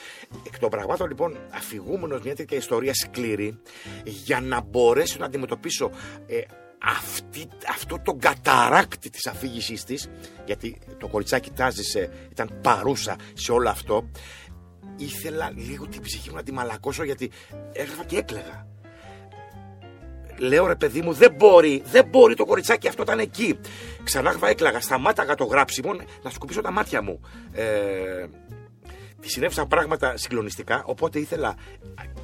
Εκ 0.47 0.59
των 0.59 0.69
πραγμάτων 0.69 1.07
λοιπόν 1.07 1.37
αφηγούμενος 1.49 2.21
μια 2.21 2.35
τέτοια 2.35 2.57
ιστορία 2.57 2.93
σκληρή 2.93 3.59
για 4.03 4.41
να 4.41 4.61
μπορέσω 4.61 5.15
να 5.19 5.25
αντιμετωπίσω 5.25 5.91
ε, 6.27 6.41
αυτή, 6.83 7.47
αυτό 7.69 7.99
το 8.03 8.13
καταράκτη 8.13 9.09
της 9.09 9.27
αφήγησής 9.27 9.83
της 9.83 10.09
γιατί 10.45 10.77
το 10.97 11.07
κοριτσάκι 11.07 11.51
τάζησε, 11.51 12.09
ήταν 12.31 12.59
παρούσα 12.61 13.15
σε 13.33 13.51
όλο 13.51 13.69
αυτό 13.69 14.09
ήθελα 14.97 15.51
λίγο 15.55 15.87
την 15.87 16.01
ψυχή 16.01 16.29
μου 16.29 16.35
να 16.35 16.43
τη 16.43 16.51
μαλακώσω 16.51 17.03
γιατί 17.03 17.31
έγραφα 17.71 18.03
και 18.03 18.17
έκλαιγα 18.17 18.67
Λέω 20.37 20.67
ρε 20.67 20.75
παιδί 20.75 21.01
μου, 21.01 21.13
δεν 21.13 21.31
μπορεί, 21.31 21.81
δεν 21.85 22.05
μπορεί 22.05 22.35
το 22.35 22.45
κοριτσάκι 22.45 22.87
αυτό 22.87 23.01
ήταν 23.01 23.19
εκεί. 23.19 23.59
Ξανά 24.03 24.35
έκλαγα, 24.43 24.79
σταμάταγα 24.79 25.35
το 25.35 25.43
γράψιμο 25.43 25.93
να 26.23 26.29
σκουπίσω 26.29 26.61
τα 26.61 26.71
μάτια 26.71 27.01
μου. 27.01 27.21
Ε, 27.51 28.25
τη 29.21 29.29
συνέβησαν 29.29 29.67
πράγματα 29.67 30.17
συγκλονιστικά, 30.17 30.83
οπότε 30.85 31.19
ήθελα 31.19 31.55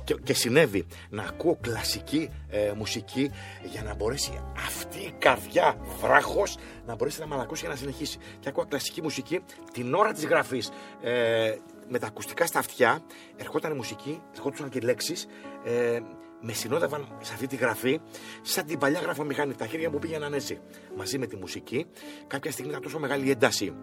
και, 0.03 0.16
και 0.24 0.34
συνέβη 0.34 0.86
να 1.09 1.24
ακούω 1.24 1.57
κλασική 1.61 2.30
ε, 2.49 2.72
μουσική 2.76 3.32
για 3.64 3.84
να 3.84 3.95
μπορέσει 3.95 4.41
αυτή 4.55 4.99
η 4.99 5.14
καρδιά 5.18 5.76
βράχος 6.01 6.57
να 6.86 6.95
μπορέσει 6.95 7.20
να 7.20 7.28
μαλακώσει 7.28 7.64
και 7.64 7.70
να 7.70 7.76
συνεχίσει. 7.76 8.18
Και 8.39 8.49
ακούω 8.49 8.66
κλασική 8.66 9.01
μουσική 9.01 9.39
την 9.74 9.93
ώρα 9.93 10.11
της 10.11 10.26
γραφής. 10.26 10.70
Ε, 11.01 11.55
με 11.89 11.99
τα 11.99 12.07
ακουστικά 12.07 12.45
στα 12.45 12.59
αυτιά 12.59 13.03
ερχόταν 13.36 13.72
η 13.72 13.76
μουσική, 13.76 14.22
ερχόντουσαν 14.36 14.70
και 14.70 14.80
λέξεις 14.80 15.28
ε, 15.64 15.99
με 16.45 16.53
συνόδευαν 16.53 17.07
σε 17.21 17.33
αυτή 17.33 17.47
τη 17.47 17.55
γραφή 17.55 17.99
σαν 18.41 18.65
την 18.65 18.79
παλιά 18.79 18.99
γραφομηχανή. 18.99 19.55
Τα 19.55 19.65
χέρια 19.65 19.89
μου 19.89 19.99
πήγαιναν 19.99 20.33
έτσι. 20.33 20.59
Μαζί 20.95 21.17
με 21.17 21.25
τη 21.25 21.35
μουσική, 21.35 21.85
κάποια 22.27 22.51
στιγμή 22.51 22.71
ήταν 22.71 22.83
τόσο 22.83 22.99
μεγάλη 22.99 23.25
η 23.25 23.29
ένταση 23.29 23.73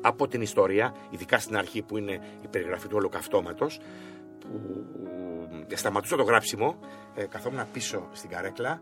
από 0.00 0.28
την 0.28 0.40
ιστορία, 0.40 0.94
ειδικά 1.10 1.38
στην 1.38 1.56
αρχή 1.56 1.82
που 1.82 1.96
είναι 1.96 2.20
η 2.42 2.48
περιγραφή 2.50 2.88
του 2.88 2.96
ολοκαυτώματος, 2.96 3.80
που 4.38 4.86
σταματούσα 5.74 6.16
το 6.16 6.22
γράψιμο, 6.22 6.78
ε, 7.14 7.24
καθόμουν 7.24 7.64
πίσω 7.72 8.08
στην 8.12 8.30
καρέκλα, 8.30 8.80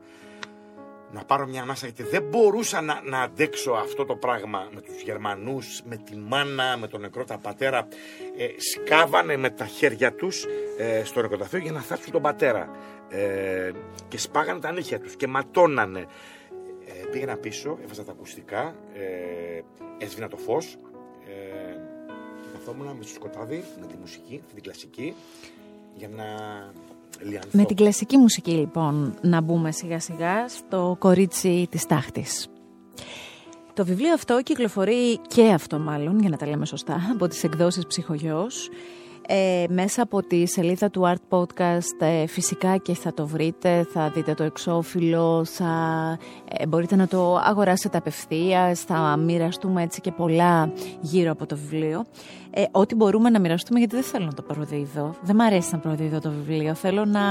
να 1.14 1.24
πάρω 1.24 1.46
μια 1.46 1.62
ανάσα 1.62 1.86
γιατί 1.86 2.02
δεν 2.02 2.22
μπορούσα 2.22 2.80
να, 2.80 3.00
να 3.04 3.20
αντέξω 3.20 3.72
αυτό 3.72 4.04
το 4.04 4.16
πράγμα 4.16 4.68
με 4.74 4.80
τους 4.80 5.02
Γερμανούς, 5.02 5.82
με 5.84 5.96
τη 5.96 6.16
μάνα, 6.16 6.76
με 6.76 6.88
τον 6.88 7.00
νεκρό 7.00 7.24
τα 7.24 7.38
πατέρα. 7.38 7.88
Ε, 8.36 8.48
σκάβανε 8.58 9.36
με 9.36 9.50
τα 9.50 9.66
χέρια 9.66 10.14
τους 10.14 10.44
ε, 10.78 11.04
στο 11.04 11.22
νεκροταφείο 11.22 11.58
για 11.58 11.72
να 11.72 11.80
θάψουν 11.80 12.12
τον 12.12 12.22
πατέρα. 12.22 12.70
Ε, 13.08 13.70
και 14.08 14.18
σπάγανε 14.18 14.60
τα 14.60 14.72
νύχια 14.72 15.00
τους 15.00 15.16
και 15.16 15.26
ματώνανε. 15.26 16.06
Ε, 16.86 17.06
πήγαινα 17.10 17.36
πίσω, 17.36 17.78
έβαζα 17.82 18.04
τα 18.04 18.12
ακουστικά, 18.12 18.74
ε, 18.94 19.60
έσβηνα 19.98 20.28
το 20.28 20.36
φως 20.36 20.76
ε, 21.26 21.76
και 22.42 22.48
καθόμουν 22.52 22.86
με 22.86 23.02
στο 23.02 23.14
σκοτάδι, 23.14 23.64
με 23.80 23.86
τη 23.86 23.94
μουσική, 24.00 24.42
την 24.54 24.62
κλασική, 24.62 25.14
για 25.94 26.08
να 26.08 26.24
λιανθώ. 27.20 27.48
Με 27.52 27.64
την 27.64 27.76
κλασική 27.76 28.16
μουσική 28.16 28.50
λοιπόν 28.50 29.14
να 29.20 29.40
μπούμε 29.40 29.72
σιγά 29.72 30.00
σιγά 30.00 30.48
στο 30.48 30.96
κορίτσι 30.98 31.66
της 31.70 31.86
τάχτης. 31.86 32.48
Το 33.74 33.84
βιβλίο 33.84 34.12
αυτό 34.12 34.42
κυκλοφορεί 34.42 35.20
και 35.28 35.48
αυτό 35.48 35.78
μάλλον, 35.78 36.20
για 36.20 36.28
να 36.28 36.36
τα 36.36 36.46
λέμε 36.46 36.66
σωστά, 36.66 37.10
από 37.12 37.28
τις 37.28 37.44
εκδόσεις 37.44 37.86
Ψυχογιός. 37.86 38.68
Ε, 39.26 39.64
μέσα 39.68 40.02
από 40.02 40.22
τη 40.22 40.46
σελίδα 40.46 40.90
του 40.90 41.02
Art 41.04 41.38
Podcast 41.38 42.00
ε, 42.00 42.26
φυσικά 42.26 42.76
και 42.76 42.94
θα 42.94 43.14
το 43.14 43.26
βρείτε, 43.26 43.86
θα 43.92 44.10
δείτε 44.10 44.34
το 44.34 44.42
εξώφυλλο, 44.42 45.44
θα, 45.44 45.68
ε, 46.48 46.66
μπορείτε 46.66 46.96
να 46.96 47.06
το 47.06 47.36
αγοράσετε 47.36 47.98
απευθείας, 47.98 48.80
θα 48.80 49.16
μοιραστούμε 49.16 49.82
έτσι 49.82 50.00
και 50.00 50.10
πολλά 50.12 50.72
γύρω 51.00 51.30
από 51.30 51.46
το 51.46 51.56
βιβλίο. 51.56 52.04
Ε, 52.50 52.64
ό,τι 52.70 52.94
μπορούμε 52.94 53.30
να 53.30 53.40
μοιραστούμε 53.40 53.78
γιατί 53.78 53.94
δεν 53.94 54.04
θέλω 54.04 54.24
να 54.24 54.32
το 54.32 54.42
προδίδω, 54.42 55.14
δεν 55.22 55.36
μ' 55.36 55.40
αρέσει 55.40 55.68
να 55.72 55.78
προδίδω 55.78 56.20
το 56.20 56.30
βιβλίο, 56.30 56.74
θέλω 56.74 57.04
να... 57.04 57.22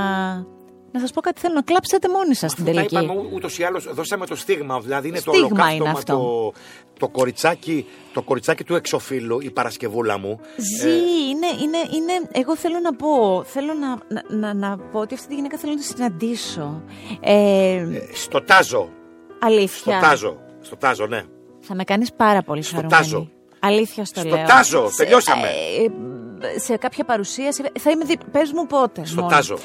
Να 0.96 1.00
σας 1.00 1.12
πω 1.12 1.22
κάτι, 1.22 1.40
θέλω 1.42 1.54
να 1.54 1.62
κλάψετε 1.62 2.10
μόνοι 2.10 2.34
σας 2.36 2.52
στην 2.52 2.64
Αφού 2.64 2.74
τα 2.74 2.80
τελική. 2.86 3.06
είπαμε 3.06 3.30
ούτως 3.34 3.58
ή 3.60 3.64
άλλως, 3.64 3.94
δώσαμε 3.94 4.26
το 4.26 4.36
στίγμα. 4.36 4.80
Δηλαδή 4.80 5.08
είναι 5.08 5.18
Στίγμα 5.18 5.38
το 5.40 5.46
ολοκαύτωμα, 5.46 5.74
είναι 5.74 5.90
αυτό. 5.90 6.14
Το, 6.14 6.54
το, 7.00 7.08
κοριτσάκι, 7.10 7.86
το 8.14 8.22
κοριτσάκι 8.22 8.64
του 8.64 8.76
εξοφύλου, 8.76 9.40
η 9.42 9.52
Παρασκευούλα 9.52 10.18
μου. 10.18 10.40
Ζει, 10.80 10.90
είναι, 11.30 11.48
είναι, 11.62 11.78
είναι, 11.78 12.30
εγώ 12.32 12.56
θέλω 12.56 12.80
να 12.80 12.96
πω, 12.96 13.44
θέλω 13.44 13.74
να, 13.74 13.88
να, 14.08 14.38
να, 14.38 14.54
να 14.54 14.78
πω 14.78 15.00
ότι 15.00 15.14
αυτή 15.14 15.28
τη 15.28 15.36
γυναίκα 15.36 15.58
θέλω 15.58 15.74
να 15.74 15.80
τη 15.80 15.86
συναντήσω. 15.86 16.84
Ε, 17.22 17.76
Ε, 17.76 17.86
στο 18.14 18.42
τάζο. 18.42 18.90
Στο 19.38 19.46
αλήθεια. 19.48 20.00
τάζο. 20.00 20.38
Στο 20.62 20.76
τάζο, 20.78 21.06
ναι. 21.08 21.22
Θα 21.60 21.76
με 21.76 21.84
κάνεις 21.84 22.14
πάρα 22.14 22.42
πολύ 22.44 22.62
Στο 22.62 22.76
χαρούμενη. 22.76 23.32
Τάζο. 23.64 23.76
Αλήθεια 23.76 24.06
στο, 24.06 24.20
Στο 24.20 24.30
λέω. 24.30 24.46
τάζο, 24.46 24.90
Σε- 24.90 25.04
τελειώσαμε. 25.04 25.48
ε, 25.48 26.48
ε, 26.56 26.60
σε 26.60 26.78
κάποια 26.78 27.04
παρουσίαση, 27.04 27.64
θα 27.80 27.92
είμαι 27.92 28.06
δι... 28.06 28.18
Πες 28.32 28.52
μου 28.52 28.66
πότε. 28.68 29.06
Στο 29.06 29.22
μόνο. 29.22 29.34
τάζο. 29.34 29.58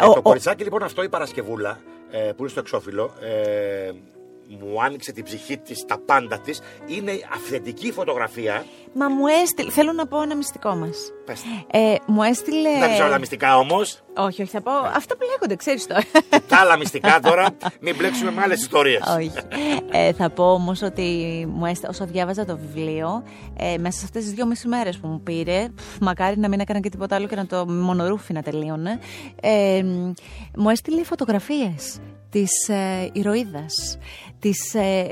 Ε, 0.00 0.04
Ο- 0.04 0.12
το 0.12 0.18
ο- 0.18 0.22
κοριτσάκι 0.22 0.62
λοιπόν 0.64 0.82
αυτό 0.82 1.02
η 1.02 1.08
Παρασκευούλα, 1.08 1.78
ε, 2.10 2.18
που 2.18 2.34
είναι 2.38 2.48
στο 2.48 2.60
εξώφυλλο, 2.60 3.12
ε, 3.20 3.90
μου 4.48 4.82
άνοιξε 4.82 5.12
την 5.12 5.24
ψυχή 5.24 5.58
της, 5.58 5.84
τα 5.84 5.98
πάντα 5.98 6.38
της. 6.38 6.60
Είναι 6.86 7.12
αυθεντική 7.34 7.92
φωτογραφία. 7.92 8.64
Μα 8.92 9.08
μου 9.08 9.26
έστειλε. 9.26 9.70
Θέλω 9.70 9.92
να 9.92 10.06
πω 10.06 10.22
ένα 10.22 10.36
μυστικό 10.36 10.74
μας. 10.74 11.12
Πες. 11.24 11.42
Ε, 11.70 11.94
μου 12.06 12.22
έστειλε. 12.22 12.78
Δεν 12.78 12.92
ξέρω 12.92 13.08
τα 13.08 13.18
μυστικά 13.18 13.58
όμως. 13.58 14.02
Όχι, 14.16 14.42
όχι, 14.42 14.50
θα 14.50 14.60
πω. 14.60 14.70
Αυτά 14.72 15.16
που 15.16 15.24
λέγονται, 15.30 15.56
ξέρεις 15.56 15.86
τώρα. 15.86 16.02
τα 16.48 16.56
άλλα 16.56 16.76
μυστικά 16.76 17.20
τώρα, 17.20 17.46
μην 17.80 17.96
μπλέξουμε 17.96 18.30
με 18.30 18.42
άλλες 18.42 18.60
ιστορίες. 18.60 19.02
όχι. 19.16 19.32
Ε, 19.90 20.12
θα 20.12 20.30
πω 20.30 20.52
όμως 20.52 20.82
ότι 20.82 21.02
μου 21.48 21.66
έστειλε, 21.66 21.90
όσο 21.90 22.06
διάβαζα 22.06 22.44
το 22.44 22.56
βιβλίο, 22.58 23.22
ε, 23.56 23.78
μέσα 23.78 23.98
σε 23.98 24.04
αυτές 24.04 24.24
τις 24.24 24.32
δύο 24.32 24.46
μισή 24.46 24.68
μέρες 24.68 24.98
που 24.98 25.06
μου 25.06 25.20
πήρε, 25.20 25.68
πφ, 25.74 25.98
μακάρι 26.00 26.38
να 26.38 26.48
μην 26.48 26.60
έκανα 26.60 26.80
και 26.80 26.88
τίποτα 26.88 27.14
άλλο 27.16 27.26
και 27.26 27.36
να 27.36 27.46
το 27.46 27.66
μονορούφι 27.68 28.32
να 28.32 28.42
τελείωνε. 28.42 28.98
Ε, 29.40 29.82
μου 30.56 30.68
έστειλε 30.68 31.04
φωτογραφίες 31.04 32.00
της 32.36 32.68
ε, 32.68 33.10
ηρωίδας, 33.12 33.98
της 34.38 34.74
ε, 34.74 35.10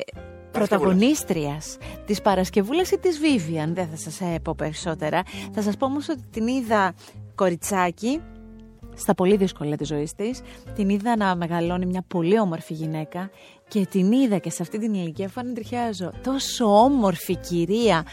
πρωταγωνίστριας, 0.51 1.77
της 2.07 2.23
Παρασκευούλας 2.23 2.91
ή 2.91 2.99
της 2.99 3.19
Βίβιαν. 3.19 3.75
Δεν 3.75 3.89
θα 3.89 3.97
σας 3.97 4.21
ε, 4.21 4.39
πω 4.43 4.55
περισσότερα. 4.57 5.23
Θα 5.53 5.63
σας 5.63 5.77
πω 5.77 5.87
όμως 5.87 6.09
ότι 6.09 6.23
την 6.31 6.47
είδα 6.47 6.95
κοριτσάκι, 7.35 8.21
στα 8.95 9.15
πολύ 9.15 9.37
δύσκολα 9.37 9.77
της 9.77 9.89
ζωής 9.89 10.15
της, 10.15 10.41
την 10.75 10.89
είδα 10.89 11.17
να 11.17 11.37
μεγαλώνει 11.37 11.87
μια 11.87 12.05
πολύ 12.09 12.41
όμορφη 12.41 12.75
γυναίκα 12.75 13.31
και 13.75 13.87
την 13.87 14.13
είδα 14.13 14.39
και 14.39 14.51
σε 14.51 14.63
αυτή 14.63 14.79
την 14.79 14.95
ηλικία 14.95 15.29
φάνε 15.29 15.53
τριχιάζω 15.53 16.11
τόσο 16.23 16.65
όμορφη 16.83 17.37
κυρία 17.37 18.07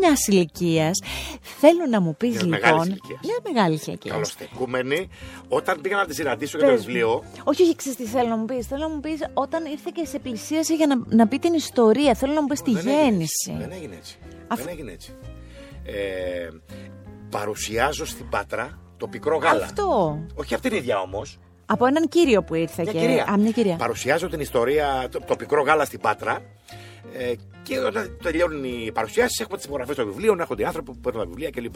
μιας 0.00 0.26
ηλικίας. 0.26 0.98
Θέλω 1.40 1.86
να 1.90 2.00
μου 2.00 2.16
πεις 2.16 2.30
Μιας 2.30 2.42
λοιπόν. 2.42 2.58
μεγάλης 2.60 2.86
ηλικίας. 2.88 3.20
Μια 3.22 3.52
μεγάλη 3.52 3.80
ηλικία. 3.86 4.12
Καλοστεκούμενη, 4.12 5.08
όταν 5.48 5.80
πήγα 5.80 5.96
να 5.96 6.06
τη 6.06 6.14
συναντήσω 6.14 6.58
για 6.58 6.66
το 6.66 6.72
Πες 6.72 6.80
μου. 6.80 6.86
βιβλίο. 6.86 7.22
Όχι, 7.44 7.62
όχι, 7.62 7.76
ξέρεις 7.76 7.98
τι 7.98 8.04
θέλω 8.04 8.28
να 8.28 8.36
μου 8.36 8.44
πεις. 8.44 8.66
Θέλω 8.66 8.80
να 8.88 8.94
μου 8.94 9.00
πεις 9.00 9.18
όταν 9.34 9.64
ήρθε 9.64 9.90
και 9.94 10.04
σε 10.06 10.18
πλησίασε 10.18 10.74
για 10.74 10.86
να, 10.86 11.16
να 11.16 11.26
πει 11.28 11.38
την 11.38 11.54
ιστορία. 11.54 12.14
Θέλω 12.14 12.32
να 12.32 12.40
μου 12.40 12.46
πεις 12.46 12.62
τη 12.62 12.72
δεν 12.72 12.88
έγινε 12.88 12.92
έτσι. 13.00 13.04
γέννηση. 13.10 13.54
Δεν 13.58 13.72
έγινε 13.72 13.94
έτσι. 13.96 14.18
Αφ- 14.48 14.64
Δεν 14.64 14.72
έγινε 14.72 14.92
έτσι. 14.92 15.12
Ε, 15.84 16.48
παρουσιάζω 17.30 18.06
στην 18.06 18.28
Πάτρα 18.28 18.78
το 18.96 19.06
πικρό 19.08 19.36
γάλα. 19.36 19.64
Αυτό. 19.64 20.18
Όχι 20.34 20.54
αυτήν 20.54 20.70
την 20.70 20.78
ίδια 20.78 21.00
όμως. 21.00 21.38
Από 21.66 21.86
έναν 21.86 22.08
κύριο 22.08 22.42
που 22.42 22.54
ήρθε 22.54 22.82
Μια 22.82 22.92
και. 22.92 22.98
κυρία. 22.98 23.24
Α, 23.24 23.36
μια 23.38 23.50
κυρία. 23.50 23.76
Παρουσιάζω 23.76 24.28
την 24.28 24.40
ιστορία, 24.40 25.08
το, 25.10 25.20
το 25.26 25.36
πικρό 25.36 25.62
γάλα 25.62 25.84
στην 25.84 26.00
Πάτρα. 26.00 26.42
Ε, 27.18 27.32
και 27.62 27.78
όταν 27.78 28.16
τελειώνουν 28.22 28.64
οι 28.64 28.90
παρουσιάσεις, 28.94 29.40
έχουμε 29.40 29.56
τις 29.56 29.66
υπογραφές 29.66 29.96
των 29.96 30.06
βιβλίων, 30.06 30.40
έρχονται 30.40 30.62
οι 30.62 30.64
άνθρωποι 30.64 30.90
που 30.92 30.98
παίρνουν 30.98 31.22
τα 31.22 31.28
βιβλία 31.28 31.50
κλπ. 31.50 31.74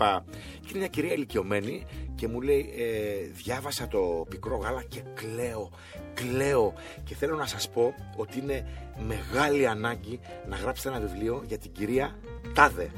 Και 0.61 0.68
είναι 0.68 0.78
μια 0.78 0.86
κυρία 0.86 1.12
ηλικιωμένη 1.12 1.86
και 2.14 2.28
μου 2.28 2.41
λέει: 2.41 2.74
ε, 2.78 3.26
Διάβασα 3.32 3.89
το 3.89 4.26
πικρό 4.28 4.57
γάλα 4.57 4.82
και 4.82 5.03
κλαίω, 5.14 5.70
κλαίω. 6.14 6.72
Και 7.05 7.14
θέλω 7.14 7.36
να 7.36 7.47
σας 7.47 7.68
πω 7.68 7.95
ότι 8.16 8.39
είναι 8.39 8.66
μεγάλη 9.07 9.66
ανάγκη 9.66 10.20
να 10.49 10.57
γράψετε 10.57 10.89
ένα 10.97 11.07
βιβλίο 11.07 11.43
για 11.47 11.59
την 11.59 11.72
κυρία 11.72 12.18
Τάδε. 12.55 12.91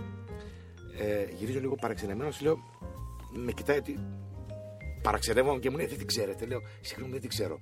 Ε, 0.98 1.34
γυρίζω 1.38 1.60
λίγο 1.60 1.74
παραξενεμένο, 1.74 2.30
λέω: 2.40 2.58
Με 3.32 3.52
κοιτάει 3.52 3.76
ότι 3.78 3.98
παραξενεύομαι 5.02 5.58
και 5.58 5.70
μου 5.70 5.76
λέει: 5.76 5.86
Δεν 5.86 5.98
την 5.98 6.06
ξέρετε. 6.06 6.46
Λέω: 6.46 6.62
Συγγνώμη, 6.80 7.12
δεν 7.12 7.20
την 7.20 7.30
ξέρω. 7.30 7.60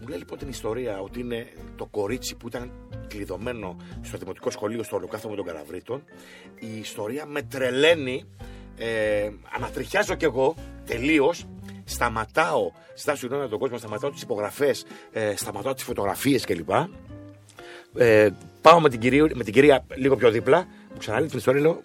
Μου 0.00 0.06
λέει 0.08 0.18
λοιπόν 0.18 0.38
την 0.38 0.48
ιστορία 0.48 1.00
ότι 1.00 1.20
είναι 1.20 1.46
το 1.76 1.86
κορίτσι 1.86 2.36
που 2.36 2.46
ήταν 2.46 2.72
κλειδωμένο 3.08 3.76
στο 4.02 4.18
δημοτικό 4.18 4.50
σχολείο 4.50 4.82
στο 4.82 4.96
Ολοκάθο 4.96 5.28
με 5.28 5.36
τον 5.36 5.44
Καραβρίτων. 5.44 6.04
Η 6.58 6.78
ιστορία 6.78 7.26
με 7.26 7.42
τρελαίνει. 7.42 8.24
Ε, 8.76 9.30
ανατριχιάζω 9.56 10.14
κι 10.14 10.24
εγώ 10.24 10.54
τελείως. 10.86 11.46
Σταματάω, 11.84 12.70
ζητάω 12.96 13.16
συγγνώμη 13.16 13.42
από 13.42 13.50
τον 13.50 13.60
κόσμο, 13.60 13.78
σταματάω 13.78 14.10
τις 14.10 14.22
υπογραφές, 14.22 14.84
ε, 15.12 15.36
σταματάω 15.36 15.74
τις 15.74 15.82
φωτογραφίες 15.82 16.44
κλπ. 16.44 16.70
Ε, 17.94 18.28
πάω 18.60 18.80
με 18.80 18.88
την, 18.88 19.00
κυρία, 19.00 19.30
με 19.34 19.44
την 19.44 19.52
κυρία 19.52 19.86
λίγο 19.94 20.16
πιο 20.16 20.30
δίπλα, 20.30 20.58
μου 20.90 20.96
ξαναλέει 20.98 21.28
την 21.28 21.38
ιστορία, 21.38 21.60
λέω 21.60 21.82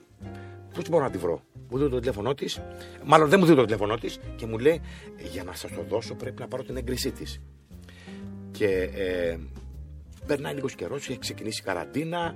Πώς 0.76 0.90
μπορώ 0.90 1.04
να 1.04 1.10
τη 1.10 1.18
βρω; 1.18 1.42
Μου 1.70 1.78
δίνει 1.78 1.89
το 1.89 1.99
τηλέφωνό 1.99 2.34
της, 2.34 2.61
μάλλον 3.03 3.30
δεν 3.30 3.39
μου 3.39 3.45
δίνει 3.45 3.57
το 3.57 3.63
τηλέφωνό 3.66 3.97
της 3.97 4.20
και 4.36 4.45
μου 4.45 4.57
λέει 4.57 4.82
Για 5.32 5.43
να 5.43 5.53
σας 5.53 5.72
το 5.76 5.84
δώσω 5.89 6.16
πρέπει 6.16 6.41
να 6.41 6.47
πάρω 6.47 6.63
την 6.63 6.78
έγκρισή 6.78 7.11
της. 7.11 7.41
Και 8.51 8.89
ε, 8.95 9.38
περνάει 10.28 10.53
λίγος 10.53 10.76
καιρός, 10.76 11.09
έχει 11.09 11.20
ξεκινήσει 11.20 11.61
η 11.61 11.66
καραντίνα. 11.66 12.36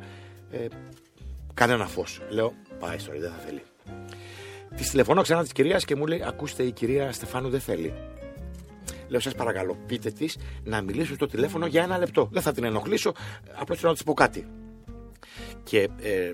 Ε, 0.51 0.65
κανένα 1.53 1.87
φως. 1.87 2.21
Λέω, 2.29 2.53
πάει 2.79 2.95
ιστορία, 2.95 3.21
δεν 3.21 3.31
θα 3.31 3.37
θέλει. 3.37 3.61
Της 4.75 4.89
τηλεφωνώ 4.89 5.21
ξανά 5.21 5.41
της 5.41 5.51
κυρίας 5.51 5.85
και 5.85 5.95
μου 5.95 6.07
λέει: 6.07 6.23
Ακούστε, 6.25 6.63
η 6.63 6.71
κυρία 6.71 7.11
Στεφάνου 7.11 7.49
δεν 7.49 7.59
θέλει. 7.59 7.93
Λέω, 9.07 9.19
σας 9.19 9.35
παρακαλώ, 9.35 9.77
πείτε 9.85 10.11
της 10.11 10.37
να 10.63 10.81
μιλήσω 10.81 11.13
στο 11.13 11.25
τηλέφωνο 11.25 11.65
για 11.65 11.83
ένα 11.83 11.97
λεπτό. 11.97 12.29
Δεν 12.31 12.41
θα 12.41 12.51
την 12.51 12.63
ενοχλήσω, 12.63 13.13
απλώς 13.55 13.77
θέλω 13.77 13.89
να 13.89 13.95
της 13.95 14.03
πω 14.03 14.13
κάτι. 14.13 14.47
Και 15.63 15.89
ε, 16.01 16.31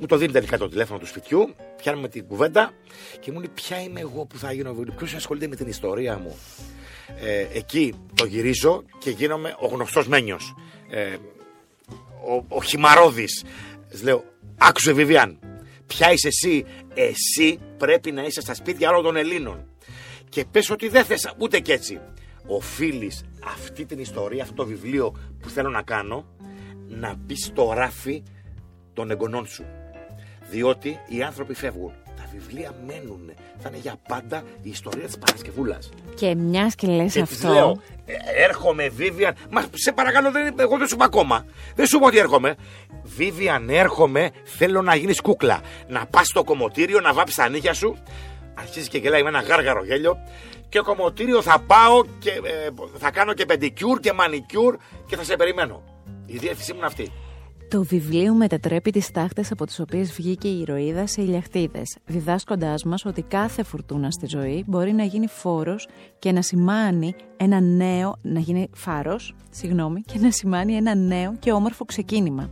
μου 0.00 0.06
το 0.06 0.16
δίνει 0.16 0.32
τελικά 0.32 0.58
το 0.58 0.68
τηλέφωνο 0.68 0.98
του 0.98 1.06
σπιτιού, 1.06 1.54
πιάνουμε 1.76 2.08
την 2.08 2.26
κουβέντα 2.26 2.72
και 3.20 3.32
μου 3.32 3.38
λέει: 3.38 3.50
Ποια 3.54 3.82
είμαι 3.82 4.00
εγώ 4.00 4.24
που 4.24 4.38
θα 4.38 4.52
γίνω 4.52 4.74
βιβλίο, 4.74 4.94
ποιος 4.96 5.14
ασχολείται 5.14 5.48
με 5.48 5.56
την 5.56 5.66
ιστορία 5.66 6.18
μου; 6.18 6.38
Ε, 7.20 7.46
εκεί 7.52 7.94
το 8.14 8.24
γυρίζω 8.24 8.84
και 8.98 9.10
γίνομαι 9.10 9.54
ο 9.58 9.66
γνωστός 9.66 10.08
Μένιος. 10.08 10.54
Ε, 10.90 11.16
ο, 12.28 12.44
ο 12.48 12.62
Χιμαρόδης. 12.62 13.44
Λέω, 14.02 14.24
άκουσε 14.58 14.92
Βιβιάν, 14.92 15.38
ποια 15.86 16.12
είσαι 16.12 16.28
εσύ, 16.28 16.64
εσύ 16.94 17.58
πρέπει 17.76 18.12
να 18.12 18.22
είσαι 18.22 18.40
στα 18.40 18.54
σπίτια 18.54 18.90
όλων 18.90 19.02
των 19.02 19.16
Ελλήνων. 19.16 19.64
Και 20.28 20.44
πες 20.44 20.70
ότι 20.70 20.88
δεν 20.88 21.04
θες 21.04 21.34
ούτε 21.38 21.60
κι 21.60 21.72
έτσι. 21.72 22.00
Οφείλεις 22.46 23.24
αυτή 23.44 23.84
την 23.84 23.98
ιστορία, 23.98 24.42
αυτό 24.42 24.54
το 24.54 24.66
βιβλίο 24.66 25.14
που 25.40 25.48
θέλω 25.48 25.68
να 25.68 25.82
κάνω, 25.82 26.26
να 26.88 27.14
μπεις 27.14 27.44
στο 27.44 27.72
ράφι 27.72 28.22
των 28.92 29.10
εγγονών 29.10 29.46
σου. 29.46 29.64
Διότι 30.50 30.98
οι 31.08 31.22
άνθρωποι 31.22 31.54
φεύγουν. 31.54 31.92
Τα 32.16 32.28
βιβλία 32.32 32.74
μένουν. 32.86 33.32
Θα 33.58 33.68
είναι 33.68 33.78
για 33.78 33.94
πάντα 34.08 34.42
η 34.62 34.70
ιστορία 34.70 35.06
της 35.06 35.18
Παρασκευούλας. 35.18 35.88
Και 36.14 36.34
μια 36.34 36.70
και 36.76 36.86
λες 36.86 37.12
Και 37.12 37.22
της 37.22 37.32
αυτό. 37.44 37.52
λέω, 37.52 37.80
«Ε, 38.06 38.42
έρχομαι, 38.44 38.88
Βίβιαν. 38.88 39.34
Μα 39.50 39.64
σε 39.72 39.92
παρακαλώ, 39.92 40.30
δεν, 40.30 40.54
εγώ 40.58 40.78
δεν 40.78 40.86
σου 40.88 40.94
είπα 40.94 41.04
ακόμα. 41.04 41.44
Δεν 41.74 41.86
σου 41.86 41.96
είπα 41.96 42.06
ότι 42.06 42.18
έρχομαι. 42.18 42.54
Βίβιαν, 43.02 43.68
έρχομαι. 43.68 44.30
Θέλω 44.44 44.82
να 44.82 44.94
γίνεις 44.94 45.20
κούκλα. 45.20 45.60
Να 45.88 46.06
πας 46.06 46.26
στο 46.26 46.44
κομμωτήριο, 46.44 47.00
να 47.00 47.12
βάψεις 47.12 47.36
τα 47.36 47.48
νύχια 47.48 47.74
σου. 47.74 47.96
Αρχίζει 48.54 48.88
και 48.88 48.98
γελάει 48.98 49.22
με 49.22 49.28
ένα 49.28 49.40
γάργαρο 49.40 49.84
γέλιο. 49.84 50.16
Και 50.68 50.78
κομμωτήριο 50.80 51.42
θα 51.42 51.58
πάω 51.66 52.02
και 52.18 52.30
ε, 52.30 52.68
θα 52.98 53.10
κάνω 53.10 53.32
και 53.32 53.46
πεντικιούρ 53.46 54.00
και 54.00 54.12
μανικιούρ 54.12 54.76
και 55.06 55.16
θα 55.16 55.24
σε 55.24 55.36
περιμένω. 55.36 55.82
Η 56.26 56.36
διεύθυνσή 56.38 56.72
μου 56.72 56.78
είναι 56.78 56.86
αυτή. 56.86 57.12
Το 57.70 57.82
βιβλίο 57.82 58.34
μετατρέπει 58.34 58.90
τις 58.90 59.10
τάχτες 59.10 59.50
από 59.50 59.66
τις 59.66 59.80
οποίες 59.80 60.12
βγήκε 60.12 60.48
η 60.48 60.60
ηρωίδα 60.60 61.06
σε 61.06 61.22
ηλιακτίδες, 61.22 61.96
διδάσκοντάς 62.06 62.84
μας 62.84 63.04
ότι 63.04 63.22
κάθε 63.22 63.62
φουρτούνα 63.62 64.10
στη 64.10 64.26
ζωή 64.26 64.64
μπορεί 64.66 64.92
να 64.92 65.04
γίνει 65.04 65.26
φόρος 65.26 65.88
και 66.18 66.32
να 66.32 66.42
σημάνει 66.42 67.14
ένα 67.36 67.60
νέο, 67.60 68.16
να 68.22 68.40
γίνει 68.40 68.68
φάρος, 68.74 69.34
συγγνώμη, 69.50 70.00
και 70.00 70.18
να 70.18 70.30
σημάνει 70.30 70.74
ένα 70.74 70.94
νέο 70.94 71.36
και 71.38 71.52
όμορφο 71.52 71.84
ξεκίνημα. 71.84 72.50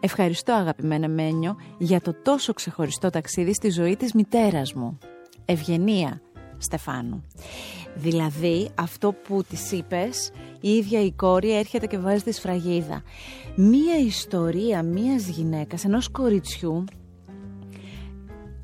Ευχαριστώ 0.00 0.52
αγαπημένα 0.52 1.08
Μένιο 1.08 1.56
για 1.78 2.00
το 2.00 2.14
τόσο 2.22 2.52
ξεχωριστό 2.52 3.10
ταξίδι 3.10 3.54
στη 3.54 3.70
ζωή 3.70 3.96
της 3.96 4.12
μητέρας 4.12 4.72
μου. 4.72 4.98
Ευγενία, 5.44 6.20
Στεφάνου. 6.58 7.24
Δηλαδή, 7.94 8.68
αυτό 8.74 9.12
που 9.12 9.42
της 9.48 9.72
είπες, 9.72 10.30
η 10.64 10.70
ίδια 10.70 11.00
η 11.00 11.12
κόρη 11.12 11.56
έρχεται 11.56 11.86
και 11.86 11.98
βάζει 11.98 12.22
τη 12.22 12.32
σφραγίδα. 12.32 13.02
Μία 13.56 13.98
ιστορία 13.98 14.82
μίας 14.82 15.28
γυναίκας, 15.28 15.84
ενός 15.84 16.08
κοριτσιού, 16.08 16.84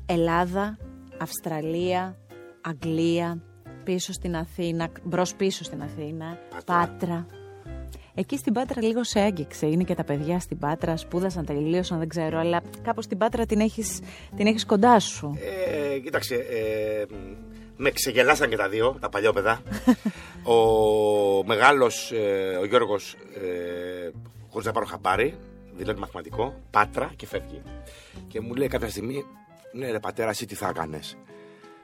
Ελλάδα, 0.05 0.77
Αυστραλία, 1.17 2.17
Αγγλία, 2.61 3.43
πίσω 3.83 4.13
στην 4.13 4.35
Αθήνα, 4.35 4.89
μπρος 5.03 5.35
πίσω 5.35 5.63
στην 5.63 5.81
Αθήνα, 5.81 6.37
Πάτρα. 6.65 7.25
Εκεί 8.13 8.37
στην 8.37 8.53
Πάτρα 8.53 8.81
λίγο 8.81 9.03
σε 9.03 9.19
άγγιξε. 9.19 9.65
Είναι 9.65 9.83
και 9.83 9.95
τα 9.95 10.03
παιδιά 10.03 10.39
στην 10.39 10.57
Πάτρα, 10.57 10.97
σπούδασαν, 10.97 11.45
τελείωσαν, 11.45 11.99
δεν 11.99 12.07
ξέρω, 12.07 12.39
αλλά 12.39 12.61
κάπως 12.81 13.07
την 13.07 13.17
Πάτρα 13.17 13.45
την 13.45 13.59
έχεις, 13.59 13.99
την 14.35 14.47
έχεις 14.47 14.65
κοντά 14.65 14.99
σου. 14.99 15.37
Ε, 15.93 15.99
κοίταξε, 15.99 16.35
ε, 16.35 17.05
με 17.83 17.91
ξεγελάσαν 17.91 18.49
και 18.49 18.55
τα 18.55 18.69
δύο, 18.69 18.97
τα 19.01 19.09
παλιόπαιδα. 19.09 19.61
ο 20.43 20.55
μεγάλος, 21.45 22.11
ε, 22.11 22.57
ο 22.61 22.65
Γιώργος, 22.65 23.13
ε, 23.13 24.09
χωρίς 24.49 24.65
να 24.67 24.71
πάρω 24.73 24.85
χαμπάρι, 24.85 25.37
δηλώνει 25.75 25.99
μαθηματικό, 25.99 26.61
Πάτρα 26.71 27.11
και 27.15 27.27
φεύγει. 27.27 27.61
Και 28.27 28.41
μου 28.41 28.53
λέει 28.55 28.67
κάποια 28.67 28.89
στιγμή, 28.89 29.25
ναι 29.71 29.91
ρε 29.91 29.99
πατέρα, 29.99 30.29
εσύ 30.29 30.45
τι 30.45 30.55
θα 30.55 30.67
έκανες; 30.67 31.17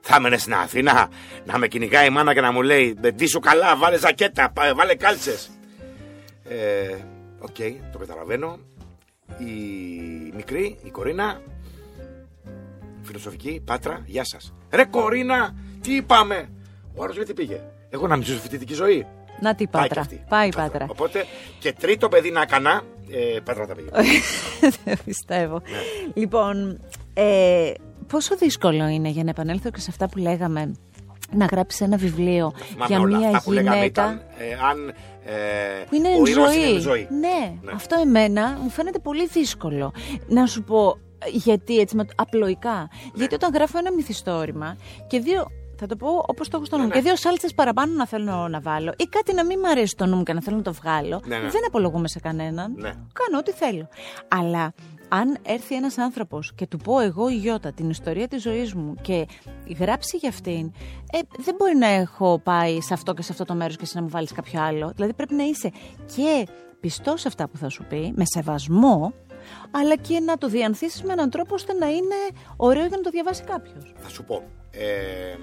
Θα 0.02 0.16
έμενες 0.16 0.42
στην 0.42 0.54
Αθήνα, 0.54 1.10
να 1.46 1.58
με 1.58 1.68
κυνηγάει 1.68 2.08
η 2.08 2.10
μάνα 2.10 2.34
και 2.34 2.42
να 2.42 2.52
μου 2.52 2.62
λέει 2.62 2.96
«Ντύσου 3.00 3.40
καλά, 3.40 3.76
βάλε 3.78 3.98
ζακέτα, 3.98 4.52
πα- 4.52 4.76
βάλε 4.76 4.96
κάλτσες». 4.96 5.50
Ε, 6.44 6.96
Οκ, 7.40 7.56
το 7.92 7.98
καταλαβαίνω. 7.98 8.58
Η 9.38 9.52
μικρή, 10.36 10.78
η 10.84 10.90
Κορίνα, 10.90 11.42
Φιλοσοφική, 13.02 13.62
Πάτρα, 13.66 14.04
γεια 14.06 14.24
σας. 14.24 14.54
Ρε 14.72 14.86
Κορίνα, 14.86 15.56
τι 15.88 15.96
είπαμε; 15.96 16.50
Ο 16.96 17.04
άλλος 17.04 17.16
γιατί 17.16 17.34
πήγε; 17.34 17.62
Εγώ 17.90 18.08
να 18.08 18.16
μην 18.16 18.26
ζήσω 18.26 18.40
φοιτητική 18.40 18.74
ζωή. 18.74 19.06
Να 19.42 19.56
τι 19.56 19.68
Πάει 19.68 19.82
και 19.82 19.88
πάτρα. 19.88 20.02
αυτή. 20.02 20.24
Πάει 20.30 20.48
η 20.48 20.52
πάτρα. 20.56 20.86
Οπότε 20.90 21.26
και 21.60 21.74
τρίτο 21.74 22.08
παιδί 22.10 22.32
να 22.32 22.46
κανά, 22.46 22.82
ε, 23.36 23.40
πέτρα 23.40 23.66
τα 23.68 23.76
πήγε. 23.76 23.90
Δεν 24.86 24.98
πιστεύω. 25.06 25.54
Ναι. 25.72 25.78
Λοιπόν, 26.14 26.80
ε, 27.14 27.72
πόσο 28.08 28.36
δύσκολο 28.36 28.88
είναι 28.88 29.10
για 29.10 29.24
να 29.24 29.30
επανέλθω 29.30 29.70
και 29.70 29.80
σε 29.80 29.88
αυτά 29.90 30.10
που 30.10 30.18
λέγαμε 30.18 30.72
να 31.32 31.46
γράψεις 31.46 31.82
ένα 31.82 31.98
βιβλίο 31.98 32.54
Θυμάμαι 32.58 32.86
για 32.88 33.00
όλα 33.00 33.18
μια 33.18 33.28
αυτά 33.28 33.42
που 33.44 33.52
λέγαμε 33.52 33.76
γυναίκα 33.76 34.04
ήταν, 34.04 34.22
ε, 34.38 34.54
αν 34.70 34.94
ε, 35.26 35.84
που 35.90 35.96
είναι 35.96 36.08
ο 36.08 36.12
εν 36.12 36.26
ήρωας 36.26 36.54
ζωή. 36.54 36.62
είναι 36.64 36.76
εν 36.76 36.82
ζωή. 36.82 37.08
Ναι, 37.20 37.54
Ναι. 37.62 37.72
αυτό 37.76 37.96
εμένα 38.02 38.58
μου 38.62 38.70
φαίνεται 38.70 39.00
πολύ 39.00 39.28
δύσκολο. 39.28 39.94
Να 40.28 40.46
σου 40.46 40.64
πω 40.64 40.98
ε, 41.20 41.30
γιατί 41.32 41.80
έτσι, 41.80 41.96
με, 41.96 42.06
απλοϊκά. 42.16 42.76
Ναι. 42.78 43.12
Γιατί 43.16 43.36
όταν 43.36 43.52
γράφω 43.54 43.78
ένα 43.78 43.94
μυθιστόρημα 43.94 44.78
και 45.08 45.20
δύο. 45.20 45.48
Θα 45.80 45.86
το 45.88 45.96
πω 45.96 46.24
όπως 46.28 46.50
το 46.50 46.58
έχω 46.58 46.66
στο 46.66 46.76
νου 46.78 46.82
μου. 46.82 46.88
Ναι, 46.88 46.94
Και 46.94 47.02
ναι. 47.02 47.08
δύο 47.08 47.16
σάλτσες 47.16 47.54
παραπάνω 47.54 47.94
να 47.94 48.08
θέλω 48.08 48.48
να 48.48 48.60
βάλω 48.60 48.94
ή 48.98 49.04
κάτι 49.04 49.34
να 49.34 49.46
μην 49.46 49.60
μου 49.64 49.70
αρέσει 49.70 49.96
το 49.96 50.06
νου 50.06 50.16
μου 50.16 50.24
και 50.24 50.34
να 50.34 50.42
θέλω 50.42 50.56
να 50.56 50.62
το 50.62 50.74
βγάλω. 50.74 51.22
Ναι, 51.26 51.38
ναι. 51.38 51.50
Δεν 51.50 51.62
απολογούμε 51.68 52.08
σε 52.08 52.20
κανέναν. 52.20 52.74
Ναι. 52.76 52.90
Κάνω 52.90 53.38
ό,τι 53.40 53.52
θέλω. 53.52 53.88
Αλλά 54.28 54.74
αν 55.10 55.38
έρθει 55.42 55.76
ένας 55.76 55.98
άνθρωπος 55.98 56.54
και 56.56 56.68
του 56.68 56.78
πω 56.78 57.00
εγώ 57.00 57.30
η 57.30 57.36
Γιώτα 57.36 57.72
την 57.74 57.90
ιστορία 57.90 58.28
της 58.28 58.42
ζωής 58.42 58.74
μου 58.74 58.96
και 59.02 59.28
γράψει 59.80 60.18
για 60.18 60.30
αυτήν, 60.30 60.72
ε, 61.12 61.20
δεν 61.38 61.56
μπορεί 61.58 61.76
να 61.76 61.88
έχω 61.88 62.40
πάει 62.44 62.82
σε 62.82 62.94
αυτό 62.94 63.14
και 63.14 63.22
σε 63.22 63.32
αυτό 63.32 63.46
το 63.46 63.54
μέρος 63.54 63.76
και 63.76 63.84
εσύ 63.84 63.96
να 63.96 64.02
μου 64.02 64.10
βάλεις 64.10 64.32
κάποιο 64.32 64.62
άλλο. 64.62 64.92
Δηλαδή 64.96 65.14
πρέπει 65.14 65.34
να 65.34 65.44
είσαι 65.44 65.72
και 66.16 66.48
πιστός 66.80 67.22
σε 67.22 67.28
αυτά 67.28 67.48
που 67.48 67.58
θα 67.58 67.70
σου 67.70 67.86
πει, 67.90 68.14
με 68.16 68.24
σεβασμό, 68.26 69.14
αλλά 69.72 69.96
και 69.96 70.20
να 70.20 70.38
το 70.38 70.48
διανθίσεις 70.48 71.04
με 71.04 71.14
έναν 71.14 71.30
τρόπο 71.30 71.54
ώστε 71.54 71.74
να 71.74 71.88
είναι 71.88 72.16
ωραίο 72.56 72.86
για 72.86 72.98
να 72.98 73.04
το 73.04 73.10
διαβάσει 73.10 73.44
κάποιος. 73.44 73.94
Θα 73.98 74.10
σου 74.10 74.24
πω. 74.24 74.44
Ε, 74.78 75.36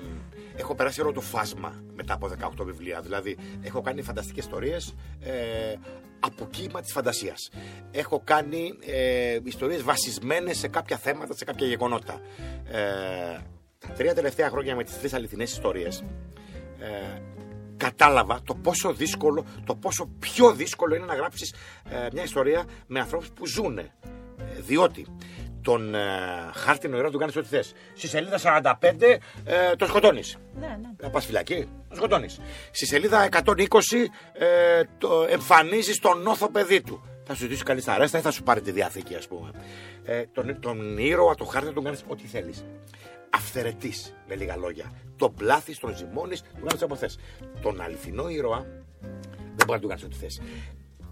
έχω 0.57 0.75
περάσει 0.75 1.01
όλο 1.01 1.13
το 1.13 1.21
φάσμα 1.21 1.83
μετά 1.95 2.15
από 2.15 2.31
18 2.61 2.65
βιβλία. 2.65 3.01
Δηλαδή, 3.01 3.37
έχω 3.63 3.81
κάνει 3.81 4.03
φανταστικές 4.03 4.45
ιστορίες 4.45 4.95
ε, 5.21 5.75
από 6.21 6.47
κύμα 6.51 6.81
της 6.81 6.93
φαντασίας. 6.93 7.51
Έχω 7.91 8.21
κάνει 8.25 8.79
ε, 8.87 9.39
ιστορίες 9.45 9.83
βασισμένες 9.83 10.59
σε 10.59 10.69
κάποια 10.69 10.97
θέματα, 10.97 11.35
σε 11.35 11.45
κάποια 11.45 11.67
γεγονότα. 11.67 12.21
Ε, 12.71 13.39
τα 13.79 13.93
τρία 13.97 14.15
τελευταία 14.15 14.49
χρόνια 14.49 14.77
με 14.77 14.85
τις 14.85 14.99
τρεις 14.99 15.15
αληθινές 15.15 15.53
ιστορίες. 15.53 16.05
Ε, 16.79 17.21
κατάλαβα 17.77 18.41
το 18.45 18.55
πόσο 18.55 18.93
δύσκολο, 18.93 19.45
το 19.67 19.75
πόσο 19.75 20.11
πιο 20.19 20.53
δύσκολο 20.53 20.95
είναι 20.95 21.05
να 21.05 21.15
γράψεις 21.15 21.55
ε, 21.91 22.09
μια 22.13 22.23
ιστορία 22.23 22.65
με 22.87 23.01
ανθρώπους 23.01 23.31
που 23.31 23.47
ζουνε. 23.47 23.95
Ε, 24.39 24.61
διότι 24.61 25.07
τον 25.65 25.95
ε, 25.95 26.01
χάρτινο 26.55 26.97
ήρωα 26.97 27.11
του 27.11 27.19
κάνεις 27.19 27.37
ό,τι 27.37 27.49
θες. 27.49 27.73
Στη 27.95 28.09
σελίδα 28.09 28.39
45 28.81 29.19
ε, 29.45 29.77
το 29.77 29.87
σκοτώνεις. 29.87 30.37
Ναι, 30.55 30.67
ναι. 30.67 30.89
Να 31.03 31.11
πας 31.11 31.25
φυλακή, 31.27 31.69
το 31.89 31.97
σκοτώνεις. 31.97 32.41
Στη 32.71 32.87
σελίδα 32.87 33.29
120 33.31 33.45
ε, 34.33 34.83
το 34.99 35.27
εμφανίζεις 35.29 35.99
τον 35.99 36.23
νόθο 36.23 36.51
παιδί 36.51 36.81
του. 36.81 37.05
Θα 37.27 37.35
σου 37.35 37.41
ζητήσει 37.41 37.63
καλή 37.63 37.81
στα 37.81 37.99
ρέστα 37.99 38.19
ή 38.19 38.21
θα 38.21 38.31
σου 38.31 38.43
πάρει 38.43 38.61
τη 38.61 38.71
διαθήκη, 38.71 39.15
ας 39.15 39.27
πούμε. 39.27 39.51
Ε, 40.05 40.23
τον, 40.33 40.61
τον 40.61 40.99
ήρωα, 40.99 41.35
τον 41.35 41.47
χάρτη, 41.47 41.73
τον 41.73 41.85
κάνεις 41.85 42.05
ό,τι 42.09 42.27
θέλεις 42.27 42.65
αυθαιρετή, 43.35 43.93
με 44.29 44.35
λίγα 44.35 44.57
λόγια. 44.57 44.93
Το 45.17 45.31
πλάθεις, 45.31 45.79
τον 45.79 45.97
ζυμώνεις, 45.97 46.43
τον 46.43 46.67
κάνεις 46.67 46.83
όπως 46.83 46.99
θες. 46.99 47.19
Τον 47.63 47.81
αληθινό 47.81 48.29
ήρωα 48.29 48.67
δεν 49.57 49.67
μπορεί 49.67 49.73
να 49.73 49.81
του 49.81 49.89
κάνεις 49.89 50.05
ό,τι 50.05 50.17
θες. 50.17 50.41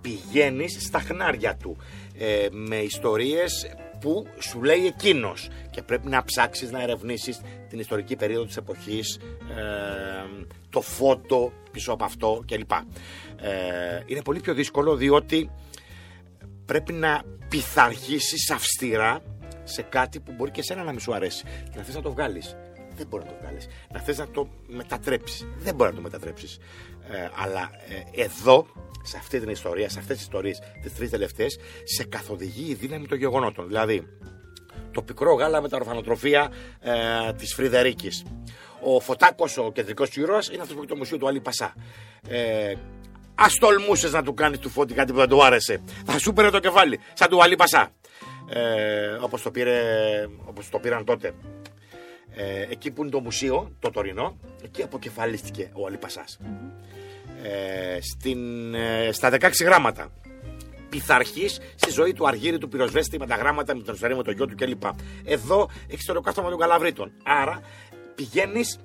Πηγαίνεις 0.01 0.85
στα 0.85 0.99
χνάρια 0.99 1.57
του 1.57 1.77
ε, 2.19 2.47
με 2.51 2.77
ιστορίες 2.77 3.67
που 4.03 4.27
σου 4.39 4.63
λέει 4.63 4.87
εκείνος. 4.87 5.49
Και 5.71 5.83
πρέπει 5.83 6.09
να 6.09 6.25
ψάξεις 6.25 6.71
να 6.71 6.83
ερευνήσεις 6.83 7.41
την 7.69 7.79
ιστορική 7.79 8.17
περίοδο 8.17 8.45
της 8.45 8.57
εποχής, 8.57 9.19
ε, 9.57 10.47
το 10.71 10.81
φώτο 10.81 11.53
πίσω 11.71 11.93
από 11.93 12.05
αυτό 12.05 12.43
κλπ. 12.47 12.71
Ε, 12.73 14.03
είναι 14.07 14.23
πολύ 14.23 14.41
πιο 14.41 14.55
δύσκολο 14.55 14.97
διότι 14.97 15.51
πρέπει 16.65 16.93
να 16.93 17.23
πειθαρχήσεις 17.49 18.51
αυστηρά 18.51 19.23
σε 19.65 19.83
κάτι 19.83 20.21
που 20.21 20.33
μπορεί 20.37 20.51
και 20.51 20.61
εσένα 20.61 20.83
να 20.83 20.91
μην 20.91 21.01
σου 21.01 21.15
αρέσει 21.15 21.45
και 21.45 21.77
να 21.77 21.83
θες 21.83 21.95
να 21.95 22.03
το 22.03 22.11
βγάλεις. 22.11 22.57
Δεν 23.03 23.11
μπορεί 23.11 23.25
να 23.25 23.31
το 23.31 23.37
βγάλεις. 23.43 23.69
Να 23.93 24.01
θες 24.01 24.19
να 24.19 24.29
το 24.29 24.49
μετατρέψεις. 24.67 25.47
Δεν 25.59 25.75
μπορεί 25.75 25.91
να 25.91 25.97
το 25.97 26.03
μετατρέψεις. 26.03 26.59
Ε, 27.11 27.29
αλλά 27.43 27.71
ε, 28.15 28.23
εδώ, 28.23 28.67
σε 29.03 29.17
αυτή 29.17 29.41
την 29.41 29.49
ιστορία, 29.49 29.89
σε 29.89 29.99
αυτές 29.99 30.17
τις 30.17 30.25
ιστορίες, 30.25 30.63
τις 30.83 30.95
τρεις 30.95 31.11
τελευταίες, 31.11 31.59
σε 31.85 32.05
καθοδηγεί 32.05 32.71
η 32.71 32.75
δύναμη 32.75 33.07
των 33.07 33.19
γεγονότων. 33.19 33.67
Δηλαδή, 33.67 34.07
το 34.93 35.03
πικρό 35.03 35.35
γάλα 35.35 35.61
με 35.61 35.69
τα 35.69 35.77
ορφανοτροφία 35.77 36.53
ε, 36.81 37.33
της 37.33 37.55
Φρυδερίκης. 37.55 38.25
Ο 38.81 39.01
Φωτάκος, 39.01 39.59
ο 39.59 39.73
κεντρικός 39.73 40.17
ήρωα, 40.17 40.41
είναι 40.53 40.63
αυτό 40.63 40.75
που 40.75 40.81
έχει 40.81 40.89
το 40.89 40.97
μουσείο 40.97 41.19
του 41.19 41.29
Άλλη 41.29 41.41
Πασά. 41.41 41.75
Ε, 42.29 42.75
Α 43.35 43.47
τολμούσες 43.61 44.13
να 44.13 44.23
του 44.23 44.35
κάνεις 44.35 44.59
του 44.59 44.69
φώτη 44.69 44.95
κάτι 44.95 45.13
που 45.13 45.19
δεν 45.19 45.29
του 45.29 45.45
άρεσε. 45.45 45.83
Θα 46.07 46.19
σου 46.19 46.33
πήρε 46.33 46.51
το 46.51 46.59
κεφάλι, 46.59 47.01
σαν 47.13 47.29
του 47.29 47.43
Αλή 47.43 47.57
Πασά. 47.57 47.91
Ε, 48.49 49.07
Όπως 49.21 49.43
το, 49.43 49.51
πήρε, 49.51 49.81
όπως 50.45 50.69
το 50.69 50.79
πήραν 50.79 51.05
τότε. 51.05 51.35
Ε, 52.37 52.63
εκεί 52.71 52.91
που 52.91 53.03
είναι 53.03 53.11
το 53.11 53.21
μουσείο, 53.21 53.71
το 53.79 53.91
τωρινό, 53.91 54.37
εκεί 54.65 54.83
αποκεφαλίστηκε 54.83 55.71
ο 55.75 55.87
Αλή 55.87 55.97
Πασάς. 55.97 56.39
Ε, 57.43 57.99
στην, 58.01 58.75
ε, 58.75 59.13
στα 59.13 59.31
16 59.31 59.65
γράμματα 59.65 60.11
πειθαρχής 60.89 61.61
στη 61.75 61.91
ζωή 61.91 62.13
του 62.13 62.27
Αργύρι, 62.29 62.59
του 62.59 62.69
πυροσβέστη, 62.69 63.19
με 63.19 63.27
τα 63.27 63.35
γράμματα, 63.37 63.77
με 63.77 63.83
τον 63.83 63.97
Σερή, 63.97 64.17
με 64.17 64.23
τον 64.23 64.35
γιο 64.35 64.47
του 64.47 64.55
κλπ. 64.55 64.83
Εδώ 65.25 65.69
έχεις 65.91 66.05
το 66.05 66.13
λεκάστομα 66.15 66.49
των 66.51 66.59
Καλαβρίτων. 66.59 67.13
Άρα 67.25 67.61
πηγαίνεις 68.15 68.79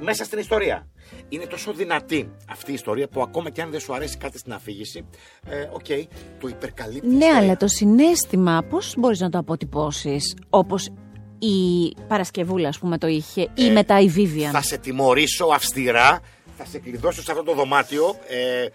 μέσα 0.00 0.24
στην 0.24 0.38
ιστορία. 0.38 0.86
Είναι 1.28 1.46
τόσο 1.46 1.72
δυνατή 1.72 2.30
αυτή 2.50 2.70
η 2.70 2.74
ιστορία 2.74 3.08
που 3.08 3.22
ακόμα 3.22 3.50
και 3.50 3.62
αν 3.62 3.70
δεν 3.70 3.80
σου 3.80 3.94
αρέσει 3.94 4.16
κάτι 4.16 4.38
στην 4.38 4.52
αφήγηση, 4.52 5.04
ε, 5.48 5.68
οκ, 5.72 5.86
το 6.40 6.48
υπερκαλύπτεις. 6.48 7.12
η 7.12 7.14
Ναι, 7.16 7.24
ιστορία. 7.24 7.42
αλλά 7.42 7.56
το 7.56 7.66
συναίσθημα 7.68 8.62
πώς 8.70 8.94
μπορείς 8.98 9.20
να 9.20 9.30
το 9.30 9.38
αποτυπώσεις 9.38 10.34
όπως 10.50 10.88
η 11.46 11.94
Παρασκευούλα, 12.08 12.68
ας 12.68 12.78
πούμε, 12.78 12.98
το 12.98 13.06
είχε 13.06 13.48
ή 13.54 13.70
μετά 13.70 14.00
η 14.00 14.12
Vivian. 14.16 14.50
Θα 14.52 14.62
σε 14.62 14.78
τιμωρήσω 14.78 15.46
αυστηρά, 15.46 16.20
θα 16.58 16.64
σε 16.64 16.78
κλειδώσω 16.78 17.22
σε 17.22 17.30
αυτό 17.30 17.42
το 17.42 17.54
δωμάτιο. 17.54 18.16
Ε, 18.28 18.66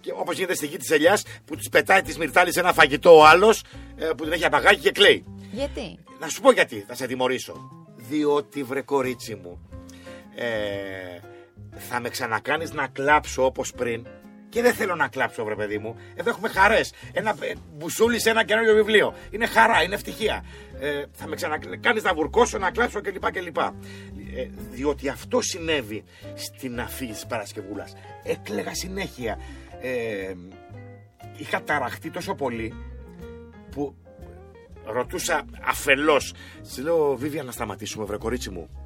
και 0.00 0.12
όπως 0.16 0.34
γίνεται 0.36 0.54
στη 0.54 0.66
γη 0.66 0.76
της 0.76 0.90
ελιάς 0.90 1.22
που 1.44 1.56
της 1.56 1.68
πετάει 1.68 2.02
της 2.02 2.18
Μυρτάλης 2.18 2.54
σε 2.54 2.60
ένα 2.60 2.72
φαγητό 2.72 3.16
ο 3.16 3.24
άλλος 3.24 3.62
ε, 3.96 4.06
που 4.16 4.24
την 4.24 4.32
έχει 4.32 4.44
απαγάγει 4.44 4.80
και 4.80 4.90
κλαίει. 4.90 5.24
Γιατί; 5.52 5.98
Να 6.20 6.28
σου 6.28 6.40
πω 6.40 6.52
γιατί 6.52 6.84
θα 6.88 6.94
σε 6.94 7.06
τιμωρήσω. 7.06 7.70
Διότι 7.96 8.62
βρε 8.62 8.80
κορίτσι 8.80 9.34
μου, 9.34 9.68
ε, 10.34 10.46
θα 11.78 12.00
με 12.00 12.08
ξανακάνεις 12.08 12.72
να 12.72 12.86
κλάψω 12.86 13.44
όπως 13.44 13.72
πριν 13.72 14.06
και 14.52 14.62
δεν 14.62 14.74
θέλω 14.74 14.94
να 14.94 15.08
κλάψω, 15.08 15.44
βρε 15.44 15.54
παιδί 15.54 15.78
μου. 15.78 15.96
Εδώ 16.14 16.30
έχουμε 16.30 16.48
χαρές. 16.48 16.92
Ένα 17.12 17.36
ε, 17.40 17.52
μπουσούλι 17.76 18.20
σε 18.20 18.30
ένα 18.30 18.44
καινούριο 18.44 18.74
βιβλίο. 18.74 19.14
Είναι 19.30 19.46
χαρά, 19.46 19.82
είναι 19.82 19.94
ευτυχία. 19.94 20.44
Ε, 20.80 21.04
θα 21.12 21.26
με 21.26 21.36
ξανακάνει 21.36 22.00
να 22.02 22.14
βουρκώσω, 22.14 22.58
να 22.58 22.70
κλάψω 22.70 23.00
κλπ. 23.00 23.30
κλπ. 23.30 23.56
Ε, 23.58 23.72
διότι 24.70 25.08
αυτό 25.08 25.40
συνέβη 25.40 26.04
στην 26.34 26.80
αφήγηση 26.80 27.18
της 27.18 27.26
Παρασκευούλας. 27.26 27.96
Έκλεγα 28.22 28.74
συνέχεια. 28.74 29.38
Ε, 29.80 30.32
είχα 31.36 31.62
ταραχτεί 31.62 32.10
τόσο 32.10 32.34
πολύ 32.34 32.74
που 33.70 33.96
ρωτούσα 34.84 35.44
αφελώς. 35.62 36.34
Της 36.62 36.78
λέω, 36.78 37.16
Βίβια, 37.16 37.42
να 37.42 37.52
σταματήσουμε, 37.52 38.04
βρε 38.04 38.16
κορίτσι 38.16 38.50
μου. 38.50 38.81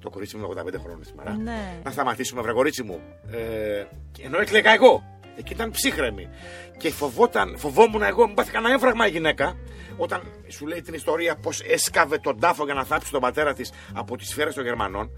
Το 0.00 0.10
κορίτσι 0.10 0.36
μου 0.36 0.50
είναι 0.50 0.62
85 0.62 0.80
χρόνια 0.82 1.04
σήμερα. 1.04 1.36
Ναι. 1.36 1.80
Να 1.84 1.90
σταματήσουμε, 1.90 2.42
βρε 2.42 2.52
κορίτσι 2.52 2.82
μου. 2.82 3.00
Ε, 3.30 3.84
και 4.12 4.22
ενώ 4.24 4.38
έκλαιγα 4.38 4.72
εγώ. 4.72 5.02
Εκεί 5.36 5.52
ήταν 5.52 5.70
ψύχρεμη. 5.70 6.28
Και 6.76 6.90
φοβόταν, 6.90 7.58
φοβόμουν 7.58 8.02
εγώ, 8.02 8.26
μην 8.26 8.34
πάθει 8.34 8.50
κανένα 8.50 8.72
έμφραγμα 8.72 9.06
η 9.06 9.10
γυναίκα. 9.10 9.56
Όταν 9.96 10.22
σου 10.48 10.66
λέει 10.66 10.82
την 10.82 10.94
ιστορία 10.94 11.36
πώς 11.36 11.60
έσκαβε 11.60 12.18
τον 12.18 12.40
τάφο 12.40 12.64
για 12.64 12.74
να 12.74 12.84
θάψει 12.84 13.10
τον 13.10 13.20
πατέρα 13.20 13.52
της 13.52 13.72
από 13.94 14.16
τις 14.16 14.28
σφαίρες 14.28 14.54
των 14.54 14.64
Γερμανών. 14.64 15.10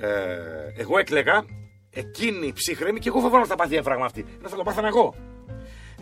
Ε, 0.00 0.10
εγώ 0.76 0.98
έκλαιγα, 0.98 1.44
εκείνη 1.90 2.52
ψύχρεμη 2.52 2.98
και 3.00 3.08
εγώ 3.08 3.18
φοβόμουν 3.18 3.40
ότι 3.40 3.48
θα 3.48 3.56
πάθει 3.56 3.76
έμφραγμα 3.76 4.04
αυτή. 4.04 4.24
Να 4.40 4.48
θα 4.48 4.56
το 4.56 4.62
πάθανα 4.62 4.86
εγώ 4.86 5.14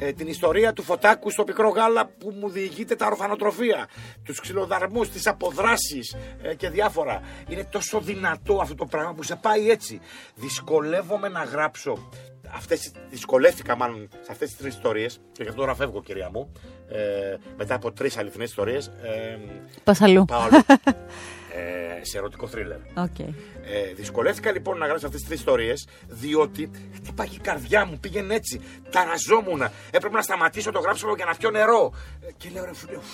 ε, 0.05 0.13
την 0.13 0.27
ιστορία 0.27 0.73
του 0.73 0.83
Φωτάκου 0.83 1.31
στο 1.31 1.45
πικρό 1.45 1.69
γάλα 1.69 2.07
που 2.07 2.35
μου 2.41 2.49
διηγείται 2.49 2.95
τα 2.95 3.07
ορφανοτροφία, 3.07 3.89
τους 4.25 4.41
ξυλοδαρμούς, 4.41 5.11
τις 5.11 5.27
αποδράσεις 5.27 6.17
ε, 6.43 6.55
και 6.55 6.69
διάφορα. 6.69 7.21
Είναι 7.49 7.65
τόσο 7.65 8.01
δυνατό 8.01 8.59
αυτό 8.63 8.75
το 8.75 8.87
πράγμα 8.87 9.15
που 9.15 9.23
σε 9.23 9.37
πάει 9.37 9.71
έτσι. 9.71 10.01
Δυσκολεύομαι 10.35 11.29
να 11.29 11.43
γράψω. 11.43 12.09
Αυτές, 12.55 12.93
δυσκολεύτηκα 13.11 13.77
μάλλον 13.77 14.09
σε 14.11 14.33
αυτές 14.33 14.49
τις 14.49 14.59
τρεις 14.59 14.75
ιστορίες 14.75 15.21
και 15.33 15.43
γι' 15.43 15.49
αυτό 15.49 15.61
τώρα 15.61 15.75
φεύγω 15.75 16.03
κυρία 16.03 16.31
μου 16.33 16.53
ε, 16.89 17.37
μετά 17.57 17.75
από 17.75 17.93
τρεις 17.93 18.17
αληθινές 18.17 18.49
ιστορίες 18.49 18.87
ε, 18.87 19.39
Πασαλού. 19.85 20.25
πάω 20.25 20.41
αλλού. 20.41 20.63
ε, 21.55 22.05
σε 22.05 22.19
ερωτικό 22.19 22.47
θρίλερ. 22.47 22.77
Οκ. 22.97 23.19
Ε, 23.19 23.93
δυσκολεύτηκα 23.97 24.53
λοιπόν 24.53 24.79
να 24.79 24.87
γράψω 24.87 25.07
αυτές 25.07 25.21
τις 25.21 25.29
τρεις 25.29 25.41
ιστορίες, 25.41 25.89
διότι 26.09 26.71
χτυπάει 26.95 27.27
η 27.27 27.39
καρδιά 27.39 27.85
μου, 27.87 27.99
πήγαινε 28.01 28.35
έτσι. 28.35 28.61
Ταραζόμουν. 28.91 29.63
Έπρεπε 29.91 30.15
να 30.15 30.23
σταματήσω 30.23 30.71
το 30.71 30.79
γράψιμο 30.79 31.15
για 31.15 31.25
να 31.25 31.35
πιω 31.35 31.51
νερό. 31.51 31.93
Ε, 32.21 32.27
και 32.37 32.49
λέω 32.55 32.65
ρε 32.65 32.75
φίλε, 32.75 32.97
ουφ, 32.97 33.05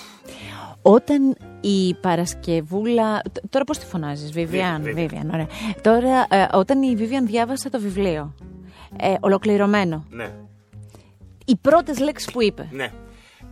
Όταν 0.82 1.36
η 1.60 1.94
Παρασκευούλα. 1.94 3.20
τ- 3.32 3.50
Τώρα 3.50 3.64
πώς 3.64 3.78
τη 3.78 3.86
φωνάζεις, 3.86 4.30
Vivian. 4.34 4.82
Vivian. 4.84 4.96
Vivian, 4.96 5.26
ωραία. 5.32 5.46
Τώρα, 5.82 6.26
ε, 6.30 6.46
όταν 6.52 6.82
η 6.82 6.96
Vivian 6.98 7.24
διάβασε 7.26 7.70
το 7.70 7.80
βιβλίο. 7.80 8.34
Ε, 9.00 9.14
ολοκληρωμένο. 9.20 10.04
Ναι. 10.10 10.32
Οι 11.44 11.56
πρώτες 11.56 11.98
λέξεις 11.98 12.32
που 12.32 12.42
είπε; 12.42 12.68
Ναι. 12.72 12.84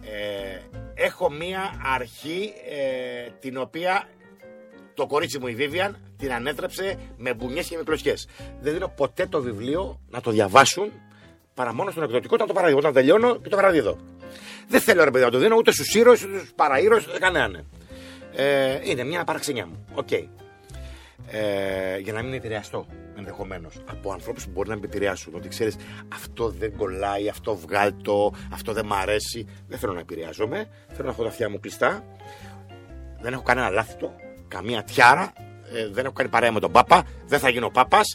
Ε, 0.03 0.61
έχω 0.95 1.31
μία 1.31 1.71
αρχή 1.95 2.53
ε, 2.71 3.31
την 3.41 3.57
οποία 3.57 4.05
το 4.97 5.07
κορίτσι 5.07 5.39
μου 5.39 5.47
η 5.47 5.55
Βίβιαν 5.55 5.97
την 6.17 6.33
ανέτρεψε 6.33 6.99
με 7.17 7.35
μπουνιές 7.35 7.69
και 7.69 7.77
με 7.77 7.83
κλωτσιές. 7.83 8.29
Δεν 8.61 8.73
δίνω 8.73 8.89
ποτέ 8.89 9.27
το 9.27 9.43
βιβλίο 9.43 10.01
να 10.11 10.21
το 10.21 10.31
διαβάσουν 10.31 10.93
παρά 11.55 11.75
μόνο 11.75 11.91
στον 11.91 12.03
εκδοτικό 12.03 12.35
όταν 12.35 12.47
το 12.47 12.53
παραδίδω. 12.53 12.79
Όταν 12.79 12.93
τελειώνω 12.93 13.37
και 13.37 13.49
το 13.49 13.57
παραδίδω. 13.57 13.99
Δεν 14.69 14.81
θέλω 14.81 15.05
ρε 15.05 15.11
παιδί 15.11 15.25
να 15.25 15.31
το 15.31 15.39
δίνω 15.39 15.57
ούτε 15.57 15.73
στους 15.73 15.95
ήρωες, 15.95 16.25
ούτε 16.25 16.39
στους 16.39 16.53
παραήρωες, 16.55 17.07
ούτε 17.07 17.19
κανέναν. 17.19 17.67
Ε, 18.35 18.79
είναι 18.83 19.05
μια 19.05 19.25
παραξενιά 19.25 19.67
μου. 19.67 19.87
OK. 19.95 20.09
Okay. 20.11 20.27
Ε, 21.31 21.99
για 21.99 22.13
να 22.13 22.23
μην 22.23 22.33
επηρεαστώ 22.33 22.87
ενδεχομένως 23.17 23.75
από 23.91 24.13
ανθρώπους 24.13 24.45
που 24.45 24.51
μπορεί 24.51 24.69
να 24.69 24.77
με 24.77 24.85
επηρεάσουν. 24.85 25.35
Ότι 25.35 25.49
ξέρεις, 25.49 25.77
αυτό 26.15 26.49
δεν 26.49 26.77
κολλάει, 26.77 27.29
αυτό 27.29 27.57
βγάλτο, 27.57 28.33
αυτό 28.53 28.73
δεν 28.73 28.87
μ' 28.87 28.93
αρέσει. 28.93 29.47
Δεν 29.69 29.79
θέλω 29.79 29.93
να 29.93 30.01
επηρεάζομαι. 30.01 30.69
Θέλω 30.89 31.05
να 31.05 31.11
έχω 31.11 31.23
τα 31.23 31.29
αυτιά 31.29 31.51
μου 31.51 31.61
κλειστά. 31.61 32.05
Δεν 33.21 33.33
έχω 33.33 33.43
κανένα 33.43 33.71
λάθητο, 33.71 34.15
καμία 34.49 34.83
τιάρα. 34.83 35.33
Ε, 35.73 35.89
δεν 35.89 36.05
έχω 36.05 36.15
κάνει 36.15 36.29
παρέα 36.29 36.53
με 36.53 36.61
τον 36.61 36.73
Πάπα. 36.73 37.05
Δεν 37.27 37.39
θα 37.39 37.49
γίνω 37.49 37.71
Πάπας. 37.71 38.15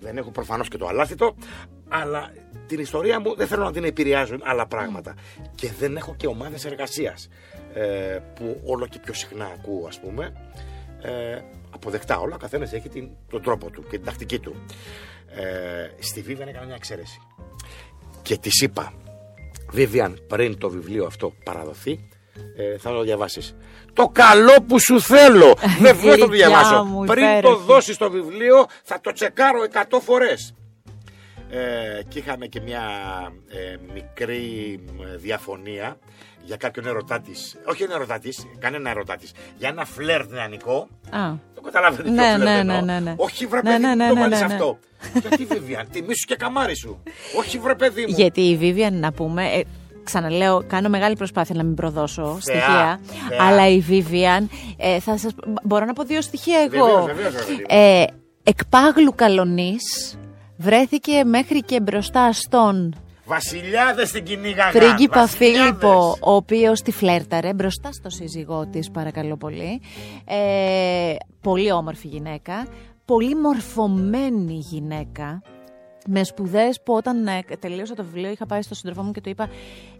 Δεν 0.00 0.16
έχω 0.16 0.30
προφανώς 0.30 0.68
και 0.68 0.76
το 0.76 0.86
αλάθητο. 0.86 1.34
Αλλά 1.88 2.32
την 2.66 2.78
ιστορία 2.78 3.20
μου 3.20 3.36
δεν 3.36 3.46
θέλω 3.46 3.64
να 3.64 3.72
την 3.72 3.84
επηρεάζουν 3.84 4.40
άλλα 4.44 4.66
πράγματα. 4.66 5.14
Και 5.54 5.70
δεν 5.78 5.96
έχω 5.96 6.14
και 6.16 6.26
ομάδες 6.26 6.64
εργασίας 6.64 7.28
ε, 7.74 8.18
που 8.34 8.60
όλο 8.64 8.86
και 8.86 8.98
πιο 8.98 9.14
συχνά 9.14 9.44
ακούω, 9.44 9.86
ας 9.86 10.00
πούμε. 10.00 10.32
Ε, 11.02 11.40
αποδεκτά 11.70 12.18
όλα, 12.18 12.34
ο 12.34 12.38
καθένας 12.38 12.72
έχει 12.72 12.88
την, 12.88 13.10
τον 13.30 13.42
τρόπο 13.42 13.70
του 13.70 13.82
και 13.82 13.96
την 13.96 14.04
τακτική 14.04 14.38
του. 14.38 14.54
Ε, 15.34 16.02
στη 16.02 16.20
Βίβιαν 16.20 16.48
έκανα 16.48 16.66
μια 16.66 16.74
εξαίρεση. 16.74 17.20
Και 18.22 18.36
της 18.36 18.60
είπα, 18.60 18.92
Βίβιαν, 19.70 20.24
πριν 20.28 20.58
το 20.58 20.70
βιβλίο 20.70 21.06
αυτό 21.06 21.32
παραδοθεί, 21.44 22.08
ε, 22.56 22.78
θα 22.78 22.90
το 22.90 23.02
διαβάσεις. 23.02 23.56
Το 23.92 24.08
καλό 24.08 24.54
που 24.66 24.80
σου 24.80 25.00
θέλω. 25.00 25.54
Δεν 25.80 25.94
θέλω 25.94 26.10
να 26.10 26.18
το 26.18 26.26
διαβάσω. 26.26 27.04
Πριν 27.06 27.40
το 27.42 27.56
δώσεις 27.56 27.96
το 27.96 28.10
βιβλίο, 28.10 28.66
θα 28.82 29.00
το 29.00 29.12
τσεκάρω 29.12 29.58
100 29.90 29.98
φορές. 30.02 30.54
Ε, 31.50 32.02
και 32.08 32.18
είχαμε 32.18 32.46
και 32.46 32.60
μια 32.60 32.82
ε, 33.48 33.76
μικρή 33.92 34.80
διαφωνία 35.16 35.98
για 36.42 36.56
κάποιον 36.56 36.86
ερωτά 36.86 37.20
τη. 37.20 37.30
Όχι 37.64 37.82
ένα 37.82 37.94
ερωτά 37.94 38.18
τη, 38.18 38.28
κανένα 38.58 38.90
ερωτά 38.90 39.16
τη. 39.16 39.26
Για 39.58 39.68
ένα 39.68 39.84
φλερ 39.84 40.26
νεανικό. 40.26 40.88
Α. 41.10 41.32
Το 41.54 41.60
καταλαβαίνετε 41.60 42.10
ναι, 42.10 42.34
ποιο 42.34 42.44
ναι, 42.44 42.62
ναι, 42.62 42.80
ναι, 42.80 43.00
ναι. 43.00 43.14
Όχι 43.16 43.46
βρε 43.46 43.62
παιδί, 43.62 43.78
ναι, 43.78 43.94
ναι, 43.94 44.08
το 44.08 44.14
ναι, 44.14 44.20
ναι, 44.20 44.38
ναι. 44.38 44.44
αυτό. 44.44 44.78
Γιατί 45.20 45.44
Βίβιαν, 45.44 45.88
τιμήσου 45.90 46.26
και 46.26 46.36
καμάρι 46.36 46.76
σου. 46.76 47.02
Όχι 47.38 47.58
βρε 47.58 47.74
παιδί 47.74 48.06
μου. 48.06 48.14
Γιατί 48.20 48.40
η 48.40 48.56
Βίβιαν, 48.56 48.98
να 48.98 49.12
πούμε, 49.12 49.44
ε, 49.44 49.62
ξαναλέω, 50.04 50.64
κάνω 50.66 50.88
μεγάλη 50.88 51.16
προσπάθεια 51.16 51.54
να 51.54 51.62
μην 51.62 51.74
προδώσω 51.74 52.38
στοιχεία. 52.40 53.00
Αλλά 53.40 53.68
η 53.68 53.80
Βίβιαν, 53.80 54.50
ε, 54.76 55.00
θα 55.00 55.18
σας, 55.18 55.32
μπορώ 55.62 55.84
να 55.84 55.92
πω 55.92 56.02
δύο 56.02 56.20
στοιχεία 56.20 56.58
εγώ. 56.58 57.04
Βεβαίως, 57.04 57.32
βεβαίως, 57.32 57.44
ε, 57.66 58.04
εκπάγλου 58.42 59.12
καλονής 59.14 60.18
βρέθηκε 60.56 61.24
μέχρι 61.24 61.60
και 61.60 61.80
μπροστά 61.80 62.32
στον 62.32 62.94
Βασιλιάδες 63.24 64.08
στην 64.08 64.24
κοινή 64.24 64.50
γαγά. 64.50 64.78
Πρίγκιπα 64.78 65.26
Φίλιππο, 65.26 66.16
ο 66.20 66.32
οποίος 66.32 66.82
τη 66.82 66.92
φλέρταρε 66.92 67.54
μπροστά 67.54 67.92
στο 67.92 68.10
σύζυγό 68.10 68.66
της, 68.66 68.90
παρακαλώ 68.90 69.36
πολύ. 69.36 69.80
Ε, 70.24 71.14
πολύ 71.40 71.72
όμορφη 71.72 72.08
γυναίκα. 72.08 72.66
Πολύ 73.04 73.36
μορφωμένη 73.36 74.54
γυναίκα. 74.54 75.42
Με 76.06 76.24
σπουδές 76.24 76.80
που 76.82 76.92
όταν 76.92 77.26
ε, 77.26 77.42
τελείωσα 77.58 77.94
το 77.94 78.04
βιβλίο 78.04 78.30
είχα 78.30 78.46
πάει 78.46 78.62
στο 78.62 78.74
σύντροφό 78.74 79.02
μου 79.02 79.12
και 79.12 79.20
του 79.20 79.28
είπα 79.28 79.48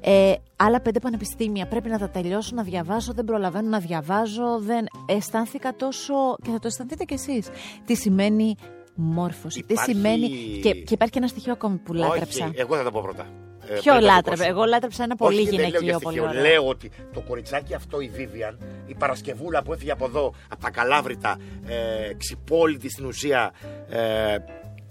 ε, 0.00 0.34
άλλα 0.56 0.80
πέντε 0.80 0.98
πανεπιστήμια 0.98 1.66
πρέπει 1.66 1.88
να 1.88 1.98
τα 1.98 2.08
τελειώσω, 2.08 2.54
να 2.54 2.62
διαβάσω, 2.62 3.12
δεν 3.12 3.24
προλαβαίνω 3.24 3.68
να 3.68 3.78
διαβάζω, 3.78 4.58
δεν 4.58 4.86
αισθάνθηκα 5.06 5.74
τόσο 5.76 6.14
και 6.42 6.50
θα 6.50 6.58
το 6.58 6.66
αισθανθείτε 6.66 7.04
κι 7.04 7.14
εσείς 7.14 7.48
τι 7.84 7.94
σημαίνει 7.94 8.56
μόρφωση. 8.94 9.58
Υπάρχει... 9.58 9.84
Τι 9.84 9.98
σημαίνει. 9.98 10.28
Και, 10.62 10.74
και 10.74 10.94
υπάρχει 10.94 11.12
και 11.12 11.18
ένα 11.18 11.28
στοιχείο 11.28 11.52
ακόμη 11.52 11.76
που 11.76 11.92
λάτρεψα. 11.92 12.44
Όχι, 12.44 12.60
εγώ 12.60 12.76
θα 12.76 12.82
το 12.82 12.90
πω 12.90 13.00
πρώτα. 13.02 13.26
Ε, 13.68 13.74
Ποιο 13.74 14.00
λάτρεψα, 14.00 14.46
εγώ 14.46 14.64
λάτρεψα 14.64 15.02
ένα 15.02 15.16
πολύ 15.16 15.40
Όχι, 15.40 15.48
γυναικείο 15.48 15.98
πολύ 15.98 16.20
ωραίο. 16.20 16.42
Λέω 16.42 16.68
ότι 16.68 16.90
το 17.12 17.20
κοριτσάκι 17.20 17.74
αυτό, 17.74 18.00
η 18.00 18.08
Βίβιαν, 18.08 18.58
η 18.86 18.94
Παρασκευούλα 18.94 19.62
που 19.62 19.72
έφυγε 19.72 19.90
από 19.90 20.04
εδώ, 20.04 20.34
από 20.48 20.62
τα 20.62 20.70
Καλάβρητα, 20.70 21.38
ε, 21.66 22.14
ξυπόλυτη 22.14 22.90
στην 22.90 23.04
ουσία, 23.04 23.52
ε, 23.88 24.36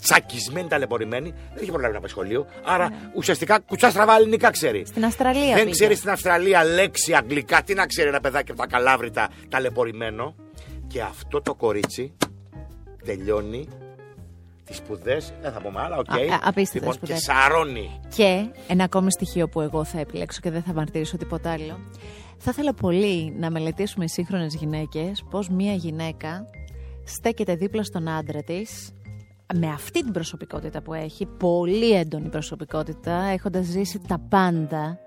τσακισμένη, 0.02 0.68
ταλαιπωρημένη, 0.68 1.34
δεν 1.54 1.62
είχε 1.64 1.72
προλάβει 1.72 1.94
να 1.94 2.00
πάει 2.00 2.10
σχολείο. 2.10 2.46
Άρα 2.64 2.90
ναι. 2.90 2.96
ουσιαστικά 3.16 3.60
κουτσά 3.60 3.90
στραβά 3.90 4.16
ελληνικά 4.16 4.50
ξέρει. 4.50 4.86
Στην 4.86 5.06
Αυστραλία. 5.06 5.56
Δεν 5.56 5.72
ξέρει 5.72 5.96
στην 5.96 6.10
Αυστραλία 6.10 6.64
λέξη 6.64 7.14
αγγλικά. 7.14 7.64
Τι 7.64 7.74
να 7.74 7.86
ξέρει 7.86 8.08
ένα 8.08 8.20
παιδάκι 8.20 8.52
από 8.52 8.60
τα 8.60 8.68
Καλάβρητα 8.68 9.30
ταλαιπωρημένο. 9.50 10.36
Και 10.88 11.02
αυτό 11.02 11.42
το 11.42 11.54
κορίτσι 11.54 12.14
τελειώνει 13.06 13.68
τις 14.66 14.78
σπουδές, 14.78 15.34
δεν 15.42 15.52
θα 15.52 15.62
πούμε 15.62 15.82
άλλα, 15.82 15.98
OK. 15.98 16.06
Okay. 16.10 16.64
Λοιπόν, 16.74 17.00
και 17.00 17.16
σαρώνει. 17.16 18.00
Και 18.16 18.46
ένα 18.68 18.84
ακόμη 18.84 19.12
στοιχείο 19.12 19.48
που 19.48 19.62
εγώ 19.62 19.84
θα 19.84 20.00
επιλέξω 20.00 20.40
και 20.42 20.52
δεν 20.52 20.64
θα 20.64 20.74
μαρτυρήσω 20.74 21.18
τίποτα 21.18 21.52
άλλο. 21.52 21.80
Θα 22.38 22.50
ήθελα 22.54 22.74
πολύ 22.74 23.36
να 23.40 23.52
μελετήσουμε 23.52 24.08
σύγχρονες 24.08 24.56
γυναίκες 24.56 25.24
πώς 25.30 25.50
μία 25.50 25.74
γυναίκα 25.74 26.46
στέκεται 27.04 27.56
δίπλα 27.56 27.84
στον 27.84 28.08
άντρα 28.08 28.44
της 28.44 28.92
με 29.56 29.68
αυτή 29.68 30.04
την 30.04 30.12
προσωπικότητα 30.12 30.82
που 30.82 30.94
έχει, 30.94 31.26
πολύ 31.26 31.92
έντονη 31.92 32.30
προσωπικότητα, 32.30 33.14
έχοντας 33.14 33.66
ζήσει 33.66 34.02
τα 34.08 34.22
πάντα 34.30 35.00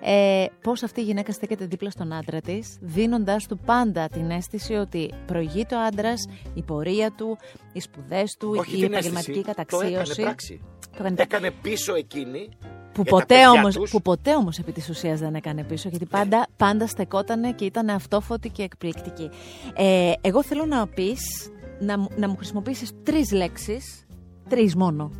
ε, 0.00 0.46
πώς 0.62 0.82
αυτή 0.82 1.00
η 1.00 1.04
γυναίκα 1.04 1.32
στέκεται 1.32 1.64
δίπλα 1.64 1.90
στον 1.90 2.12
άντρα 2.12 2.40
της, 2.40 2.78
δίνοντας 2.80 3.46
του 3.46 3.58
πάντα 3.58 4.08
την 4.08 4.30
αίσθηση 4.30 4.74
ότι 4.74 5.10
προηγεί 5.26 5.66
το 5.66 5.76
άντρας, 5.78 6.28
η 6.54 6.62
πορεία 6.62 7.12
του, 7.16 7.38
οι 7.72 7.80
σπουδές 7.80 8.36
του, 8.38 8.54
Όχι 8.58 8.78
η 8.78 8.84
επαγγελματική 8.84 9.42
καταξίωση. 9.42 9.92
Το 9.92 10.00
έκανε 10.00 10.14
πράξη. 10.14 10.60
Το 10.80 10.98
έκανε, 10.98 11.22
έκανε 11.22 11.50
πίσω 11.62 11.94
εκείνη 11.94 12.48
που 12.92 13.02
ποτέ, 13.02 13.48
όμως, 13.48 13.78
που 13.90 14.02
ποτέ 14.02 14.34
όμως 14.34 14.58
επί 14.58 14.72
της 14.72 14.88
ουσίας 14.88 15.20
δεν 15.20 15.34
έκανε 15.34 15.64
πίσω 15.64 15.88
γιατί 15.88 16.06
πάντα, 16.06 16.46
πάντα 16.56 16.86
στεκότανε 16.86 17.52
και 17.52 17.64
ήταν 17.64 17.88
αυτόφωτη 17.88 18.48
και 18.48 18.62
εκπληκτική. 18.62 19.30
Ε, 19.76 20.12
εγώ 20.20 20.42
θέλω 20.42 20.66
να 20.66 20.86
πεις, 20.86 21.50
να, 21.80 21.96
να 22.16 22.28
μου 22.28 22.36
χρησιμοποιήσεις 22.36 22.92
τρεις 23.02 23.32
λέξεις, 23.32 24.06
τρεις 24.48 24.76
μόνο, 24.76 25.10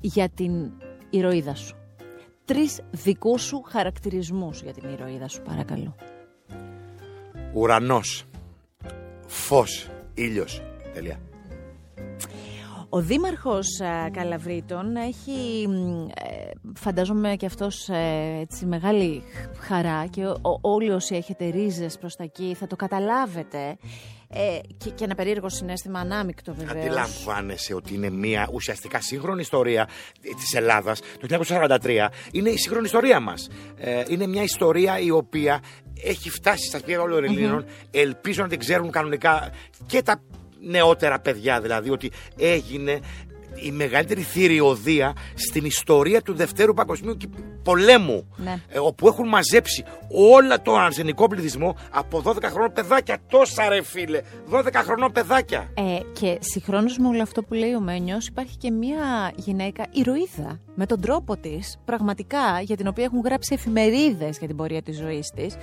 για 0.00 0.28
την 0.28 0.70
ηρωίδα 1.10 1.54
σου 1.54 1.74
τρεις 2.50 2.80
δικούς 2.90 3.42
σου 3.42 3.62
χαρακτηρισμούς 3.66 4.62
για 4.62 4.72
την 4.72 4.88
ηρωίδα 4.88 5.28
σου, 5.28 5.42
παρακαλώ. 5.42 5.94
Ουρανός, 7.54 8.24
φως, 9.26 9.90
ήλιος, 10.14 10.62
τελεία. 10.94 11.20
Ο 12.88 13.00
Δήμαρχος 13.00 13.66
Καλαβρίτων 14.10 14.96
έχει, 14.96 15.68
ε, 16.14 16.50
φαντάζομαι 16.74 17.36
και 17.36 17.46
αυτός 17.46 17.88
ε, 17.88 18.38
έτσι, 18.40 18.66
μεγάλη 18.66 19.22
χαρά 19.58 20.06
και 20.06 20.22
όλοι 20.60 20.90
όσοι 20.90 21.14
έχετε 21.14 21.48
ρίζες 21.48 21.98
προς 21.98 22.16
τα 22.16 22.24
εκεί 22.24 22.54
θα 22.54 22.66
το 22.66 22.76
καταλάβετε 22.76 23.76
ε, 24.32 24.58
και, 24.76 24.90
και 24.90 25.04
ένα 25.04 25.14
περίεργο 25.14 25.48
συνέστημα 25.48 26.00
ανάμεικτο 26.00 26.54
βεβαίως. 26.54 26.86
Αντιλαμβάνεσαι 26.86 27.74
ότι 27.74 27.94
είναι 27.94 28.10
μια 28.10 28.48
ουσιαστικά 28.52 29.00
σύγχρονη 29.00 29.40
ιστορία 29.40 29.88
της 30.20 30.54
Ελλάδας 30.54 31.00
το 31.20 31.42
1943. 31.48 32.08
Είναι 32.32 32.50
η 32.50 32.56
σύγχρονη 32.56 32.86
ιστορία 32.86 33.20
μας. 33.20 33.48
Ε, 33.76 34.02
είναι 34.08 34.26
μια 34.26 34.42
ιστορία 34.42 34.98
η 34.98 35.10
οποία 35.10 35.62
έχει 36.04 36.30
φτάσει 36.30 36.66
στα 36.66 36.78
σπίτια 36.78 37.00
όλων 37.00 37.24
των 37.24 37.24
Ελλήνων. 37.24 37.64
Ελπίζω 37.90 38.42
να 38.42 38.48
την 38.48 38.58
ξέρουν 38.58 38.90
κανονικά 38.90 39.52
και 39.86 40.02
τα 40.02 40.22
νεότερα 40.60 41.20
παιδιά 41.20 41.60
δηλαδή 41.60 41.90
ότι 41.90 42.10
έγινε 42.38 43.00
η 43.54 43.70
μεγαλύτερη 43.70 44.20
θηριωδία 44.20 45.12
στην 45.34 45.64
ιστορία 45.64 46.22
του 46.22 46.34
Δευτέρου 46.34 46.74
Παγκοσμίου 46.74 47.16
Πολέμου. 47.62 48.28
Ναι. 48.36 48.60
Ε, 48.68 48.78
όπου 48.78 49.06
έχουν 49.06 49.28
μαζέψει 49.28 49.84
όλο 50.10 50.60
τον 50.60 50.80
αρσενικό 50.80 51.28
πληθυσμό 51.28 51.76
από 51.90 52.22
12 52.24 52.42
χρονών 52.42 52.72
παιδάκια. 52.72 53.18
Τόσα 53.28 53.68
ρε 53.68 53.82
φίλε, 53.82 54.20
12 54.50 54.70
χρονών 54.74 55.12
παιδάκια. 55.12 55.70
Ε, 55.74 55.98
και 56.12 56.38
συγχρόνως 56.40 56.98
με 56.98 57.08
όλο 57.08 57.22
αυτό 57.22 57.42
που 57.42 57.54
λέει 57.54 57.74
ο 57.74 57.80
Μένιος, 57.80 58.26
υπάρχει 58.26 58.56
και 58.56 58.70
μια 58.70 59.32
γυναίκα 59.36 59.86
ηρωίδα 59.90 60.60
με 60.74 60.86
τον 60.86 61.00
τρόπο 61.00 61.36
της, 61.36 61.78
πραγματικά, 61.84 62.60
για 62.60 62.76
την 62.76 62.86
οποία 62.86 63.04
έχουν 63.04 63.20
γράψει 63.24 63.54
εφημερίδες 63.54 64.38
για 64.38 64.46
την 64.46 64.56
πορεία 64.56 64.82
της 64.82 64.96
ζωής 64.96 65.30
της. 65.36 65.56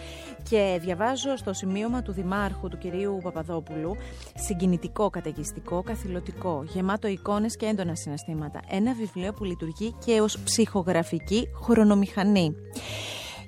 Και 0.49 0.79
διαβάζω 0.81 1.37
στο 1.37 1.53
σημείωμα 1.53 2.01
του 2.01 2.11
Δημάρχου, 2.11 2.67
του 2.67 2.77
κυρίου 2.77 3.19
Παπαδόπουλου, 3.23 3.95
συγκινητικό, 4.35 5.09
καταιγιστικό, 5.09 5.83
καθηλωτικό, 5.83 6.63
γεμάτο 6.67 7.07
εικόνες 7.07 7.55
και 7.55 7.65
έντονα 7.65 7.86
συναισθήματα. 7.95 8.59
Ένα 8.69 8.93
βιβλίο 8.93 9.33
που 9.33 9.43
λειτουργεί 9.43 9.95
και 10.05 10.21
ως 10.21 10.39
ψυχογραφική 10.39 11.47
χρονομηχανή. 11.63 12.55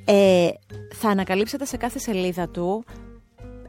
Ε, 0.06 0.50
θα 0.96 1.10
ανακαλύψετε 1.10 1.66
σε 1.66 1.78
κάθε 1.78 2.00
σελίδα 2.00 2.50
του 2.50 2.84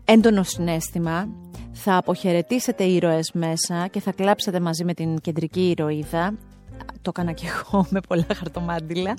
έντονο 0.05 0.43
συνέστημα, 0.43 1.29
θα 1.73 1.97
αποχαιρετήσετε 1.97 2.85
ήρωες 2.85 3.31
μέσα 3.33 3.87
και 3.87 4.01
θα 4.01 4.13
κλάψετε 4.13 4.61
μαζί 4.61 4.85
με 4.85 4.95
την 4.95 5.19
κεντρική 5.21 5.71
ηρωίδα 5.71 6.35
το 7.03 7.13
έκανα 7.15 7.33
και 7.33 7.47
εγώ 7.47 7.87
με 7.95 8.01
πολλά 8.09 8.27
χαρτομάντιλα. 8.35 9.15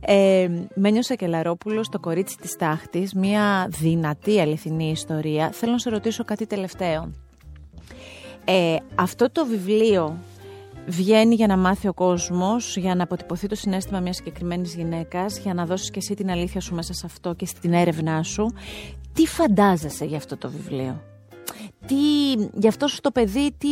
Ε, 0.00 0.48
Μένιο 0.74 1.02
Σακελαρόπουλος, 1.02 1.88
το 1.88 1.98
κορίτσι 2.00 2.36
της 2.36 2.56
τάχτης, 2.56 3.14
μια 3.14 3.66
δυνατή 3.70 4.40
αληθινή 4.40 4.90
ιστορία. 4.90 5.50
Θέλω 5.50 5.72
να 5.72 5.78
σε 5.78 5.90
ρωτήσω 5.90 6.24
κάτι 6.24 6.46
τελευταίο. 6.46 7.10
Ε, 8.44 8.76
αυτό 8.94 9.30
το 9.30 9.46
βιβλίο 9.46 10.18
βγαίνει 10.90 11.34
για 11.34 11.46
να 11.46 11.56
μάθει 11.56 11.88
ο 11.88 11.92
κόσμος, 11.92 12.76
για 12.76 12.94
να 12.94 13.02
αποτυπωθεί 13.02 13.46
το 13.46 13.54
συνέστημα 13.54 14.00
μιας 14.00 14.16
συγκεκριμένης 14.16 14.74
γυναίκας, 14.74 15.38
για 15.38 15.54
να 15.54 15.66
δώσεις 15.66 15.90
και 15.90 15.98
εσύ 15.98 16.14
την 16.14 16.30
αλήθεια 16.30 16.60
σου 16.60 16.74
μέσα 16.74 16.92
σε 16.92 17.02
αυτό 17.06 17.34
και 17.34 17.46
στην 17.46 17.72
έρευνά 17.72 18.22
σου. 18.22 18.54
Τι 19.12 19.26
φαντάζεσαι 19.26 20.04
για 20.04 20.16
αυτό 20.16 20.36
το 20.36 20.50
βιβλίο; 20.50 21.02
Τι, 21.86 21.94
για 22.54 22.68
αυτό 22.68 22.86
σου 22.86 23.00
το 23.00 23.10
παιδί 23.10 23.52
τι 23.58 23.68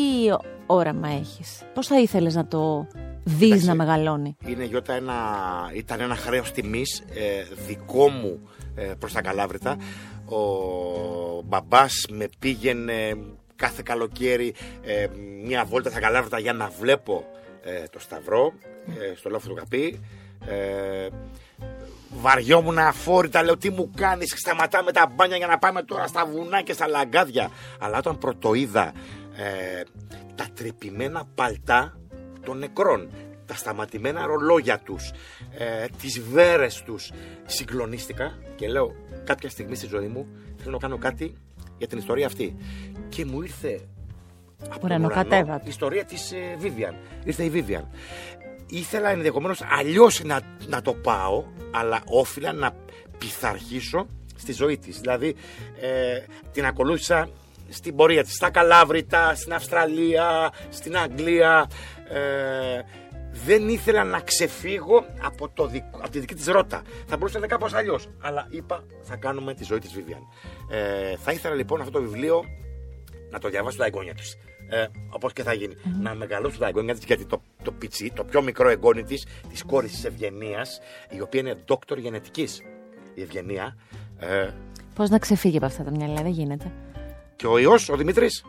όραμα 0.66 1.08
έχεις; 1.08 1.62
Πώς 1.74 1.86
θα 1.86 2.00
ήθελες 2.00 2.34
να 2.34 2.46
το 2.46 2.86
δεις 3.24 3.66
να 3.66 3.74
μεγαλώνει; 3.74 4.36
Είναι 4.46 4.64
Γιώτα 4.64 4.92
ένα, 4.92 5.14
ήταν 5.74 6.00
ένα 6.00 6.14
χρέος 6.14 6.52
τιμής 6.52 6.98
ε, 6.98 7.54
δικό 7.66 8.08
μου 8.08 8.40
ε, 8.74 8.92
προς 8.98 9.12
τα 9.12 9.20
Καλάβρητα. 9.22 9.76
Ο 10.24 11.42
μπαμπάς 11.44 12.06
με 12.10 12.28
πήγαινε 12.38 13.16
κάθε 13.58 13.82
καλοκαίρι 13.84 14.54
ε, 14.82 15.06
μια 15.44 15.64
βόλτα 15.64 15.90
στα 15.90 16.00
Καλάβρητα 16.00 16.38
για 16.38 16.52
να 16.52 16.68
βλέπω 16.80 17.24
ε, 17.62 17.84
το 17.90 17.98
Σταυρό 17.98 18.52
ε, 19.00 19.14
στο 19.14 19.30
λόφο 19.30 19.48
του 19.48 19.54
Καπί. 19.54 20.00
Ε, 20.46 21.08
βαριόμουν 22.20 22.78
αφόρητα, 22.78 23.42
λέω 23.42 23.56
τι 23.56 23.70
μου 23.70 23.90
κάνεις, 23.96 24.34
σταματάμε 24.36 24.92
τα 24.92 25.12
μπάνια 25.14 25.36
για 25.36 25.46
να 25.46 25.58
πάμε 25.58 25.82
τώρα 25.82 26.06
στα 26.06 26.26
βουνά 26.26 26.62
και 26.62 26.72
στα 26.72 26.88
λαγκάδια. 26.88 27.50
Αλλά 27.78 27.98
όταν 27.98 28.18
πρωτοείδα 28.18 28.92
ε, 29.36 29.82
τα 30.34 30.46
τρυπημένα 30.54 31.24
παλτά 31.34 31.98
των 32.44 32.58
νεκρών, 32.58 33.10
τα 33.46 33.54
σταματημένα 33.54 34.26
ρολόγια 34.26 34.78
τους, 34.78 35.12
ε, 35.58 35.86
τις 36.00 36.20
βέρες 36.20 36.82
τους, 36.82 37.10
συγκλονίστηκα 37.46 38.38
και 38.56 38.68
λέω 38.68 38.94
κάποια 39.24 39.48
στιγμή 39.48 39.74
στη 39.74 39.86
ζωή 39.86 40.06
μου 40.06 40.26
θέλω 40.56 40.72
να 40.72 40.78
κάνω 40.78 40.98
κάτι 40.98 41.34
για 41.78 41.86
την 41.86 41.98
ιστορία 41.98 42.26
αυτή. 42.26 42.56
Και 43.08 43.24
μου 43.24 43.42
ήρθε 43.42 43.80
από 44.64 44.88
τον 44.88 45.04
ουρανό, 45.04 45.60
η 45.64 45.68
ιστορία 45.68 46.04
της 46.04 46.32
ε, 46.32 46.56
Vivian. 46.62 46.94
Ήρθε 47.24 47.42
η 47.44 47.52
Vivian. 47.54 47.84
Ήθελα 48.66 49.10
ενδεχομένως 49.10 49.62
αλλιώς 49.78 50.24
να, 50.24 50.40
να 50.66 50.82
το 50.82 50.94
πάω, 50.94 51.44
αλλά 51.70 52.00
όφιλα 52.06 52.52
να 52.52 52.74
πειθαρχήσω 53.18 54.06
στη 54.36 54.52
ζωή 54.52 54.78
της. 54.78 55.00
Δηλαδή 55.00 55.34
ε, 55.80 56.22
την 56.52 56.66
ακολούθησα 56.66 57.28
στην 57.68 57.96
πορεία 57.96 58.22
της, 58.24 58.34
στα 58.34 58.50
Καλάβρητα, 58.50 59.34
στην 59.34 59.52
Αυστραλία, 59.52 60.52
στην 60.68 60.96
Αγγλία. 60.96 61.70
Ε, 62.08 62.80
δεν 63.32 63.68
ήθελα 63.68 64.04
να 64.04 64.20
ξεφύγω 64.20 65.04
από, 65.20 65.48
το 65.48 65.70
από 65.92 66.10
τη 66.10 66.18
δική 66.18 66.34
της 66.34 66.46
ρότα. 66.46 66.82
Θα 67.06 67.16
μπορούσε 67.16 67.38
να 67.38 67.44
είναι 67.44 67.54
κάπως 67.54 67.74
αλλιώς. 67.74 68.08
Αλλά 68.20 68.46
είπα 68.50 68.84
θα 69.02 69.16
κάνουμε 69.16 69.54
τη 69.54 69.64
ζωή 69.64 69.78
της 69.78 69.90
Vivian. 69.96 70.22
Ε, 70.74 71.16
θα 71.16 71.32
ήθελα 71.32 71.54
λοιπόν 71.54 71.80
αυτό 71.80 71.92
το 71.92 72.00
βιβλίο 72.00 72.44
να 73.30 73.38
το 73.38 73.48
διαβάσω 73.48 73.76
τα 73.78 73.84
εγγόνια 73.84 74.14
της. 74.14 74.36
Ε, 74.70 74.86
Όπως 75.10 75.32
και 75.32 75.42
θα 75.42 75.52
γίνει. 75.52 75.74
Να 76.02 76.14
μεγαλώσω 76.14 76.58
τα 76.58 76.66
εγγόνια 76.66 76.94
της, 76.94 77.04
γιατί 77.04 77.24
το, 77.24 77.42
το 77.62 77.72
πιτσί, 77.72 78.12
το 78.14 78.24
πιο 78.24 78.42
μικρό 78.42 78.68
εγγόνι 78.68 79.02
της, 79.02 79.26
της 79.48 79.62
κόρης 79.62 79.90
της 79.92 80.04
Ευγενίας, 80.04 80.80
η 81.10 81.20
οποία 81.20 81.40
είναι 81.40 81.56
δόκτωρ 81.66 81.98
γενετικής. 81.98 82.62
Η 83.14 83.22
Ευγενία. 83.22 83.76
Ε, 84.18 84.50
Πώς 84.94 85.08
να 85.10 85.18
ξεφύγει 85.18 85.56
από 85.56 85.66
αυτά 85.66 85.84
τα 85.84 85.90
μυαλά, 85.90 86.22
δεν 86.22 86.30
γίνεται. 86.30 86.72
Και 87.36 87.46
ο 87.46 87.58
ιό, 87.58 87.72
ο 87.90 87.96
Δημήτρης. 87.96 88.44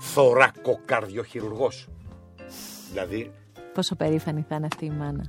Θωρακοκαρδιοχειρουργός. 0.00 1.88
Δηλαδή. 2.90 3.32
Πόσο 3.74 3.94
περήφανη 3.96 4.44
θα 4.48 4.54
είναι 4.54 4.66
αυτή 4.66 4.84
η 4.84 4.90
μάνα. 4.90 5.24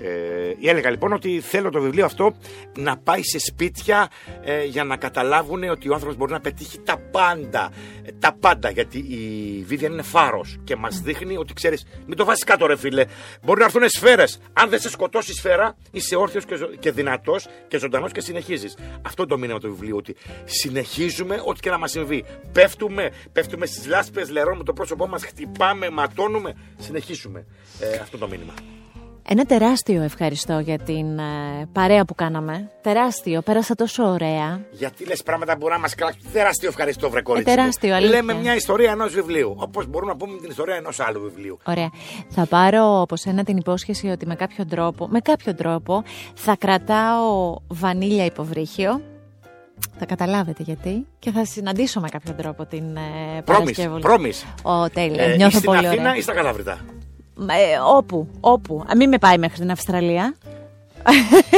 Ε, 0.00 0.68
έλεγα 0.68 0.90
λοιπόν 0.90 1.12
ότι 1.12 1.40
θέλω 1.40 1.70
το 1.70 1.80
βιβλίο 1.80 2.04
αυτό 2.04 2.34
να 2.78 2.96
πάει 2.96 3.22
σε 3.22 3.38
σπίτια 3.38 4.10
ε, 4.44 4.64
για 4.64 4.84
να 4.84 4.96
καταλάβουν 4.96 5.62
ότι 5.62 5.88
ο 5.88 5.92
άνθρωπος 5.92 6.16
μπορεί 6.16 6.32
να 6.32 6.40
πετύχει 6.40 6.78
τα 6.78 6.96
πάντα. 7.10 7.72
Ε, 8.02 8.10
τα 8.18 8.36
πάντα 8.40 8.70
γιατί 8.70 8.98
η 8.98 9.66
Vivian 9.70 9.82
είναι 9.82 10.02
φάρος 10.02 10.58
και 10.64 10.76
μας 10.76 11.00
δείχνει 11.00 11.36
ότι 11.36 11.52
ξέρεις 11.52 11.86
μην 12.06 12.16
το 12.16 12.24
βάζεις 12.24 12.44
κάτω 12.44 12.66
ρε 12.66 12.76
φίλε. 12.76 13.04
Μπορεί 13.42 13.58
να 13.58 13.64
έρθουν 13.64 13.88
σφαίρες. 13.88 14.38
Αν 14.52 14.68
δεν 14.68 14.80
σε 14.80 14.90
σκοτώσει 14.90 15.30
η 15.30 15.34
σφαίρα 15.34 15.76
είσαι 15.90 16.16
όρθιος 16.16 16.44
και, 16.44 16.56
ζω... 16.56 16.66
και 16.66 16.90
δυνατός 16.92 17.46
και 17.68 17.78
ζωντανός 17.78 18.12
και 18.12 18.20
συνεχίζεις. 18.20 18.76
Αυτό 19.02 19.26
το 19.26 19.38
μήνυμα 19.38 19.58
του 19.58 19.68
βιβλίου 19.68 19.96
ότι 19.96 20.16
συνεχίζουμε 20.44 21.42
ό,τι 21.44 21.60
και 21.60 21.70
να 21.70 21.78
μας 21.78 21.90
συμβεί. 21.90 22.24
Πέφτουμε, 22.52 23.10
πέφτουμε 23.32 23.66
στις 23.66 23.86
λάσπες, 23.86 24.30
λερώνουμε 24.30 24.64
το 24.64 24.72
πρόσωπό 24.72 25.06
μας, 25.06 25.24
χτυπάμε, 25.24 25.90
ματώνουμε, 25.90 26.54
συνεχίσουμε. 26.78 27.46
Ε, 27.80 27.96
αυτό 27.96 28.18
το 28.18 28.28
μήνυμα. 28.28 28.54
Ένα 29.28 29.44
τεράστιο 29.44 30.02
ευχαριστώ 30.02 30.58
για 30.58 30.78
την 30.78 31.18
ε, 31.18 31.22
παρέα 31.72 32.04
που 32.04 32.14
κάναμε. 32.14 32.70
Τεράστιο, 32.82 33.42
πέρασα 33.42 33.74
τόσο 33.74 34.04
ωραία. 34.04 34.60
Γιατί 34.70 35.04
λες 35.04 35.22
πράγματα 35.22 35.52
που 35.52 35.58
μπορεί 35.58 35.72
να 35.72 35.78
μας 35.78 35.94
κράξει. 35.94 36.18
Τεράστιο 36.32 36.68
ευχαριστώ, 36.68 37.10
βρε 37.10 37.22
κορίτσι. 37.22 37.52
Ε, 37.52 37.54
τεράστιο, 37.54 37.94
αλήθεια. 37.94 38.16
Λέμε 38.16 38.34
μια 38.34 38.54
ιστορία 38.54 38.90
ενός 38.90 39.14
βιβλίου. 39.14 39.54
Όπως 39.58 39.86
μπορούμε 39.86 40.12
να 40.12 40.16
πούμε 40.18 40.38
την 40.38 40.50
ιστορία 40.50 40.74
ενός 40.74 41.00
άλλου 41.00 41.20
βιβλίου. 41.20 41.58
Ωραία. 41.64 41.90
Θα 42.28 42.46
πάρω 42.46 43.00
από 43.00 43.16
σένα 43.16 43.44
την 43.44 43.56
υπόσχεση 43.56 44.08
ότι 44.08 44.26
με 44.26 44.34
κάποιο 44.34 44.66
τρόπο, 44.66 45.06
με 45.10 45.20
κάποιο 45.20 45.54
τρόπο 45.54 46.02
θα 46.34 46.56
κρατάω 46.58 47.56
βανίλια 47.68 48.24
υποβρύχιο. 48.24 49.02
Θα 49.98 50.06
καταλάβετε 50.06 50.62
γιατί. 50.62 51.06
Και 51.18 51.30
θα 51.30 51.44
συναντήσω 51.44 52.00
με 52.00 52.08
κάποιο 52.08 52.32
τρόπο 52.32 52.64
την 52.66 52.96
ε, 52.96 53.42
Παρασκευή. 53.44 54.00
Πρόμης. 54.00 54.44
Ο 54.62 54.88
τέλειο. 54.88 55.22
Ε, 55.22 55.36
Νιώθω 55.36 55.60
πολύ 55.60 55.86
Αθήνα 55.86 56.02
ωραία. 56.02 56.16
ή 56.16 56.20
στα 56.20 56.32
Καλάβρητα. 56.32 56.80
Ε, 57.50 57.78
όπου, 57.96 58.28
όπου. 58.40 58.84
Μην 58.96 59.08
με 59.08 59.18
πάει 59.18 59.38
μέχρι 59.38 59.58
την 59.58 59.70
Αυστραλία. 59.70 60.34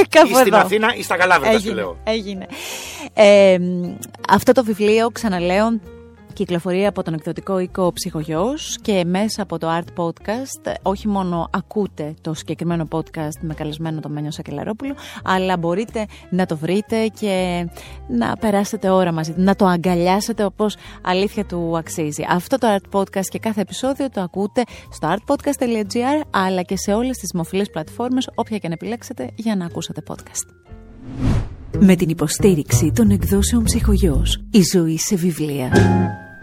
Κάπου 0.09 0.29
ή 0.29 0.35
στην 0.35 0.55
Αθήνα 0.55 0.95
ή 0.95 1.03
στα 1.03 1.17
Καλάβρητα, 1.17 1.59
σου 1.59 1.75
λέω. 1.75 1.97
Έγινε. 2.05 2.47
Ε, 3.15 3.59
αυτό 4.29 4.53
το 4.53 4.65
βιβλίο, 4.65 5.11
ξαναλέω, 5.13 5.81
κυκλοφορεί 6.35 6.87
από 6.87 7.03
τον 7.03 7.15
εκδοτικό 7.15 7.59
οίκο 7.59 7.93
Ψυχογιός 7.93 8.79
και 8.83 9.05
μέσα 9.07 9.43
από 9.43 9.59
το 9.59 9.69
Art 9.79 10.03
Podcast 10.03 10.75
όχι 10.83 11.09
μόνο 11.09 11.49
ακούτε 11.51 12.15
το 12.21 12.35
συγκεκριμένο 12.35 12.89
podcast 12.91 13.39
με 13.41 13.55
καλεσμένο 13.55 14.01
τον 14.01 14.13
Μένιο 14.13 14.31
Σακελαρόπουλο 14.31 14.95
αλλά 15.25 15.57
μπορείτε 15.57 16.07
να 16.31 16.47
το 16.47 16.57
βρείτε 16.57 17.07
και 17.07 17.67
να 18.09 18.37
περάσετε 18.37 18.89
ώρα 18.89 19.13
μαζί 19.13 19.35
να 19.37 19.57
το 19.57 19.67
αγκαλιάσετε 19.67 20.45
όπως 20.45 20.77
αλήθεια 21.03 21.45
του 21.45 21.77
αξίζει. 21.77 22.25
Αυτό 22.29 22.59
το 22.59 22.67
Art 22.77 22.99
Podcast 22.99 23.27
και 23.29 23.39
κάθε 23.39 23.61
επεισόδιο 23.61 24.11
το 24.11 24.21
ακούτε 24.21 24.63
στο 24.91 25.15
artpodcast.gr 25.17 26.27
αλλά 26.31 26.63
και 26.63 26.77
σε 26.77 26.93
όλες 26.93 27.17
τις 27.17 27.29
δημοφιλείς 27.33 27.71
πλατφόρμες 27.71 28.29
όποια 28.35 28.59
και 28.59 28.69
να 28.69 28.75
επιλέξετε 28.75 29.31
για 29.35 29.57
να 29.57 29.65
ακούσετε 29.65 30.03
podcast. 30.09 30.55
Με 31.79 31.97
την 31.97 32.09
υποστήριξη 32.09 32.93
των 32.95 33.11
εκδόσεων 33.11 33.65
ψυχογιός 33.65 34.45
Η 34.51 34.63
ζωή 34.73 34.99
σε 34.99 35.17
βιβλία 35.17 35.71